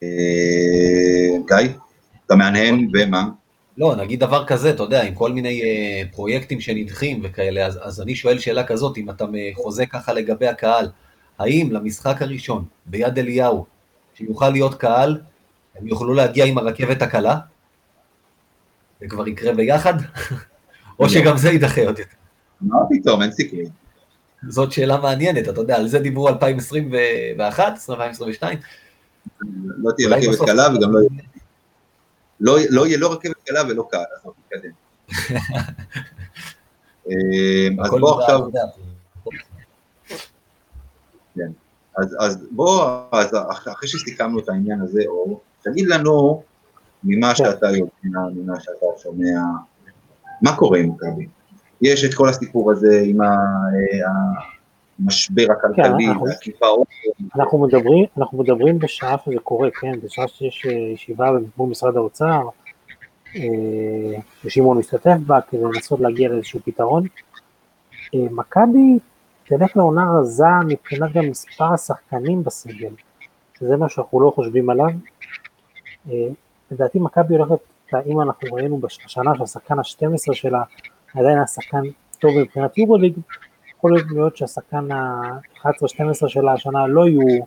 אה, 0.02 1.38
גיא, 1.46 1.72
אתה 2.26 2.34
מהנהן 2.34 2.88
ומה? 2.94 3.28
לא, 3.78 3.96
נגיד 3.96 4.20
דבר 4.20 4.46
כזה, 4.46 4.70
אתה 4.70 4.82
יודע, 4.82 5.02
עם 5.02 5.14
כל 5.14 5.32
מיני 5.32 5.62
אה, 5.62 6.02
פרויקטים 6.12 6.61
שנדחים 6.61 7.20
וכאלה, 7.24 7.66
אז, 7.66 7.78
אז 7.82 8.00
אני 8.00 8.14
שואל 8.14 8.38
שאלה 8.38 8.64
כזאת, 8.66 8.98
אם 8.98 9.11
אתה 9.11 9.24
חוזה 9.55 9.86
ככה 9.86 10.12
לגבי 10.12 10.46
הקהל, 10.46 10.88
האם 11.38 11.68
למשחק 11.72 12.22
הראשון 12.22 12.64
ביד 12.86 13.18
אליהו, 13.18 13.66
שיוכל 14.14 14.50
להיות 14.50 14.74
קהל, 14.74 15.20
הם 15.74 15.86
יוכלו 15.86 16.14
להגיע 16.14 16.44
עם 16.44 16.58
הרכבת 16.58 17.02
הקלה? 17.02 17.38
זה 19.00 19.06
כבר 19.08 19.28
יקרה 19.28 19.54
ביחד? 19.54 19.94
או. 20.98 21.08
שגם 21.08 21.36
זה 21.36 21.50
יידחה 21.50 21.80
עוד 21.86 21.98
יותר? 21.98 22.14
מה 22.60 22.76
פתאום, 22.90 23.22
אין 23.22 23.32
סיכוי. 23.32 23.64
זאת 24.48 24.72
שאלה 24.72 24.96
מעניינת, 25.00 25.48
אתה 25.48 25.60
יודע, 25.60 25.76
על 25.76 25.88
זה 25.88 25.98
דיברו 25.98 26.28
2021, 26.28 27.64
2022, 27.90 28.58
לא 29.76 29.92
תהיה 29.96 30.08
רכבת 30.08 30.38
קלה 30.46 30.68
וגם 30.74 30.92
לא 30.92 30.98
יהיה... 30.98 31.10
לא, 32.40 32.56
לא 32.70 32.86
יהיה 32.86 32.98
לא 32.98 33.12
רכבת 33.12 33.42
קלה 33.44 33.60
ולא 33.68 33.88
קהל, 33.90 34.04
אז 34.24 34.30
נתקדם. 34.38 34.70
אה, 37.08 37.68
אז 37.84 37.90
בוא 37.90 38.22
עכשיו, 38.22 38.38
יודע, 38.38 38.62
אז, 41.99 42.16
אז 42.20 42.47
בוא, 42.51 42.84
אז 43.12 43.34
אח- 43.51 43.68
אחרי 43.68 43.88
שסיכמנו 43.88 44.38
את 44.38 44.49
העניין 44.49 44.80
הזה, 44.80 45.03
אור, 45.07 45.40
תגיד 45.62 45.86
לנו, 45.88 46.42
ממה 47.05 47.28
כן. 47.28 47.34
שאתה 47.34 47.66
יודע, 47.66 47.80
ממה 48.34 48.61
שאתה 48.61 48.86
שומע, 49.03 49.40
מה 50.42 50.57
קורה 50.57 50.78
עם 50.78 50.90
מכבי? 50.90 51.26
יש 51.82 52.05
את 52.05 52.14
כל 52.14 52.28
הסיפור 52.28 52.72
הזה 52.72 53.01
עם 53.05 53.20
ה- 53.20 53.26
אה, 53.26 54.11
המשבר 55.05 55.42
הכלכלי, 55.53 55.84
כן, 56.05 56.11
אנחנו- 56.11 56.26
והקיפאון, 56.26 56.84
אנחנו 57.36 57.59
מדברים, 57.66 58.05
אנחנו 58.18 58.38
מדברים 58.38 58.78
בשעה 58.78 59.16
שזה 59.24 59.38
קורה, 59.42 59.68
כן, 59.80 59.92
בשעה 60.03 60.28
שיש 60.28 60.66
אה, 60.66 60.72
ישיבה 60.72 61.30
מול 61.57 61.70
משרד 61.70 61.97
האוצר, 61.97 62.40
אה, 63.36 63.40
ששמעון 64.42 64.78
משתתף 64.78 65.16
בה 65.26 65.40
כדי 65.40 65.61
לנסות 65.62 66.01
להגיע 66.01 66.28
לאיזשהו 66.28 66.61
פתרון. 66.64 67.07
אה, 68.14 68.20
מכבי 68.30 68.99
תלך 69.47 69.76
לעונה 69.76 70.12
רזה 70.18 70.45
מבחינת 70.68 71.12
גם 71.12 71.24
מספר 71.30 71.72
השחקנים 71.72 72.45
בסגל, 72.45 72.95
שזה 73.59 73.76
מה 73.76 73.88
שאנחנו 73.88 74.20
לא 74.20 74.32
חושבים 74.34 74.70
עליו. 74.70 74.90
אה, 76.11 76.28
לדעתי 76.70 76.99
מכבי 76.99 77.36
הולכת, 77.36 77.59
אם 78.07 78.20
אנחנו 78.20 78.55
ראינו 78.55 78.78
בשנה 78.78 79.30
שהשחקן 79.38 79.78
ה-12 79.78 80.34
שלה 80.34 80.62
עדיין 81.14 81.36
היה 81.36 81.47
שחקן 81.47 81.82
טוב 82.18 82.30
מבחינת 82.38 82.78
יורוליג, 82.78 83.14
יכול 83.76 83.97
להיות 84.11 84.36
שהשחקן 84.36 84.92
ה-11-12 84.92 86.28
שלה 86.28 86.53
השנה 86.53 86.86
לא 86.86 87.07
יהיו, 87.09 87.45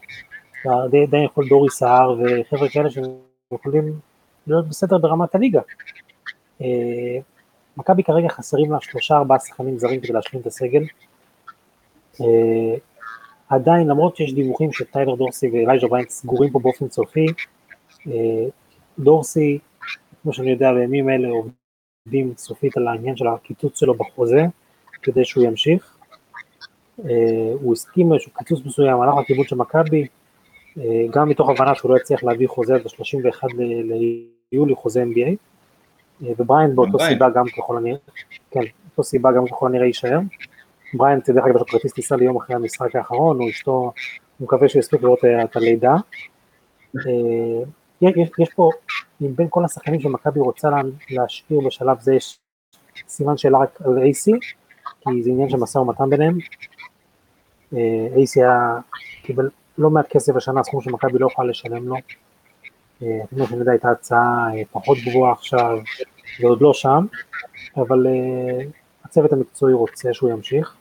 די, 0.91 1.05
די 1.05 1.17
יכול 1.17 1.47
דורי 1.49 1.69
סהר 1.69 2.15
וחבר'ה 2.19 2.69
כאלה 2.69 2.89
שיכולים 2.89 3.99
להיות 4.47 4.67
בסדר 4.67 4.97
ברמת 4.97 5.35
הליגה. 5.35 5.61
אה, 6.61 6.67
מכבי 7.77 8.03
כרגע 8.03 8.29
חסרים 8.29 8.71
לה 8.71 8.77
שלושה 8.81 9.15
ארבעה 9.15 9.39
שחקנים 9.39 9.77
זרים 9.77 10.01
כדי 10.01 10.13
להשלים 10.13 10.41
את 10.41 10.47
הסגל. 10.47 10.83
אה, 12.21 12.77
עדיין 13.49 13.87
למרות 13.87 14.15
שיש 14.15 14.33
דיווחים 14.33 14.71
שטיילר 14.71 15.15
דורסי 15.15 15.49
ואלייג'ה 15.49 15.87
בריינט 15.87 16.09
סגורים 16.09 16.51
פה 16.51 16.59
באופן 16.59 16.89
סופי, 16.89 17.25
אה, 18.07 18.45
דורסי, 18.99 19.59
כמו 20.23 20.33
שאני 20.33 20.51
יודע 20.51 20.73
בימים 20.73 21.09
אלה 21.09 21.27
עובדים 21.27 22.33
סופית 22.37 22.77
על 22.77 22.87
העניין 22.87 23.15
של 23.15 23.27
הקיצוץ 23.27 23.79
שלו 23.79 23.93
בחוזה, 23.93 24.45
כדי 25.01 25.25
שהוא 25.25 25.43
ימשיך. 25.43 25.97
אה, 27.05 27.51
הוא 27.61 27.73
הסכים 27.73 28.11
לאיזשהו 28.11 28.31
קיצוץ 28.31 28.65
מסוים, 28.65 29.01
הלך 29.01 29.13
לכיוון 29.21 29.45
של 29.45 29.55
מכבי, 29.55 30.07
גם 31.11 31.29
מתוך 31.29 31.49
הבנה 31.49 31.75
שהוא 31.75 31.91
לא 31.91 31.97
יצליח 31.97 32.23
להביא 32.23 32.47
חוזה 32.47 32.75
עד 32.75 32.81
ה-31 32.85 33.43
ליולי, 34.51 34.75
חוזה 34.75 35.03
NBA, 35.03 35.35
ובריינט 36.21 36.75
באותו. 36.75 36.99
סיבה 36.99 37.29
גם 37.29 37.45
ככל 37.57 37.77
הנראה, 37.77 37.99
כן, 38.51 38.59
באותו 38.59 39.03
סיבה 39.03 39.31
גם 39.31 39.47
ככל 39.47 39.67
הנראה 39.67 39.85
יישאר. 39.85 40.19
בריינט, 40.93 41.23
דרך 41.27 41.45
אגב, 41.45 41.55
יש 41.55 41.61
לו 41.61 41.65
כרטיס 41.65 41.93
טיסה 41.93 42.15
ליום 42.15 42.37
אחרי 42.37 42.55
המשחק 42.55 42.95
האחרון, 42.95 43.39
הוא 43.39 43.49
אשתו, 43.49 43.71
הוא 43.71 43.93
מקווה 44.45 44.69
שהוא 44.69 44.79
יספיק 44.79 45.01
לראות 45.01 45.25
אה, 45.25 45.43
את 45.43 45.55
הלידה. 45.55 45.95
אה, 46.95 47.63
יש, 48.01 48.29
יש 48.39 48.49
פה, 48.55 48.69
מבין 49.21 49.47
כל 49.49 49.65
השחקנים 49.65 49.99
שמכבי 50.01 50.39
רוצה 50.39 50.69
לה- 50.69 50.81
להשאיר 51.09 51.59
בשלב 51.67 51.99
זה, 51.99 52.15
יש 52.15 52.39
סימן 53.07 53.37
שאלה 53.37 53.57
רק 53.59 53.81
על 53.85 53.97
AC, 53.97 54.31
כי 55.01 55.23
זה 55.23 55.29
עניין 55.29 55.49
של 55.49 55.57
משא 55.57 55.77
ומתן 55.77 56.09
ביניהם. 56.09 56.37
אה, 57.73 58.07
AC 58.15 58.41
היה, 58.41 58.75
קיבל 59.23 59.49
לא 59.77 59.89
מעט 59.89 60.07
כסף 60.09 60.35
השנה, 60.35 60.63
סכום 60.63 60.81
שמכבי 60.81 61.19
לא 61.19 61.27
יכולה 61.31 61.49
לשלם 61.49 61.87
לו. 61.87 61.95
אה, 63.03 63.19
כמו 63.29 63.47
שנדע 63.47 63.71
הייתה 63.71 63.91
הצעה 63.91 64.47
אה, 64.55 64.61
פחות 64.71 64.97
גבוהה 65.05 65.31
עכשיו, 65.31 65.77
זה 66.41 66.47
עוד 66.47 66.61
לא 66.61 66.73
שם, 66.73 67.05
אבל 67.77 68.07
אה, 68.07 68.65
הצוות 69.07 69.33
המקצועי 69.33 69.73
רוצה 69.73 70.13
שהוא 70.13 70.29
ימשיך. 70.29 70.75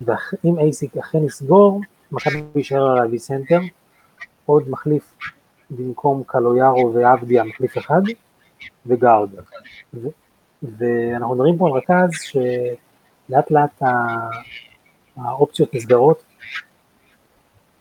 ואם 0.00 0.58
AC 0.58 1.00
אכן 1.00 1.24
יסגור, 1.24 1.80
מכבי 2.12 2.44
יישאר 2.54 2.90
על 2.90 2.94
להביא 2.94 3.18
סנטר, 3.18 3.60
עוד 4.46 4.68
מחליף 4.68 5.14
במקום 5.70 6.22
קלויארו 6.26 6.94
ועבדיה, 6.94 7.44
מחליף 7.44 7.78
אחד, 7.78 8.02
וגארד. 8.86 9.30
ואנחנו 10.62 11.34
מדברים 11.34 11.58
פה 11.58 11.66
על 11.66 11.72
רכז 11.72 12.10
שלאט 12.22 13.50
לאט 13.50 13.82
האופציות 15.16 15.74
נסגרות. 15.74 16.24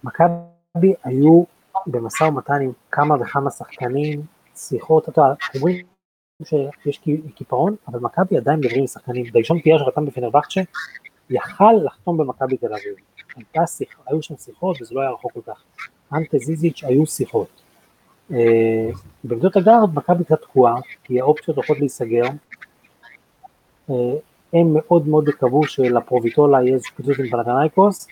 מכבי 0.04 0.94
היו 1.04 1.44
במשא 1.88 2.24
ומתן 2.24 2.62
עם 2.62 2.72
כמה 2.92 3.16
וכמה 3.22 3.52
שחקנים, 3.52 4.22
שיחות, 4.56 5.10
אתה 5.10 5.22
יודע, 5.22 5.34
אומרים 5.56 5.86
שיש 6.46 7.02
קיפאון, 7.36 7.76
אבל 7.88 8.00
מכבי 8.00 8.38
עדיין 8.38 8.60
מדברים 8.60 8.80
עם 8.80 8.88
שחקנים. 8.88 9.26
דיישון 9.32 9.62
פייר 9.62 9.80
שחתם 9.80 10.06
בפנרבכצ'ה, 10.06 10.62
יכל 11.30 11.74
לחתום 11.84 12.18
במכבי 12.18 12.58
תל 12.58 12.74
אביב. 12.74 12.94
הייתה 13.36 13.68
שיחה, 13.68 14.02
היו 14.08 14.24
שם 14.24 14.36
שיחות 14.38 14.82
וזה 14.82 14.96
לא 14.96 15.02
היה 15.02 15.12
רחוק 15.12 15.32
כל 15.34 15.40
כך. 15.46 15.64
אנטה 16.14 16.38
ז'יז'יץ' 16.38 16.84
היו 16.84 17.06
שיחות. 17.06 17.48
אה, 18.32 18.90
בעמדות 19.24 19.56
הגארד 19.56 19.90
מכבי 19.96 20.24
קצת 20.24 20.42
תקועה, 20.42 20.76
כי 21.04 21.22
האופציות 21.22 21.58
הולכות 21.58 21.80
להיסגר. 21.80 22.26
אה, 23.90 23.96
הם 24.54 24.74
מאוד 24.74 25.08
מאוד 25.08 25.28
יקוו 25.28 25.64
שלפרוביטולה 25.64 26.64
יהיה 26.64 26.74
איזשהו 26.74 26.96
פיצוץ 26.96 27.20
עם 27.20 27.30
פנאתינייקוס, 27.30 28.08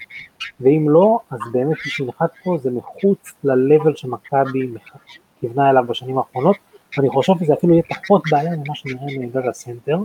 ואם 0.62 0.86
לא, 0.90 1.20
אז 1.30 1.40
באמת 1.52 1.78
מי 1.86 1.92
שנחת 1.92 2.32
פה 2.44 2.58
זה 2.58 2.72
מחוץ 2.72 3.34
ל-level 3.44 3.96
שמכבי 3.96 4.74
כיוונה 5.40 5.70
אליו 5.70 5.84
בשנים 5.88 6.18
האחרונות, 6.18 6.56
אני 7.00 7.10
חושב 7.10 7.34
שזה 7.40 7.54
אפילו 7.54 7.74
יהיה 7.74 7.84
פחות 7.84 8.24
בעיה 8.32 8.56
ממה 8.56 8.76
שנראה 8.76 9.06
מעמדת 9.20 9.46
הסנטר, 9.50 9.98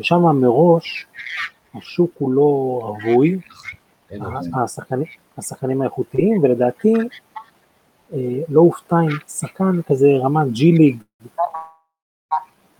ששם 0.00 0.22
מראש 0.22 1.06
השוק 1.74 2.10
הוא 2.18 2.32
לא 2.32 2.42
רווי, 3.04 3.38
אין 4.10 4.22
ה- 4.22 4.26
עוד. 4.26 4.34
השחקנים, 4.64 5.06
השחקנים 5.38 5.82
האיכותיים, 5.82 6.42
ולדעתי 6.42 6.92
אה, 8.12 8.18
לא 8.48 8.60
אופתע 8.60 8.96
עם 8.96 9.10
שחקן 9.28 9.82
כזה 9.86 10.06
רמת 10.22 10.52
ג'י 10.52 10.72
ליג 10.72 10.96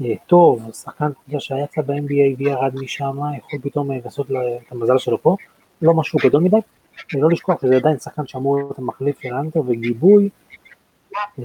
אה, 0.03 0.15
טוב, 0.27 0.71
שחקן 0.73 1.11
שהיה 1.39 1.67
קצת 1.67 1.85
ב-NBA 1.87 2.37
וירד 2.39 2.75
משם, 2.75 3.19
יכול 3.39 3.61
פתאום 3.63 3.91
אה, 3.91 3.99
לעשות 4.05 4.31
את 4.31 4.73
המזל 4.73 4.99
שלו 4.99 5.23
פה, 5.23 5.37
לא 5.83 5.95
משהו 5.95 6.19
גדול 6.25 6.43
מדי, 6.43 6.57
אה, 6.57 7.21
לא 7.21 7.31
לשכוח 7.31 7.63
שזה 7.63 7.77
עדיין 7.77 7.99
שחקן 7.99 8.27
שאמור 8.27 8.57
להיות 8.57 8.79
המחליף 8.79 9.21
של 9.21 9.35
אנטר 9.35 9.61
וגיבוי, 9.67 10.25
אה, 10.25 10.52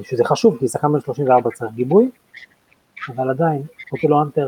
שזה 0.03 0.23
חשוב, 0.25 0.57
כי 0.59 0.67
שחקן 0.67 0.93
בן 0.93 0.99
34 0.99 1.49
צריך 1.51 1.71
גיבוי, 1.75 2.09
אבל 3.15 3.29
עדיין, 3.29 3.61
אוטלו 3.91 4.21
אנטר 4.23 4.47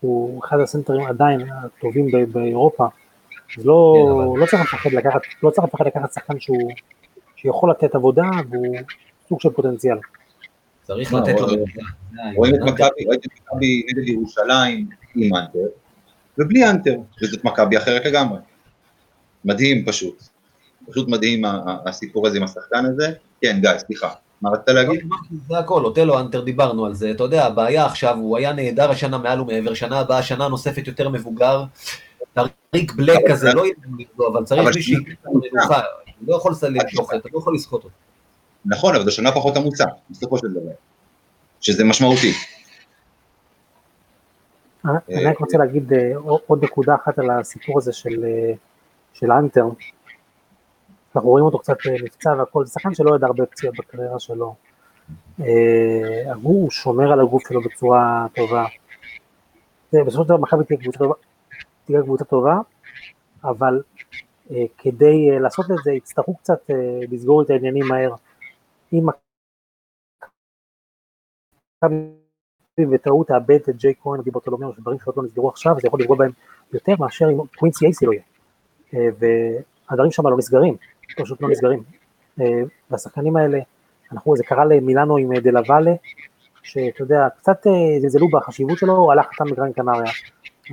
הוא 0.00 0.44
אחד 0.44 0.60
הסנטרים 0.60 1.06
עדיין 1.06 1.40
הטובים 1.52 2.06
ב- 2.12 2.32
באירופה, 2.32 2.86
אז 3.58 3.66
לא, 3.66 3.94
כן, 3.96 4.10
אבל- 4.12 4.40
לא 4.40 4.46
צריך 4.46 4.62
לפחד 4.62 4.90
לקחת, 4.92 5.20
לא 5.42 5.50
צריך 5.50 5.66
לפחד 5.66 5.86
לקחת 5.86 6.12
שחקן 6.12 6.40
שהוא, 6.40 6.70
שיכול 7.36 7.70
לתת 7.70 7.94
עבודה 7.94 8.22
והוא 8.50 8.76
סוג 9.28 9.40
של 9.40 9.50
פוטנציאל. 9.50 9.96
צריך 10.82 11.12
לא, 11.12 11.20
לתת 11.20 11.40
לו... 11.40 11.46
רואים- 11.46 11.64
זה 12.14 12.20
רואים 12.36 12.54
את 12.54 12.60
מכבי 12.60 13.04
נגד 13.92 14.08
ירושלים 14.08 14.88
עם 15.16 15.34
אנטר, 15.36 15.58
ובלי 16.38 16.70
אנטר, 16.70 16.96
וזאת 17.22 17.44
מכבי 17.44 17.78
אחרת 17.78 18.04
לגמרי. 18.06 18.38
מדהים 19.44 19.84
פשוט. 19.86 20.22
פשוט 20.90 21.08
מדהים 21.08 21.42
הסיפור 21.86 22.26
הזה 22.26 22.38
עם 22.38 22.44
השחקן 22.44 22.84
הזה. 22.86 23.12
כן, 23.40 23.58
גיא, 23.60 23.78
סליחה. 23.78 24.10
מה 24.42 24.50
רצית 24.50 24.68
להגיד? 24.68 25.08
זה 25.48 25.58
הכל, 25.58 25.84
אוטלו 25.84 26.20
האנטר 26.20 26.40
דיברנו 26.40 26.86
על 26.86 26.94
זה, 26.94 27.10
אתה 27.10 27.22
יודע, 27.22 27.46
הבעיה 27.46 27.86
עכשיו, 27.86 28.16
הוא 28.16 28.36
היה 28.36 28.52
נהדר 28.52 28.90
השנה 28.90 29.18
מעל 29.18 29.40
ומעבר, 29.40 29.74
שנה 29.74 30.00
הבאה, 30.00 30.22
שנה 30.22 30.48
נוספת 30.48 30.86
יותר 30.86 31.08
מבוגר, 31.08 31.64
טאריק 32.34 32.92
בלאק 32.92 33.18
כזה, 33.30 33.52
לא 33.52 33.64
יהיה 33.64 33.74
נגדו, 33.98 34.28
אבל 34.28 34.44
צריך 34.44 34.60
אבל 34.62 34.70
מישהו 34.74 35.00
הוא 35.24 35.42
לא 36.26 36.36
יכול 36.36 36.54
למשוך, 36.70 37.14
אתה 37.14 37.28
לא 37.32 37.38
יכול 37.38 37.54
לסחוט 37.54 37.84
אותו. 37.84 37.94
נכון, 38.64 38.94
אבל 38.94 39.04
זו 39.04 39.10
שנה 39.10 39.32
פחות 39.32 39.56
עמוסה, 39.56 39.84
בסופו 40.10 40.38
של 40.38 40.48
דבר. 40.48 40.72
שזה 41.60 41.84
משמעותי. 41.84 42.32
אני 44.84 44.92
אני 45.10 45.24
רק 45.24 45.38
רוצה 45.38 45.58
להגיד 45.58 45.92
אה, 45.92 46.12
עוד 46.46 46.64
נקודה 46.64 46.94
אחת 46.94 47.18
על 47.18 47.30
הסיפור 47.30 47.78
הזה 47.78 47.92
של, 47.92 48.24
אה, 48.24 48.52
של 49.14 49.32
אנטר. 49.32 49.64
אנחנו 51.16 51.30
רואים 51.30 51.44
אותו 51.44 51.58
קצת 51.58 51.76
אה, 51.86 51.92
נפצע 52.04 52.30
והכל, 52.38 52.64
זה 52.64 52.72
שחקן 52.72 52.94
שלא 52.94 53.16
ידע 53.16 53.26
הרבה 53.26 53.46
פציעות 53.46 53.76
בקריירה 53.78 54.20
שלו. 54.20 54.54
אה, 55.40 56.32
הוא 56.42 56.70
שומר 56.70 57.12
על 57.12 57.20
הגוף 57.20 57.48
שלו 57.48 57.60
בצורה 57.60 58.26
טובה. 58.34 58.66
בסופו 59.92 60.22
של 60.22 60.28
דבר 60.28 60.36
מכבי 60.36 60.64
תהיה 61.84 62.02
קבוצה 62.02 62.24
טובה, 62.24 62.58
אבל 63.44 63.82
אה, 64.50 64.64
כדי 64.78 65.40
לעשות 65.40 65.64
את 65.70 65.76
זה 65.84 65.92
יצטרכו 65.92 66.36
קצת 66.36 66.70
לסגור 67.10 67.42
את 67.42 67.50
העניינים 67.50 67.84
מהר. 67.88 68.14
אם 68.92 69.06
מכבי 71.82 72.86
בטעות 72.94 73.26
תאבד 73.26 73.58
את 73.68 73.76
ג'יי 73.76 73.94
כהן 74.02 74.20
ודיברטולומיאו, 74.20 74.74
שדברים 74.74 74.98
שעוד 74.98 75.16
לא 75.16 75.22
נסגרו 75.22 75.48
עכשיו, 75.48 75.74
זה 75.80 75.86
יכול 75.86 76.00
לפגוע 76.00 76.16
בהם 76.16 76.30
יותר 76.72 76.92
מאשר 76.98 77.24
אם 77.30 77.38
קווינסי 77.58 77.84
אייסי 77.84 78.06
לא 78.06 78.12
יהיה. 78.12 78.22
והדברים 79.88 80.10
שם 80.10 80.26
לא 80.26 80.36
נסגרים, 80.36 80.76
פשוט 81.16 81.42
לא 81.42 81.48
נסגרים. 81.50 81.82
אה, 82.40 82.62
והשחקנים 82.90 83.36
האלה, 83.36 83.58
אנחנו, 84.12 84.36
זה 84.36 84.44
קרה 84.44 84.64
למילאנו 84.64 85.16
עם 85.16 85.32
אה, 85.32 85.40
דלה 85.40 85.60
ואלה, 85.68 85.92
שאתה 86.62 87.02
יודע, 87.02 87.28
קצת 87.38 87.66
אה, 87.66 88.00
זלזלו 88.00 88.28
בחשיבות 88.28 88.78
שלו, 88.78 88.96
הוא 88.96 89.12
הלך 89.12 89.26
חתם 89.26 89.44
בגרן 89.44 89.72
קנריה. 89.72 90.12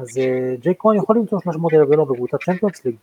אז 0.02 0.18
ג'יי 0.60 0.74
כהן 0.80 0.98
יכול 0.98 1.16
למצוא 1.16 1.40
300 1.44 1.74
אלף 1.74 1.90
דולר 1.90 2.04
בקבוצת 2.04 2.38
צ'מפיונס 2.46 2.86
ליג. 2.86 2.96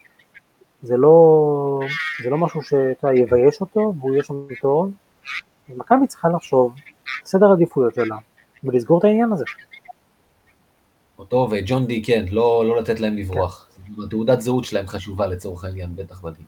זה 0.82 0.96
לא, 0.96 1.80
זה 2.24 2.30
לא 2.30 2.38
משהו 2.38 2.62
שאתה 2.62 3.12
יבייש 3.12 3.60
אותו, 3.60 3.94
והוא 4.00 4.12
יהיה 4.12 4.22
שם 4.22 4.34
טוב. 4.60 4.90
מכבי 5.68 6.06
צריכה 6.06 6.28
לחשוב, 6.28 6.74
סדר 7.24 7.52
עדיפויות 7.52 7.94
שלה, 7.94 8.16
ולסגור 8.64 8.98
את 8.98 9.04
העניין 9.04 9.32
הזה. 9.32 9.44
אותו 11.18 11.48
וג'ון 11.50 11.86
די, 11.86 12.02
כן, 12.02 12.24
לא 12.30 12.64
לא 12.68 12.80
לתת 12.80 13.00
להם 13.00 13.16
לברוח. 13.16 13.68
תעודת 14.10 14.40
זהות 14.40 14.64
שלהם 14.64 14.86
חשובה 14.86 15.26
לצורך 15.26 15.64
העניין, 15.64 15.96
בטח 15.96 16.20
בדין. 16.20 16.44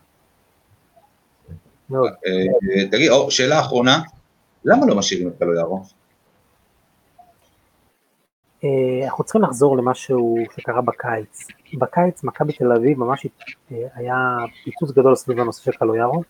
מאוד. 1.91 2.11
אה, 2.27 2.89
תגיד, 2.91 3.11
שאלה 3.29 3.61
אחרונה, 3.61 4.03
למה 4.65 4.87
לא 4.87 4.97
משאירים 4.97 5.29
את 5.29 5.33
קלויארו? 5.39 5.83
אה, 8.65 9.05
אנחנו 9.05 9.25
צריכים 9.25 9.43
לחזור 9.43 9.77
למשהו 9.77 10.37
שקרה 10.57 10.81
בקיץ. 10.81 11.47
בקיץ 11.75 12.25
מכבי 12.25 12.53
תל 12.53 12.73
אביב 12.73 12.99
ממש 12.99 13.27
אה, 13.73 13.77
היה 13.95 14.37
פיצוץ 14.65 14.91
גדול 14.91 15.15
סביב 15.15 15.41
הנושא 15.41 15.63
של 15.63 15.73
קלויארו. 15.73 16.23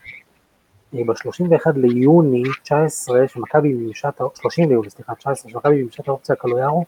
אה, 0.94 1.00
ב-31 1.06 1.70
ליוני 1.76 2.42
19, 2.62 3.28
שמכבי 3.28 3.72
מימשה 3.72 4.08
את 4.08 4.20
ה... 4.20 4.24
30 4.40 4.68
ליוני, 4.68 4.90
סליחה, 4.90 5.14
19, 5.14 5.50
שמכבי 5.50 5.76
מימשה 5.76 6.02
את 6.02 6.08
האופציה 6.08 6.36
קלויארו, 6.36 6.84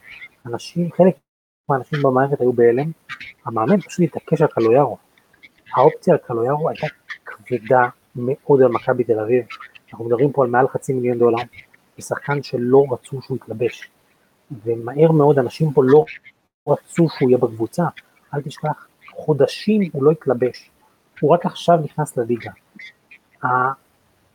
אנשים, 0.47 0.89
חלק 0.97 1.15
מהאנשים 1.69 2.03
במערכת 2.03 2.41
היו 2.41 2.53
בהלם, 2.53 2.91
המאמן 3.47 3.81
פשוט 3.81 4.05
התעקש 4.05 4.43
על 4.43 4.49
קלויארו. 4.49 4.97
האופציה 5.77 6.15
על 6.15 6.19
קלויארו 6.19 6.69
הייתה 6.69 6.87
כבדה 7.25 7.89
מאוד 8.17 8.63
על 8.63 8.69
מכבי 8.69 9.05
תל 9.05 9.21
אביב. 9.21 9.45
אנחנו 9.93 10.05
מדברים 10.05 10.33
פה 10.33 10.45
על 10.45 10.51
מעל 10.51 10.69
חצי 10.69 10.93
מיליון 10.93 11.19
דולר, 11.19 11.43
זה 11.97 12.03
שחקן 12.03 12.43
שלא 12.43 12.85
רצו 12.91 13.23
שהוא 13.23 13.37
יתלבש. 13.37 13.91
ומהר 14.65 15.13
מאוד 15.13 15.39
אנשים 15.39 15.73
פה 15.73 15.83
לא 15.85 16.05
רצו 16.69 17.09
שהוא 17.09 17.31
יהיה 17.31 17.39
בקבוצה, 17.39 17.85
אל 18.35 18.43
תשכח, 18.43 18.87
חודשים 19.15 19.91
הוא 19.93 20.05
לא 20.05 20.11
התלבש, 20.11 20.71
הוא 21.21 21.31
רק 21.31 21.47
עכשיו 21.47 21.79
נכנס 21.85 22.17
לליגה. 22.17 22.51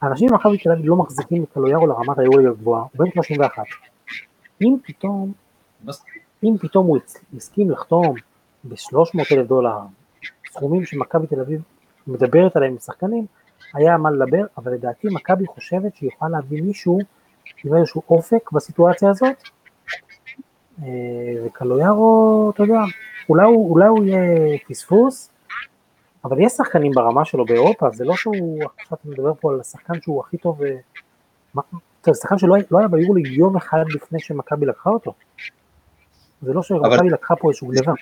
האנשים 0.02 0.30
במכבי 0.30 0.58
תל 0.58 0.72
אביב 0.72 0.86
לא 0.86 0.96
מחזיקים 0.96 1.44
את 1.44 1.50
קלויארו 1.54 1.88
לרמת 1.88 2.20
היורד 2.20 2.46
הגבוהה, 2.46 2.82
הוא 2.82 2.90
בן 3.06 3.12
31. 3.12 3.64
אם 4.62 4.76
פתאום, 4.84 5.34
אם 6.44 6.58
פתאום 6.62 6.88
הוא 6.88 6.98
הסכים 7.38 7.72
לחתום 7.72 8.16
ב-300 8.64 9.22
אלף 9.32 9.48
דולר, 9.48 9.78
סכומים 10.52 10.86
שמכבי 10.86 11.28
תל 11.28 11.40
אביב 11.40 11.62
מדברת 12.08 12.56
עליהם 12.56 12.72
עם 12.72 12.80
שחקנים, 12.80 13.26
היה 13.76 13.98
מה 13.98 14.12
לדבר, 14.12 14.46
אבל 14.58 14.74
לדעתי 14.74 15.08
מכבי 15.12 15.46
חושבת 15.46 15.96
שהיא 15.96 16.10
יכולה 16.14 16.32
להביא 16.32 16.62
מישהו 16.62 17.00
עם 17.66 17.76
איזשהו 17.76 18.02
אופק 18.10 18.52
בסיטואציה 18.52 19.10
הזאת, 19.10 19.36
אה, 20.84 20.88
וקלויארו, 21.46 22.52
אתה 22.56 22.64
יודע, 22.64 22.80
אולי 23.30 23.46
הוא, 23.46 23.72
אולי 23.72 23.88
הוא 23.88 24.06
יהיה 24.06 24.58
פספוס, 24.70 25.30
אבל 26.26 26.42
יש 26.42 26.52
שחקנים 26.52 26.92
ברמה 26.92 27.26
שלו 27.26 27.46
באירופה, 27.46 27.90
זה 27.94 28.06
לא 28.06 28.16
שהוא, 28.16 28.64
עכשיו 28.80 28.98
אתה 29.02 29.10
מדבר 29.10 29.34
פה 29.40 29.52
על 29.54 29.60
השחקן 29.60 30.02
שהוא 30.02 30.24
הכי 30.26 30.38
טוב, 30.38 30.64
אה, 30.64 30.76
אתה 32.02 32.10
יודע, 32.10 32.20
שחקן 32.22 32.38
שלא 32.38 32.56
לא 32.72 32.80
היה 32.80 32.88
ביורוליג 32.88 33.28
יום 33.28 33.58
אחד 33.58 33.84
לפני 33.96 34.20
שמכבי 34.20 34.66
לקחה 34.66 34.90
אותו. 34.90 35.14
זה 36.42 36.54
לא 36.54 36.64
שמכבי 36.64 37.10
לקחה 37.10 37.36
פה 37.36 37.50
איזשהו 37.50 37.68
גניבה. 37.68 37.94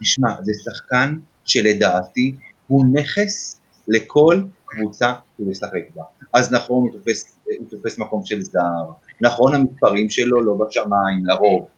תשמע, 0.00 0.28
זה 0.42 0.52
שחקן 0.64 1.18
שלדעתי 1.44 2.36
הוא 2.66 2.84
נכס 2.92 3.60
לכל 3.88 4.42
קבוצה 4.76 5.12
שהוא 5.36 5.50
משחק 5.50 5.82
בה. 5.94 6.02
אז 6.32 6.52
נכון, 6.52 6.82
הוא 6.82 6.92
תופס, 6.92 7.38
הוא 7.44 7.68
תופס 7.70 7.98
מקום 7.98 8.24
של 8.24 8.42
זר, 8.42 8.84
נכון, 9.20 9.54
המספרים 9.54 10.10
שלו 10.10 10.40
לא 10.40 10.54
בשמיים, 10.54 11.26
לרוב, 11.26 11.68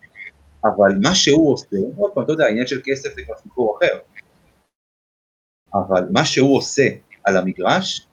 אבל 0.65 0.99
מה 1.03 1.15
שהוא 1.15 1.53
עושה, 1.53 1.77
עוד 1.97 2.11
פעם, 2.15 2.25
אתה 2.25 2.33
יודע, 2.33 2.47
עניין 2.47 2.67
של 2.67 2.81
כסף 2.85 3.15
זה 3.15 3.23
כבר 3.25 3.35
סיפור 3.43 3.79
אחר, 3.79 3.99
אבל 5.75 6.05
מה 6.11 6.25
שהוא 6.25 6.57
עושה 6.57 6.89
על 7.25 7.37
המגרש, 7.37 8.07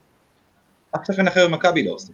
אף 0.96 1.00
שחקן 1.06 1.28
אחר 1.28 1.48
במכבי 1.48 1.82
לא 1.82 1.92
עושה. 1.92 2.12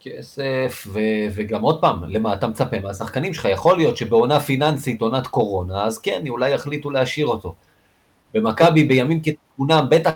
כסף, 0.00 0.86
ו- 0.86 1.28
וגם 1.34 1.62
עוד 1.62 1.80
פעם, 1.80 2.04
למה 2.04 2.34
אתה 2.34 2.46
מצפה 2.46 2.80
מהשחקנים 2.80 3.34
שלך? 3.34 3.44
יכול 3.44 3.76
להיות 3.76 3.96
שבעונה 3.96 4.40
פיננסית, 4.40 5.00
עונת 5.00 5.26
קורונה, 5.26 5.84
אז 5.84 5.98
כן, 5.98 6.24
אולי 6.28 6.50
יחליטו 6.50 6.90
להשאיר 6.90 7.26
אותו. 7.26 7.54
במכבי 8.34 8.84
בימים 8.84 9.20
כתיקונם, 9.20 9.86
בטח 9.90 10.10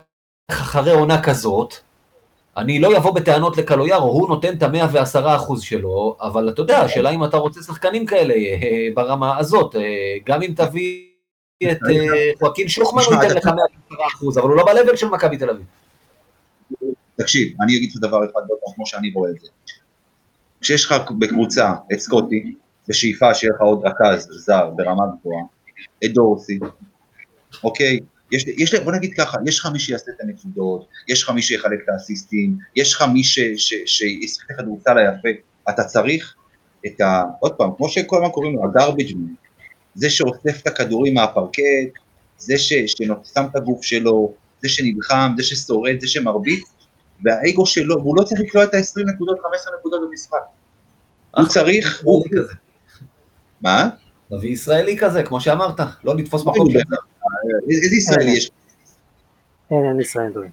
אחרי 0.51 0.93
עונה 0.93 1.23
כזאת, 1.23 1.75
אני 2.57 2.79
לא 2.79 2.97
אבוא 2.97 3.15
בטענות 3.15 3.57
לקלויארו, 3.57 4.11
הוא 4.11 4.29
נותן 4.29 4.55
את 4.55 4.63
המאה 4.63 4.87
ועשרה 4.93 5.37
אחוז 5.37 5.63
שלו, 5.63 6.17
אבל 6.21 6.49
אתה 6.49 6.61
יודע, 6.61 6.81
השאלה 6.81 7.11
אם 7.11 7.25
אתה 7.25 7.37
רוצה 7.37 7.63
שחקנים 7.63 8.07
כאלה 8.07 8.35
אה, 8.35 8.89
ברמה 8.95 9.39
הזאת, 9.39 9.77
אה, 9.77 9.81
גם 10.27 10.43
אם 10.43 10.53
תביא 10.57 11.07
את 11.63 11.79
אה, 11.91 12.31
חואקין 12.39 12.69
שוחמן, 12.69 13.03
הוא 13.03 13.15
ייתן 13.15 13.37
לך 13.37 13.47
מאה 13.47 13.55
ועשרה 13.55 14.07
אחוז, 14.07 14.39
אבל 14.39 14.49
הוא 14.49 14.57
לא 14.57 14.65
ב-level 14.65 14.97
של 14.97 15.09
מכבי 15.09 15.37
תל 15.37 15.51
אביב. 15.51 15.67
תקשיב, 17.17 17.57
אני 17.63 17.77
אגיד 17.77 17.91
לך 17.91 17.97
דבר 18.01 18.25
אחד, 18.25 18.41
פעם, 18.49 18.75
כמו 18.75 18.87
שאני 18.87 19.13
רואה 19.15 19.31
את 19.31 19.41
זה. 19.41 19.49
כשיש 20.61 20.85
לך 20.85 20.95
בקבוצה 21.19 21.73
את 21.93 21.99
סקוטי, 21.99 22.55
בשאיפה 22.89 23.35
שיהיה 23.35 23.53
לך 23.55 23.61
עוד 23.61 23.81
רכז 23.85 24.29
זר 24.31 24.71
ברמה 24.77 25.05
גבוהה, 25.21 25.43
את 26.05 26.13
דורסי, 26.13 26.59
אוקיי? 27.65 27.99
יש, 28.33 28.45
יש, 28.47 28.75
בוא 28.75 28.93
נגיד 28.93 29.15
ככה, 29.15 29.39
יש 29.47 29.59
לך 29.59 29.67
מי 29.67 29.79
שיעשה 29.79 30.13
את 30.17 30.21
הנקודות, 30.21 30.87
יש 31.09 31.23
לך 31.23 31.31
מי 31.31 31.43
שיחלק 31.43 31.79
את 31.85 31.89
האסיסטים, 31.89 32.57
יש 32.77 32.95
לך 32.95 33.03
מי 33.03 33.25
שישחק 33.87 34.47
את 34.47 34.51
הכדורסל 34.51 34.99
היפה, 34.99 35.29
אתה 35.71 35.85
צריך 35.85 36.35
את 36.87 37.01
ה... 37.01 37.23
עוד 37.41 37.53
פעם, 37.53 37.71
כמו 37.77 37.89
שכל 37.89 38.17
הזמן 38.17 38.31
קוראים 38.31 38.55
לו, 38.55 38.65
הגרביג' 38.65 39.17
מן, 39.17 39.35
זה 39.95 40.11
שאוסף 40.11 40.61
את 40.63 40.67
הכדורים 40.67 41.15
מהפרקט, 41.15 41.63
זה 42.39 42.59
ש, 42.59 42.73
ששם 42.73 43.47
את 43.51 43.57
הגוף 43.57 43.83
שלו, 43.83 44.35
זה 44.63 44.69
שנלחם, 44.69 45.33
זה 45.37 45.43
ששורד, 45.43 46.01
זה 46.01 46.09
שמרביץ, 46.09 46.65
והאגו 47.25 47.67
שלו, 47.67 48.01
והוא 48.03 48.17
לא 48.17 48.23
צריך 48.23 48.41
לקלוע 48.41 48.65
את 48.65 48.75
ה-20 48.75 49.13
נקודות, 49.15 49.39
15 49.43 49.73
נקודות 49.79 50.01
במשחק. 50.09 50.37
הוא 51.37 51.47
צריך... 51.47 52.01
הוא... 52.05 52.25
מה? 53.61 53.89
תביא 54.31 54.51
ישראלי 54.51 54.99
כזה, 54.99 55.23
כמו 55.23 55.41
שאמרת, 55.41 55.81
לא 56.05 56.17
לתפוס 56.17 56.43
מקום. 56.47 56.69
איזה 57.71 57.97
ישראלי 57.97 58.31
יש? 58.31 58.51
אין, 59.71 59.85
אין 59.85 60.01
ישראלים 60.01 60.33
טובים. 60.33 60.51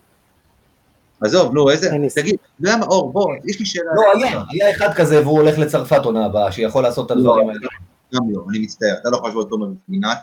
עזוב, 1.21 1.53
נו, 1.53 1.69
איזה... 1.69 1.87
ישראלי. 1.87 2.09
תגיד, 2.09 2.35
אתה 2.35 2.51
יודע 2.59 2.77
מה, 2.77 2.85
אור, 2.85 3.13
בוא, 3.13 3.35
יש 3.45 3.59
לי 3.59 3.65
שאלה. 3.65 3.91
לא, 3.95 4.01
היה, 4.15 4.43
היה 4.49 4.71
אחד 4.71 4.93
כזה 4.93 5.21
והוא 5.21 5.39
הולך 5.39 5.57
לצרפת 5.57 6.05
עונה 6.05 6.25
הבאה, 6.25 6.51
שיכול 6.51 6.83
לעשות 6.83 7.05
את 7.05 7.11
הדברים 7.11 7.49
האלה. 7.49 7.67
גם 8.15 8.21
לא, 8.31 8.45
אני 8.49 8.59
מצטער, 8.59 8.95
אתה 9.01 9.09
לא 9.09 9.17
יכול 9.17 9.29
להשוות 9.29 9.49
תומר 9.49 9.67
מפינת 9.67 10.17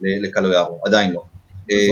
לקלויארו, 0.00 0.80
עדיין 0.84 1.12
לא. 1.12 1.24
אה, 1.70 1.88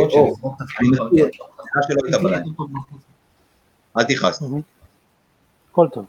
אל 3.96 4.04
תכעס. 4.04 4.42
הכל 5.70 5.86
טוב. 5.92 6.04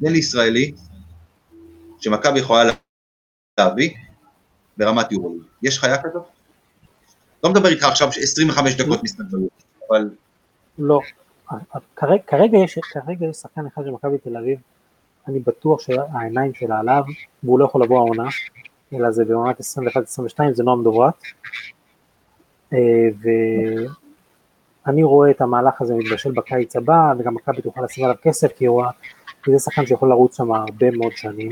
זה 0.00 0.10
לישראלי 0.10 0.72
שמכבי 2.00 2.38
יכולה 2.38 2.70
להביא 3.60 3.90
ברמת 4.76 5.12
יורו. 5.12 5.34
יש 5.62 5.78
חיה 5.78 6.02
כזאת? 6.02 6.22
לא 7.42 7.50
מדבר 7.50 7.68
איתך 7.68 7.84
עכשיו 7.84 8.08
25 8.08 8.76
דקות 8.76 9.02
משחק 9.02 9.24
ביורו, 9.30 9.48
אבל 9.90 10.10
לא. 10.78 11.00
כרגע, 11.96 12.22
כרגע, 12.26 12.58
יש, 12.58 12.78
כרגע 12.92 13.26
יש 13.26 13.36
שחקן 13.36 13.66
אחד 13.66 13.82
של 13.84 13.90
מכבי 13.90 14.18
תל 14.18 14.36
אביב, 14.36 14.58
אני 15.28 15.40
בטוח 15.40 15.80
שהעיניים 15.80 16.54
שלה 16.54 16.78
עליו, 16.78 17.02
והוא 17.42 17.58
לא 17.58 17.64
יכול 17.64 17.82
לבוא 17.82 17.98
העונה, 17.98 18.28
אלא 18.92 19.10
זה 19.10 19.24
בעונת 19.24 19.60
21-22, 19.60 19.62
זה 20.52 20.64
נועם 20.64 20.82
דוברת. 20.82 21.14
אה, 22.72 22.78
ואני 24.86 25.02
רואה 25.02 25.30
את 25.30 25.40
המהלך 25.40 25.82
הזה 25.82 25.94
מתבשל 25.94 26.32
בקיץ 26.32 26.76
הבא, 26.76 27.14
וגם 27.18 27.34
מכבי 27.34 27.62
תוכל 27.62 27.80
לשים 27.84 28.04
עליו 28.04 28.16
כסף, 28.22 28.52
כי 28.56 28.66
הוא 28.66 28.84
זה 29.46 29.58
שחקן 29.58 29.86
שיכול 29.86 30.08
לרוץ 30.08 30.36
שם 30.36 30.52
הרבה 30.52 30.90
מאוד 30.90 31.12
שנים. 31.16 31.50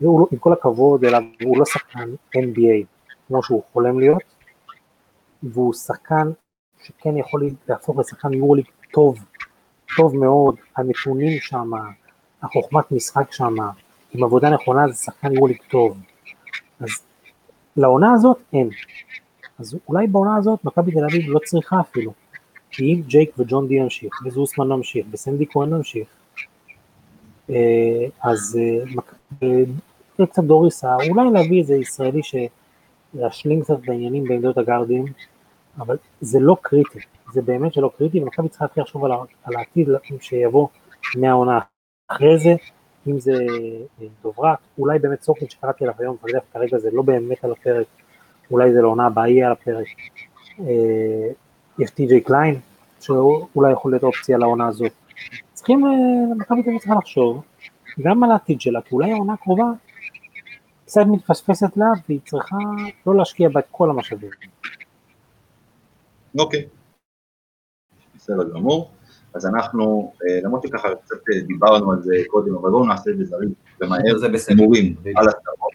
והוא, 0.00 0.20
לא- 0.20 0.26
עם 0.32 0.38
כל 0.38 0.52
הכבוד 0.52 1.04
אליו, 1.04 1.22
הוא 1.44 1.58
לא 1.58 1.64
שחקן 1.64 2.10
NBA 2.36 2.84
כמו 3.28 3.42
שהוא 3.42 3.62
חולם 3.72 4.00
להיות, 4.00 4.22
והוא 5.42 5.74
שחקן 5.74 6.30
שכן 6.84 7.16
יכול 7.16 7.42
להפוך 7.68 7.98
לשחקן 7.98 8.32
יורליג 8.32 8.64
טוב, 8.92 9.18
טוב 9.96 10.16
מאוד, 10.16 10.56
הנתונים 10.76 11.38
שם, 11.40 11.70
החוכמת 12.42 12.92
משחק 12.92 13.32
שם, 13.32 13.54
עם 14.12 14.24
עבודה 14.24 14.50
נכונה 14.50 14.88
זה 14.88 14.94
שחקן 14.94 15.32
יורליג 15.34 15.58
טוב. 15.70 15.98
אז 16.80 16.88
לעונה 17.76 18.12
הזאת 18.12 18.36
אין. 18.52 18.70
אז 19.58 19.76
אולי 19.88 20.06
בעונה 20.06 20.36
הזאת 20.36 20.64
מכבי 20.64 20.92
תל 20.92 21.04
אביב 21.04 21.22
לא 21.28 21.38
צריכה 21.44 21.80
אפילו. 21.80 22.12
כי 22.70 22.84
אם 22.84 23.02
ג'ייק 23.06 23.30
וג'ון 23.38 23.68
די 23.68 23.74
ימשיך, 23.74 24.22
וזוסמן 24.24 24.68
ממשיך, 24.68 25.06
וסנדי 25.10 25.46
כהן 25.50 25.70
ממשיך, 25.70 26.08
אה, 27.50 27.56
אז 28.22 28.58
אה, 28.60 28.84
מק- 28.94 29.14
אה, 29.42 30.26
קצת 30.26 30.44
דוריסה, 30.44 30.94
אולי 31.08 31.30
להביא 31.32 31.60
איזה 31.60 31.74
ישראלי 31.76 32.22
שישלים 33.12 33.62
קצת 33.62 33.78
בעניינים 33.86 34.24
בעמדות 34.24 34.58
הגארדים, 34.58 35.04
אבל 35.78 35.96
זה 36.20 36.40
לא 36.40 36.56
קריטי, 36.62 36.98
זה 37.32 37.42
באמת 37.42 37.74
שלא 37.74 37.90
קריטי, 37.98 38.20
ומכבי 38.20 38.48
צריכה 38.48 38.64
להתחיל 38.64 38.82
לחשוב 38.82 39.04
על, 39.04 39.12
על 39.44 39.56
העתיד 39.56 39.88
שיבוא 40.20 40.68
מהעונה 41.16 41.58
אחרי 42.08 42.38
זה, 42.38 42.54
אם 43.06 43.20
זה 43.20 43.32
אה, 43.32 44.06
דוברת, 44.22 44.58
אולי 44.78 44.98
באמת 44.98 45.22
סוקין 45.22 45.48
שקראתי 45.48 45.84
עליו 45.84 45.94
היום, 45.98 46.16
אבל 46.22 46.30
כרגע 46.52 46.78
זה 46.78 46.90
לא 46.92 47.02
באמת 47.02 47.44
על 47.44 47.52
הפרק, 47.52 47.86
אולי 48.50 48.72
זה 48.72 48.80
לעונה 48.80 49.06
הבאה 49.06 49.28
יהיה 49.28 49.46
על 49.46 49.52
הפרק. 49.52 49.86
אה, 50.60 51.28
יש 51.78 51.90
טי.ג'יי 51.90 52.20
קליין, 52.20 52.54
שאולי 53.00 53.72
יכול 53.72 53.92
להיות 53.92 54.02
אופציה 54.02 54.38
לעונה 54.38 54.66
הזאת. 54.66 54.92
צריכים, 55.52 55.86
אה, 55.86 55.90
מכבי 56.36 56.62
תל 56.62 56.78
צריכה 56.78 56.94
לחשוב 56.94 57.42
גם 58.00 58.24
על 58.24 58.30
העתיד 58.30 58.60
שלה, 58.60 58.80
כי 58.80 58.94
אולי 58.94 59.12
העונה 59.12 59.32
הקרובה 59.32 59.64
קצת 60.90 61.00
מתפספסת 61.06 61.76
לה, 61.76 61.86
והיא 62.08 62.20
צריכה 62.24 62.56
לא 63.06 63.16
להשקיע 63.16 63.48
בה 63.48 63.60
את 63.60 63.64
כל 63.70 63.90
המשאבים. 63.90 64.30
אוקיי. 66.38 66.68
בסדר 68.16 68.48
גמור. 68.54 68.90
אז 69.34 69.46
אנחנו, 69.46 70.12
אה, 70.22 70.40
למרות 70.42 70.62
שככה 70.62 70.88
קצת 71.04 71.14
אה, 71.14 71.40
דיברנו 71.46 71.92
על 71.92 72.02
זה 72.02 72.14
קודם, 72.28 72.54
אבל 72.54 72.70
בואו 72.70 72.86
נעשה 72.86 73.10
את 73.10 73.18
זה 73.18 73.24
זריז 73.24 73.50
ומהר, 73.80 74.18
זה. 74.18 74.26
הימורים 74.48 74.94
על 75.16 75.28
הסדרות. 75.28 75.72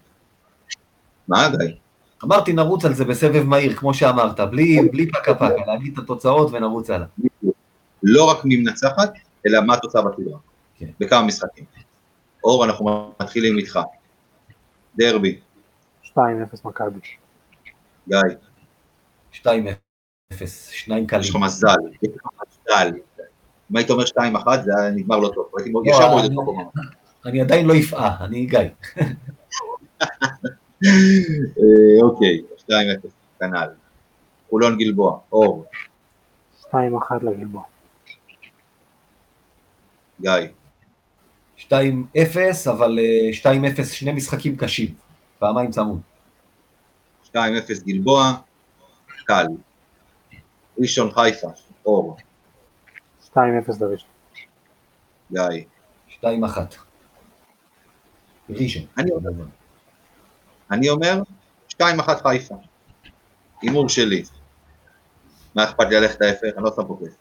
מה 1.28 1.50
גיא? 1.50 1.76
אמרתי, 2.24 2.54
נרוץ 2.54 2.86
על 2.86 2.94
זה 2.94 3.06
בסבב 3.06 3.44
מהיר, 3.44 3.74
כמו 3.76 3.94
שאמרת, 3.94 4.40
בלי 4.40 4.90
בלי 4.92 5.12
פקה 5.12 5.36
פקה, 5.36 5.66
להגיד 5.68 5.94
את 5.94 6.04
התוצאות 6.04 6.54
ונרוץ 6.54 6.90
הלאה. 6.90 7.08
לא 8.04 8.30
רק 8.30 8.46
מי 8.46 8.58
מנצחת, 8.58 9.14
אלא 9.48 9.62
מה 9.62 9.74
התוצאה 9.74 10.02
בסדרה. 10.02 10.38
כן. 10.76 10.90
בכמה 11.00 11.22
משחקים. 11.22 11.66
אור, 12.44 12.66
אנחנו 12.66 13.14
מתחילים 13.22 13.58
איתך. 13.58 13.80
דרבי, 14.98 15.40
2-0 16.04 16.18
מכבי. 16.66 17.00
גיא, 18.08 18.18
2-0, 19.32 19.48
שניים 20.72 21.04
יש 21.04 21.10
קלים. 21.10 21.24
לך 21.30 21.36
מזל, 21.36 21.68
יש 22.04 22.10
לך 22.16 22.28
מזל. 22.48 22.92
אם 23.72 23.78
היית 23.78 23.90
אומר 23.90 24.04
2-1 24.06 24.62
זה 24.64 24.72
היה 24.78 24.92
נגמר 24.92 25.18
לא 25.20 25.32
טוב, 25.36 25.50
הייתי 25.58 25.72
ישר 25.86 26.10
מוריד 26.10 26.26
אני- 26.26 26.36
את 26.36 26.42
מקומה. 26.42 26.64
אני 27.26 27.42
עדיין 27.42 27.66
לא 27.68 27.74
אפעה, 27.84 28.26
אני 28.26 28.46
גיא. 28.46 28.60
אה, 30.86 32.04
אוקיי, 32.04 32.42
2-0, 32.58 33.08
כנ"ל. 33.40 33.70
חולון 34.50 34.78
גלבוע, 34.78 35.20
אור, 35.32 35.66
2-1 36.62 36.74
לגלבוע. 37.24 37.64
גיא, 40.22 40.32
2-0, 41.70 41.72
אבל 42.72 43.00
אה, 43.00 43.54
2-0 43.82 43.84
שני 43.84 44.12
משחקים 44.12 44.58
קשים, 44.58 44.94
פעמיים 45.40 45.72
צמוד. 45.72 46.00
2-0 47.28 47.38
גלבוע, 47.86 48.34
קל. 49.26 49.46
ראשון 50.80 51.12
חיפה, 51.12 51.48
אור, 51.86 52.18
2-0 53.34 53.38
לראשון. 53.80 54.10
גיא. 55.32 55.64
2-1. 56.22 56.26
ראשון. 58.50 58.84
אני 58.98 59.12
אני 60.72 60.90
אומר, 60.90 61.22
2-1 61.74 61.84
חיפה. 62.24 62.56
הימור 63.62 63.90
שלי. 63.90 64.24
מה 65.56 65.64
אכפת 65.64 65.86
לי 65.90 65.96
ללכת 65.96 66.22
ההפך? 66.22 66.50
אני 66.58 66.64
לא 66.64 66.72
שם 66.76 66.88
פה 66.88 67.00
כסף. 67.02 67.18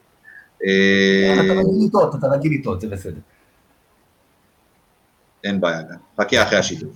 אה, 0.66 1.34
אתה 1.34 1.52
רגיל 1.52 1.86
לטעות, 1.86 2.14
אתה 2.14 2.26
רגיל 2.26 2.52
לטעות, 2.60 2.80
זה 2.80 2.88
בסדר. 2.88 3.20
אין 5.44 5.60
בעיה 5.60 5.82
גם. 5.82 5.96
חכה 6.20 6.42
אחרי 6.42 6.58
השידור. 6.58 6.92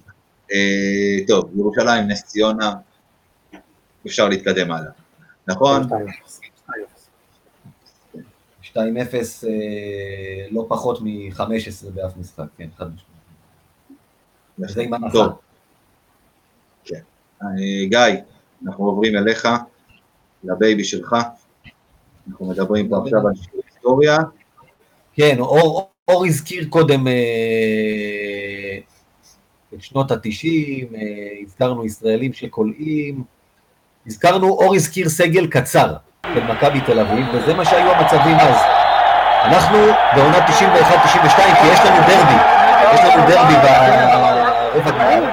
אה, 0.52 1.26
טוב, 1.26 1.50
ירושלים, 1.56 2.08
נס 2.08 2.22
ציונה, 2.22 2.74
אפשר 4.06 4.28
להתקדם 4.28 4.72
הלאה. 4.72 4.90
נכון? 5.46 5.82
2-0. 5.82 6.68
2-0, 8.62 8.74
אה, 8.74 10.46
לא 10.50 10.66
פחות 10.68 11.00
מ-15 11.00 11.90
באף 11.94 12.16
משחק, 12.16 12.44
כן, 12.56 12.68
חד 12.76 12.86
משמעית. 12.94 14.74
זה 14.74 14.82
עם 14.82 14.94
הנחה. 14.94 15.12
טוב. 15.12 15.32
כן. 16.84 17.00
אה, 17.42 17.48
גיא, 17.88 18.20
אנחנו 18.66 18.84
עוברים 18.84 19.16
אליך, 19.16 19.48
לבייבי 20.44 20.84
שלך. 20.84 21.16
אנחנו 22.30 22.46
מדברים 22.46 22.88
פה 22.88 22.98
עכשיו 23.04 23.26
על 23.26 23.32
היסטוריה. 23.64 24.18
כן, 25.14 25.36
אור, 25.38 25.90
אור 26.08 26.26
הזכיר 26.26 26.66
קודם 26.68 27.08
אה, 27.08 27.12
את 29.78 29.82
שנות 29.82 30.10
התשעים, 30.10 30.86
אה, 30.94 31.00
הזכרנו 31.42 31.84
ישראלים 31.84 32.32
שקולעים, 32.32 33.24
הזכרנו, 34.06 34.48
אור 34.48 34.74
הזכיר 34.74 35.08
סגל 35.08 35.46
קצר 35.46 35.94
של 36.34 36.44
מכבי 36.44 36.80
תל 36.80 37.00
אביב, 37.00 37.26
וזה 37.32 37.54
מה 37.54 37.64
שהיו 37.64 37.92
המצבים 37.92 38.36
אז. 38.36 38.56
אנחנו 39.44 39.78
בעונת 40.16 40.42
91-92, 40.48 40.56
כי 41.60 41.66
יש 41.72 41.80
לנו 41.80 41.96
דרבי, 42.08 42.40
יש 42.94 43.00
לנו 43.00 43.22
דרבי 43.28 43.54
ברבע 43.54 43.96
גמר. 44.90 45.24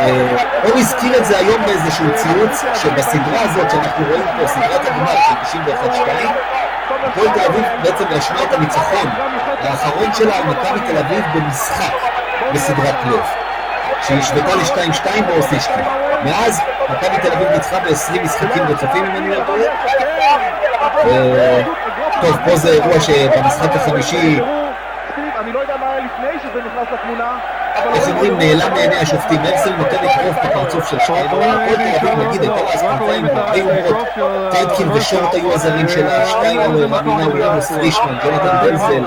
אה, 0.00 0.36
אור 0.64 0.78
הזכיר 0.78 1.18
את 1.18 1.24
זה 1.24 1.38
היום 1.38 1.62
באיזשהו 1.66 2.06
ציוץ, 2.14 2.64
שבסדרה 2.74 3.40
הזאת 3.40 3.70
שאנחנו 3.70 4.06
רואים 4.06 4.24
פה, 4.38 4.46
סדרת 4.46 4.86
הגמר 4.86 5.14
של 5.44 5.58
91-2, 5.58 5.70
הפועל 7.04 7.28
תל 7.34 7.40
אביב 7.40 7.64
בעצם 7.82 8.04
רשמה 8.10 8.42
את 8.42 8.52
הניצחון 8.52 9.08
האחרון 9.60 10.14
שלה 10.14 10.36
על 10.36 10.44
מכבי 10.44 10.80
תל 10.86 10.98
אביב 10.98 11.24
במשחק 11.34 12.19
בסדרת 12.54 12.94
פלייאוף, 13.02 13.34
שהיא 14.02 14.18
השוותה 14.18 14.54
ל-2-2 14.54 15.22
באוסישקי. 15.26 15.80
מאז 16.24 16.60
מכבי 16.90 17.18
תל 17.22 17.32
אביב 17.32 17.48
ניצחה 17.52 17.78
ב-20 17.80 18.20
משחקים 18.22 18.62
רצופים, 18.62 19.04
אם 19.04 19.16
אני 19.16 19.30
לא 19.30 19.40
טועה. 19.46 19.60
טוב, 22.20 22.36
פה 22.44 22.56
זה 22.56 22.68
אירוע 22.68 23.00
שבמשחק 23.00 23.76
החמישי, 23.76 24.40
אני 25.40 25.52
לא 25.52 25.58
יודע 25.58 25.76
מה 25.76 25.90
היה 25.90 26.00
לפני 26.00 26.38
שזה 26.42 26.60
נכנס 26.60 26.88
לתמונה, 26.92 27.38
איך 27.94 28.08
אומרים, 28.08 28.38
נעלם 28.38 28.72
מעיני 28.74 28.96
השופטים, 28.96 29.40
הרצל 29.40 29.70
נותן 29.76 29.96
אגרוף 29.96 30.36
בפרצוף 30.44 30.90
של 30.90 30.98
שנינו, 31.06 31.42
הפועל 31.42 31.76
תל 31.76 32.06
אביב 32.06 32.28
נגיד 32.28 32.42
הייתה 32.42 32.78
ספורטאים 32.78 33.26
עם 33.26 33.36
הרבה 33.36 33.60
אומרות, 33.60 34.06
טדקין 34.50 34.90
ושורט 34.92 35.34
היו 35.34 35.52
הזרים 35.52 35.88
שלה, 35.88 36.26
שטיינר, 36.26 36.86
מאמינה 36.86 37.24
אוליאנוס 37.24 37.72
פרישמן, 37.72 38.18
ג'ונתן 38.24 38.56
דלזל, 38.62 39.04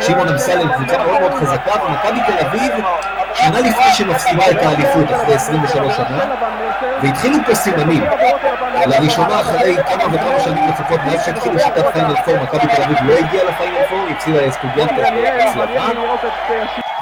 שמעון 0.00 0.28
אמסלם, 0.28 0.68
קבוצה 0.72 0.98
מאוד 0.98 1.20
מאוד 1.20 1.34
חזקה, 1.34 1.72
ומכבי 1.84 2.20
תל 2.26 2.46
אביב, 2.46 2.72
שנה 3.34 3.60
לפני 3.60 3.92
שמפסידה 3.94 4.50
את 4.50 4.62
האליפות 4.62 5.10
אחרי 5.14 5.34
23 5.34 5.96
שנה, 5.96 6.24
והתחילו 7.02 7.38
פה 7.46 7.54
סימנים. 7.54 8.04
לראשונה 8.86 9.40
אחרי 9.40 9.76
כמה 9.88 10.04
וכמה 10.14 10.40
שנים 10.40 10.68
לפחות, 10.68 11.00
מאז 11.06 11.24
שהתחילו 11.24 11.58
שיטת 11.58 11.84
פיינל 11.92 12.14
פור, 12.24 12.34
מכבי 12.42 12.66
תל 12.76 12.82
אביב 12.82 12.98
לא 13.02 13.14
הגיעה 13.14 13.44
לפיינל 13.44 13.86
פור, 13.88 13.98
הפסידה 14.10 14.46
לסטודיאנטה 14.46 14.94
בהצלחה. 14.94 15.88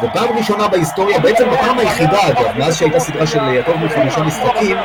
ופעם 0.02 0.38
ראשונה 0.38 0.68
בהיסטוריה, 0.68 0.93
בעצם 1.22 1.51
בפעם 1.51 1.78
היחידה 1.78 2.18
אגב, 2.28 2.59
מאז 2.59 2.78
שהייתה 2.78 3.01
סדרה 3.01 3.26
של 3.26 3.49
יותר 3.49 3.76
מחמישה 3.76 4.20
משחקים, 4.20 4.76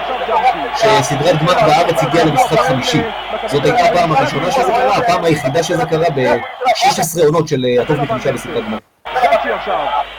שסדרת 0.76 1.40
גמר 1.42 1.54
בארץ 1.54 2.04
הגיעה 2.04 2.26
למשחק 2.26 2.60
חמישי. 2.60 3.02
זאת 3.48 3.66
הייתה 3.66 3.84
הפעם 3.84 4.12
הראשונה 4.12 4.52
שזה 4.52 4.72
קרה, 4.72 4.98
הפעם 4.98 5.24
היחידה 5.24 5.64
שזה 5.64 5.86
קרה 5.86 6.10
ב-16 6.16 7.26
עונות 7.26 7.48
של 7.48 7.66
הטוב 7.82 8.02
מחמישה 8.02 8.32
בסדרת 8.32 8.66
גמר. 8.66 8.78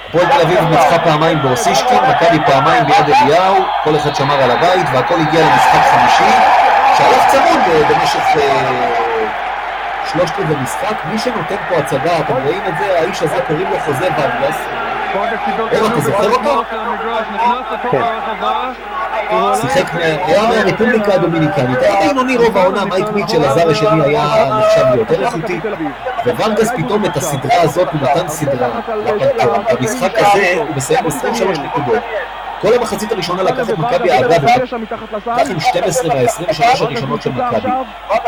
הפועל 0.08 0.26
תל 0.26 0.40
אביב 0.42 0.60
ניצחה 0.60 0.98
פעמיים 0.98 1.42
באוסישקין, 1.42 1.98
מכבי 2.10 2.38
פעמיים 2.46 2.84
ביד 2.84 3.16
אליהו, 3.22 3.54
כל 3.84 3.96
אחד 3.96 4.14
שמר 4.14 4.42
על 4.42 4.50
הבית 4.50 4.86
והכל 4.92 5.14
הגיע 5.20 5.40
למשחק 5.46 5.80
חמישי, 5.90 6.32
שהלך 6.98 7.26
צמוד 7.30 7.60
במשך 7.88 8.24
שלושת 10.12 10.34
רבעי 10.38 10.56
משחק. 10.62 11.04
מי 11.04 11.18
שנותן 11.18 11.56
פה 11.68 11.76
הצגה, 11.76 12.18
אתם 12.18 12.32
רואים 12.44 12.62
את 12.68 12.78
זה, 12.78 12.98
האיש 12.98 13.22
הזה 13.22 13.36
קוראים 13.46 13.70
לו 13.70 13.78
חוזה 13.78 14.08
ונגלס. 14.16 14.56
אור, 15.14 15.86
אתה 15.86 16.00
זוכר 16.00 16.30
אותו? 16.30 16.62
כן. 17.90 18.02
שיחק, 19.60 19.94
היה 20.00 20.42
מהרפובליקה 20.48 21.14
הדומיניקנית, 21.14 21.78
היה 21.82 22.08
בינוני 22.08 22.36
רוב 22.36 22.56
העונה, 22.56 22.84
מייק 22.84 23.08
מיטשל, 23.08 23.44
הזר 23.44 23.70
השני, 23.70 24.04
היה 24.04 24.50
נחשב 24.58 24.84
ליותר 24.94 25.22
איכותי, 25.24 25.60
וונגס 26.26 26.70
פתאום 26.76 27.04
את 27.04 27.16
הסדרה 27.16 27.60
הזאת, 27.62 27.88
הוא 27.92 28.00
נתן 28.00 28.28
סדרה. 28.28 28.68
במשחק 29.72 30.12
הזה 30.14 30.54
הוא 30.56 30.76
מסיים 30.76 31.06
23 31.06 31.58
נקודות. 31.58 32.02
כל 32.60 32.74
המחצית 32.74 33.12
הראשונה 33.12 33.42
לקח 33.42 33.70
את 33.70 33.78
מכבי 33.78 34.10
האגב, 34.10 34.44
לקח 34.44 34.74
עם 35.50 35.60
12 35.60 36.08
וה-23 36.14 36.84
הראשונות 36.84 37.22
של 37.22 37.30
מכבי. 37.30 37.70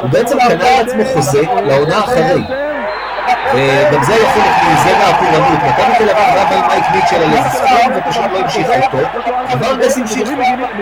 הוא 0.01 0.11
בעצם 0.11 0.39
קנה 0.49 0.69
על 0.79 0.87
עצמו 0.87 1.05
חוזה 1.05 1.43
לעונה 1.65 1.99
אחרי. 1.99 2.43
וגם 3.55 4.03
זה 4.05 4.15
יכול 4.15 4.43
להיות 4.43 4.57
מזרע 4.73 5.09
הפורענות. 5.09 5.59
מכבי 5.59 5.93
תל 5.99 6.11
אביב 6.11 6.37
רבה 6.37 6.57
עם 6.57 6.67
מייק 6.69 6.85
מיטשל 6.95 7.17
על 7.17 7.33
איזה 7.33 7.49
סכום 7.49 7.93
ופשוט 7.97 8.25
לא 8.33 8.39
המשיכה 8.39 8.75
איתו. 8.75 8.99
וונגס 9.61 9.99
המשיך. 9.99 10.29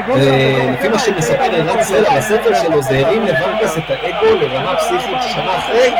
ולפי 0.08 0.88
מה 0.88 0.98
שמספר 0.98 1.42
ערן 1.42 1.82
סלע 1.82 2.16
בספר 2.16 2.54
שלו, 2.62 2.82
זה 2.82 2.98
הרים 3.06 3.26
לוונגס 3.26 3.78
את 3.78 3.82
האגו 3.88 4.36
לרמה 4.40 4.76
פסיכית 4.76 5.16
ששנה 5.22 5.58
אחרי, 5.58 5.94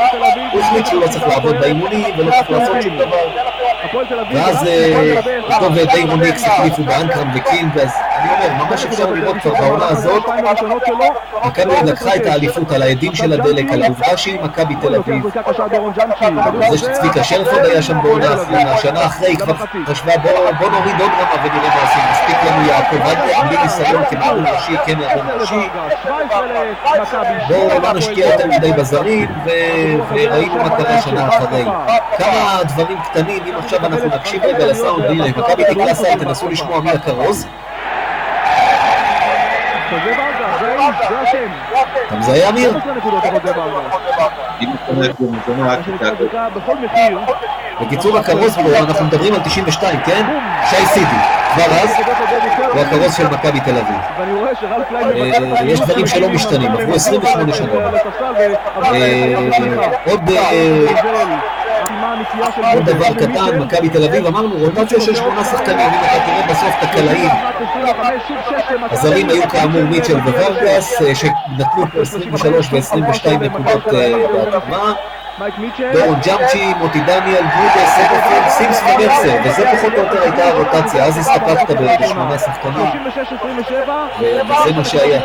הוא 0.53 0.61
החליט 0.61 0.87
שהוא 0.87 1.01
לא 1.01 1.09
צריך 1.09 1.29
לעבוד 1.29 1.57
באימונים 1.61 2.19
ולא 2.19 2.31
צריך 2.31 2.51
לעשות 2.51 2.83
שום 2.83 2.99
דבר. 2.99 3.17
ואז 4.35 4.69
אותו 5.51 5.75
ודיימון 5.75 6.21
ניקס 6.21 6.45
החליפו 6.45 6.83
באנקרם 6.85 7.31
וקינג, 7.35 7.79
אז 7.79 7.91
אני 8.19 8.31
אומר, 8.31 8.65
ממש 8.65 8.85
אפשר 8.85 9.11
לראות 9.11 9.37
כבר 9.43 9.55
בעונה 9.55 9.89
הזאת, 9.89 10.23
מכבי 11.45 11.75
לקחה 11.85 12.17
את 12.17 12.27
האליפות 12.27 12.73
על 12.73 12.83
האדים 12.83 13.15
של 13.15 13.33
הדלק, 13.33 13.73
על 13.73 13.83
העובדה 13.83 14.17
שהיא 14.17 14.41
מכבי 14.41 14.75
תל 14.81 14.95
אביב. 14.95 15.25
זה 16.71 16.79
שצביקה 16.79 17.25
שרף 17.25 17.48
עוד 17.48 17.65
היה 17.65 17.83
שם 17.83 18.03
בעונה 18.03 18.29
האחרונה, 18.29 18.77
שנה 18.79 19.07
אחרי 19.07 19.37
כבר 19.37 19.55
חשבה 19.87 20.13
בוא 20.59 20.69
נוריד 20.71 21.01
עוד 21.01 21.11
רמה 21.11 21.45
ונראה 21.45 21.69
מה 21.69 21.83
עושים, 21.83 22.03
מספיק 22.13 22.37
לנו 22.51 22.67
יעקב 22.69 22.97
אדלר, 22.97 23.49
בלי 23.49 23.57
ניסיון 23.63 24.05
כמאמן 24.11 24.47
ראשי, 24.47 24.73
כן 24.87 24.99
מאמן 24.99 25.41
ראשי, 25.41 25.69
בואו 27.49 27.81
לא 27.83 27.93
נשקיע 27.93 28.27
יותר 28.27 28.47
מדי 28.47 28.73
בזרים, 28.73 29.29
וראינו 30.11 30.57
מה 30.57 30.71
קרה 30.77 31.03
שנה 31.03 31.29
אחרי. 31.29 31.65
כמה 32.19 32.61
דברים 32.65 32.99
קטנים, 33.11 33.43
אם 33.47 33.55
עכשיו 33.59 33.87
אנחנו 33.87 34.07
נקשיב 34.07 34.45
רגע 34.45 34.67
לסאונד, 34.67 35.05
הנה, 35.05 35.29
מכבי 35.29 35.65
תקרא 35.65 35.95
סאונד, 35.95 36.25
תנסו 36.25 36.49
לשמוע 36.49 36.81
מי 36.81 36.91
הכרוז. 36.91 37.47
אתה 42.07 42.17
מזהה 42.17 42.49
אמיר? 42.49 42.79
בקיצור 47.81 48.19
הכרוז 48.19 48.55
פה, 48.57 48.79
אנחנו 48.79 49.07
מדברים 49.07 49.35
על 49.35 49.41
92, 49.41 50.01
כן? 50.01 50.27
שי 50.71 50.87
סידי, 50.87 51.07
כבר 51.55 51.65
אז, 51.65 51.95
הוא 52.73 52.81
הכרוז 52.81 53.15
של 53.15 53.27
מכבי 53.27 53.61
תל 53.61 53.77
אביב. 53.79 53.97
יש 55.65 55.81
דברים 55.81 56.07
שלא 56.07 56.29
משתנים, 56.29 56.73
עברו 56.73 56.95
28 56.95 57.53
שנה. 57.55 57.69
עוד... 60.05 60.31
עוד 62.75 62.85
דבר 62.85 63.15
קטן, 63.15 63.59
מכבי 63.59 63.89
תל 63.89 64.05
אביב, 64.05 64.27
אמרנו 64.27 64.57
רוטציה 64.59 65.01
של 65.01 65.15
שמונה 65.15 65.45
שחקנים, 65.45 65.79
אם 65.79 66.01
אתה 66.01 66.19
תראה 66.27 66.47
בסוף 66.49 66.75
את 66.79 66.83
הקלעים. 66.83 67.31
הזרים 68.91 69.29
היו 69.29 69.49
כאמור 69.49 69.83
מיטשל 69.83 70.17
וורגס, 70.17 71.03
שנתנו 71.15 71.85
פה 71.93 72.01
23 72.01 72.73
ו-22 72.73 73.29
נקודות 73.41 73.85
בהתאמה. 73.87 74.93
דורון 75.93 76.19
ג'אמצ'י, 76.25 76.75
מוטי 76.75 77.01
דניאל, 77.01 77.43
גודס, 77.43 77.91
סטפון, 77.95 78.49
סימס 78.49 78.83
ומרסר, 78.83 79.37
וזה 79.45 79.65
פחות 79.77 79.93
או 79.93 79.99
יותר 79.99 80.23
הייתה 80.23 80.45
הרוטציה, 80.49 81.05
אז 81.05 81.19
הסתפקת 81.19 81.77
בשמונה 82.01 82.39
שחקנים, 82.39 82.87
וזה 84.21 84.73
מה 84.77 84.85
שהיה. 84.85 85.21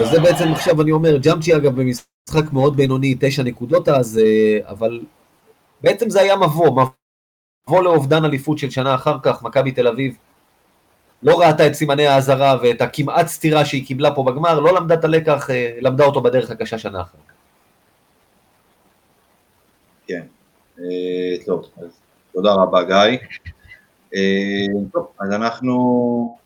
וזה 0.00 0.20
בעצם 0.20 0.52
עכשיו 0.52 0.82
אני 0.82 0.92
אומר, 0.92 1.16
ג'אמצ'י 1.16 1.56
אגב 1.56 1.80
במשחק 1.80 2.52
מאוד 2.52 2.76
בינוני, 2.76 3.14
תשע 3.20 3.42
נקודות 3.42 3.88
אז, 3.88 4.20
אבל 4.62 5.00
בעצם 5.80 6.10
זה 6.10 6.20
היה 6.20 6.36
מבוא, 6.36 6.70
מבוא 7.66 7.82
לאובדן 7.82 8.24
אליפות 8.24 8.58
של 8.58 8.70
שנה 8.70 8.94
אחר 8.94 9.16
כך, 9.22 9.42
מכבי 9.42 9.72
תל 9.72 9.88
אביב 9.88 10.16
לא 11.22 11.40
ראתה 11.40 11.66
את 11.66 11.74
סימני 11.74 12.06
האזהרה 12.06 12.56
ואת 12.62 12.80
הכמעט 12.80 13.26
סתירה 13.26 13.64
שהיא 13.64 13.86
קיבלה 13.86 14.14
פה 14.14 14.22
בגמר, 14.22 14.60
לא 14.60 14.74
למדה 14.74 14.94
את 14.94 15.04
הלקח, 15.04 15.48
למדה 15.80 16.04
אותו 16.04 16.20
בדרך 16.20 16.50
הקשה 16.50 16.78
שנה 16.78 17.00
אחר 17.00 17.18
כך. 17.28 17.34
כן, 20.06 20.22
טוב, 21.46 21.64
אז 21.76 22.00
תודה 22.32 22.52
רבה 22.52 22.82
גיא. 22.82 23.18
טוב, 24.92 25.06
אז 25.20 25.32
אנחנו 25.32 26.38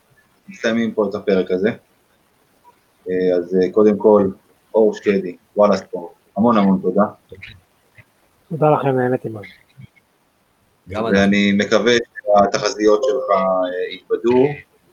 מסיימים 0.48 0.94
פה 0.94 1.08
את 1.08 1.14
הפרק 1.14 1.50
הזה. 1.50 1.70
אז 3.36 3.56
קודם 3.72 3.98
כל, 3.98 4.30
אור 4.74 4.94
שקדי, 4.94 5.36
וואלה 5.56 5.76
ספורט, 5.76 6.12
המון 6.36 6.56
המון 6.56 6.78
תודה. 6.82 7.02
תודה 8.48 8.70
לכם, 8.70 8.88
נהניתי 8.88 9.28
מאוד. 9.28 9.44
ואני 10.88 11.52
מקווה 11.52 11.92
שהתחזיות 11.92 13.04
שלך 13.04 13.38
יתבדו, 13.94 14.44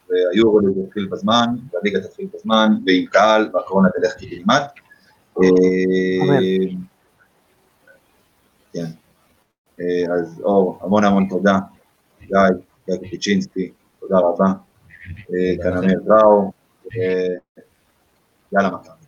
והיורוליג 0.09 0.77
יתחיל 0.87 1.07
בזמן, 1.11 1.45
והליגה 1.73 1.99
תתחיל 1.99 2.27
בזמן, 2.33 2.71
ועם 2.85 3.05
קהל, 3.05 3.49
והקורונה 3.53 3.89
תלך 3.89 4.13
כמעט. 4.19 4.73
כן. 8.73 8.85
אז 10.13 10.41
אור, 10.43 10.79
המון 10.81 11.03
המון 11.03 11.27
תודה. 11.29 11.57
גיא, 12.21 12.37
גיא 12.89 13.09
פיצ'ינסקי, 13.09 13.71
תודה 13.99 14.17
רבה. 14.17 14.45
כאן 15.63 15.77
אמיר 15.77 15.99
דראו. 18.53 18.63
יאללה 18.63 18.77
מכבי. 18.77 18.98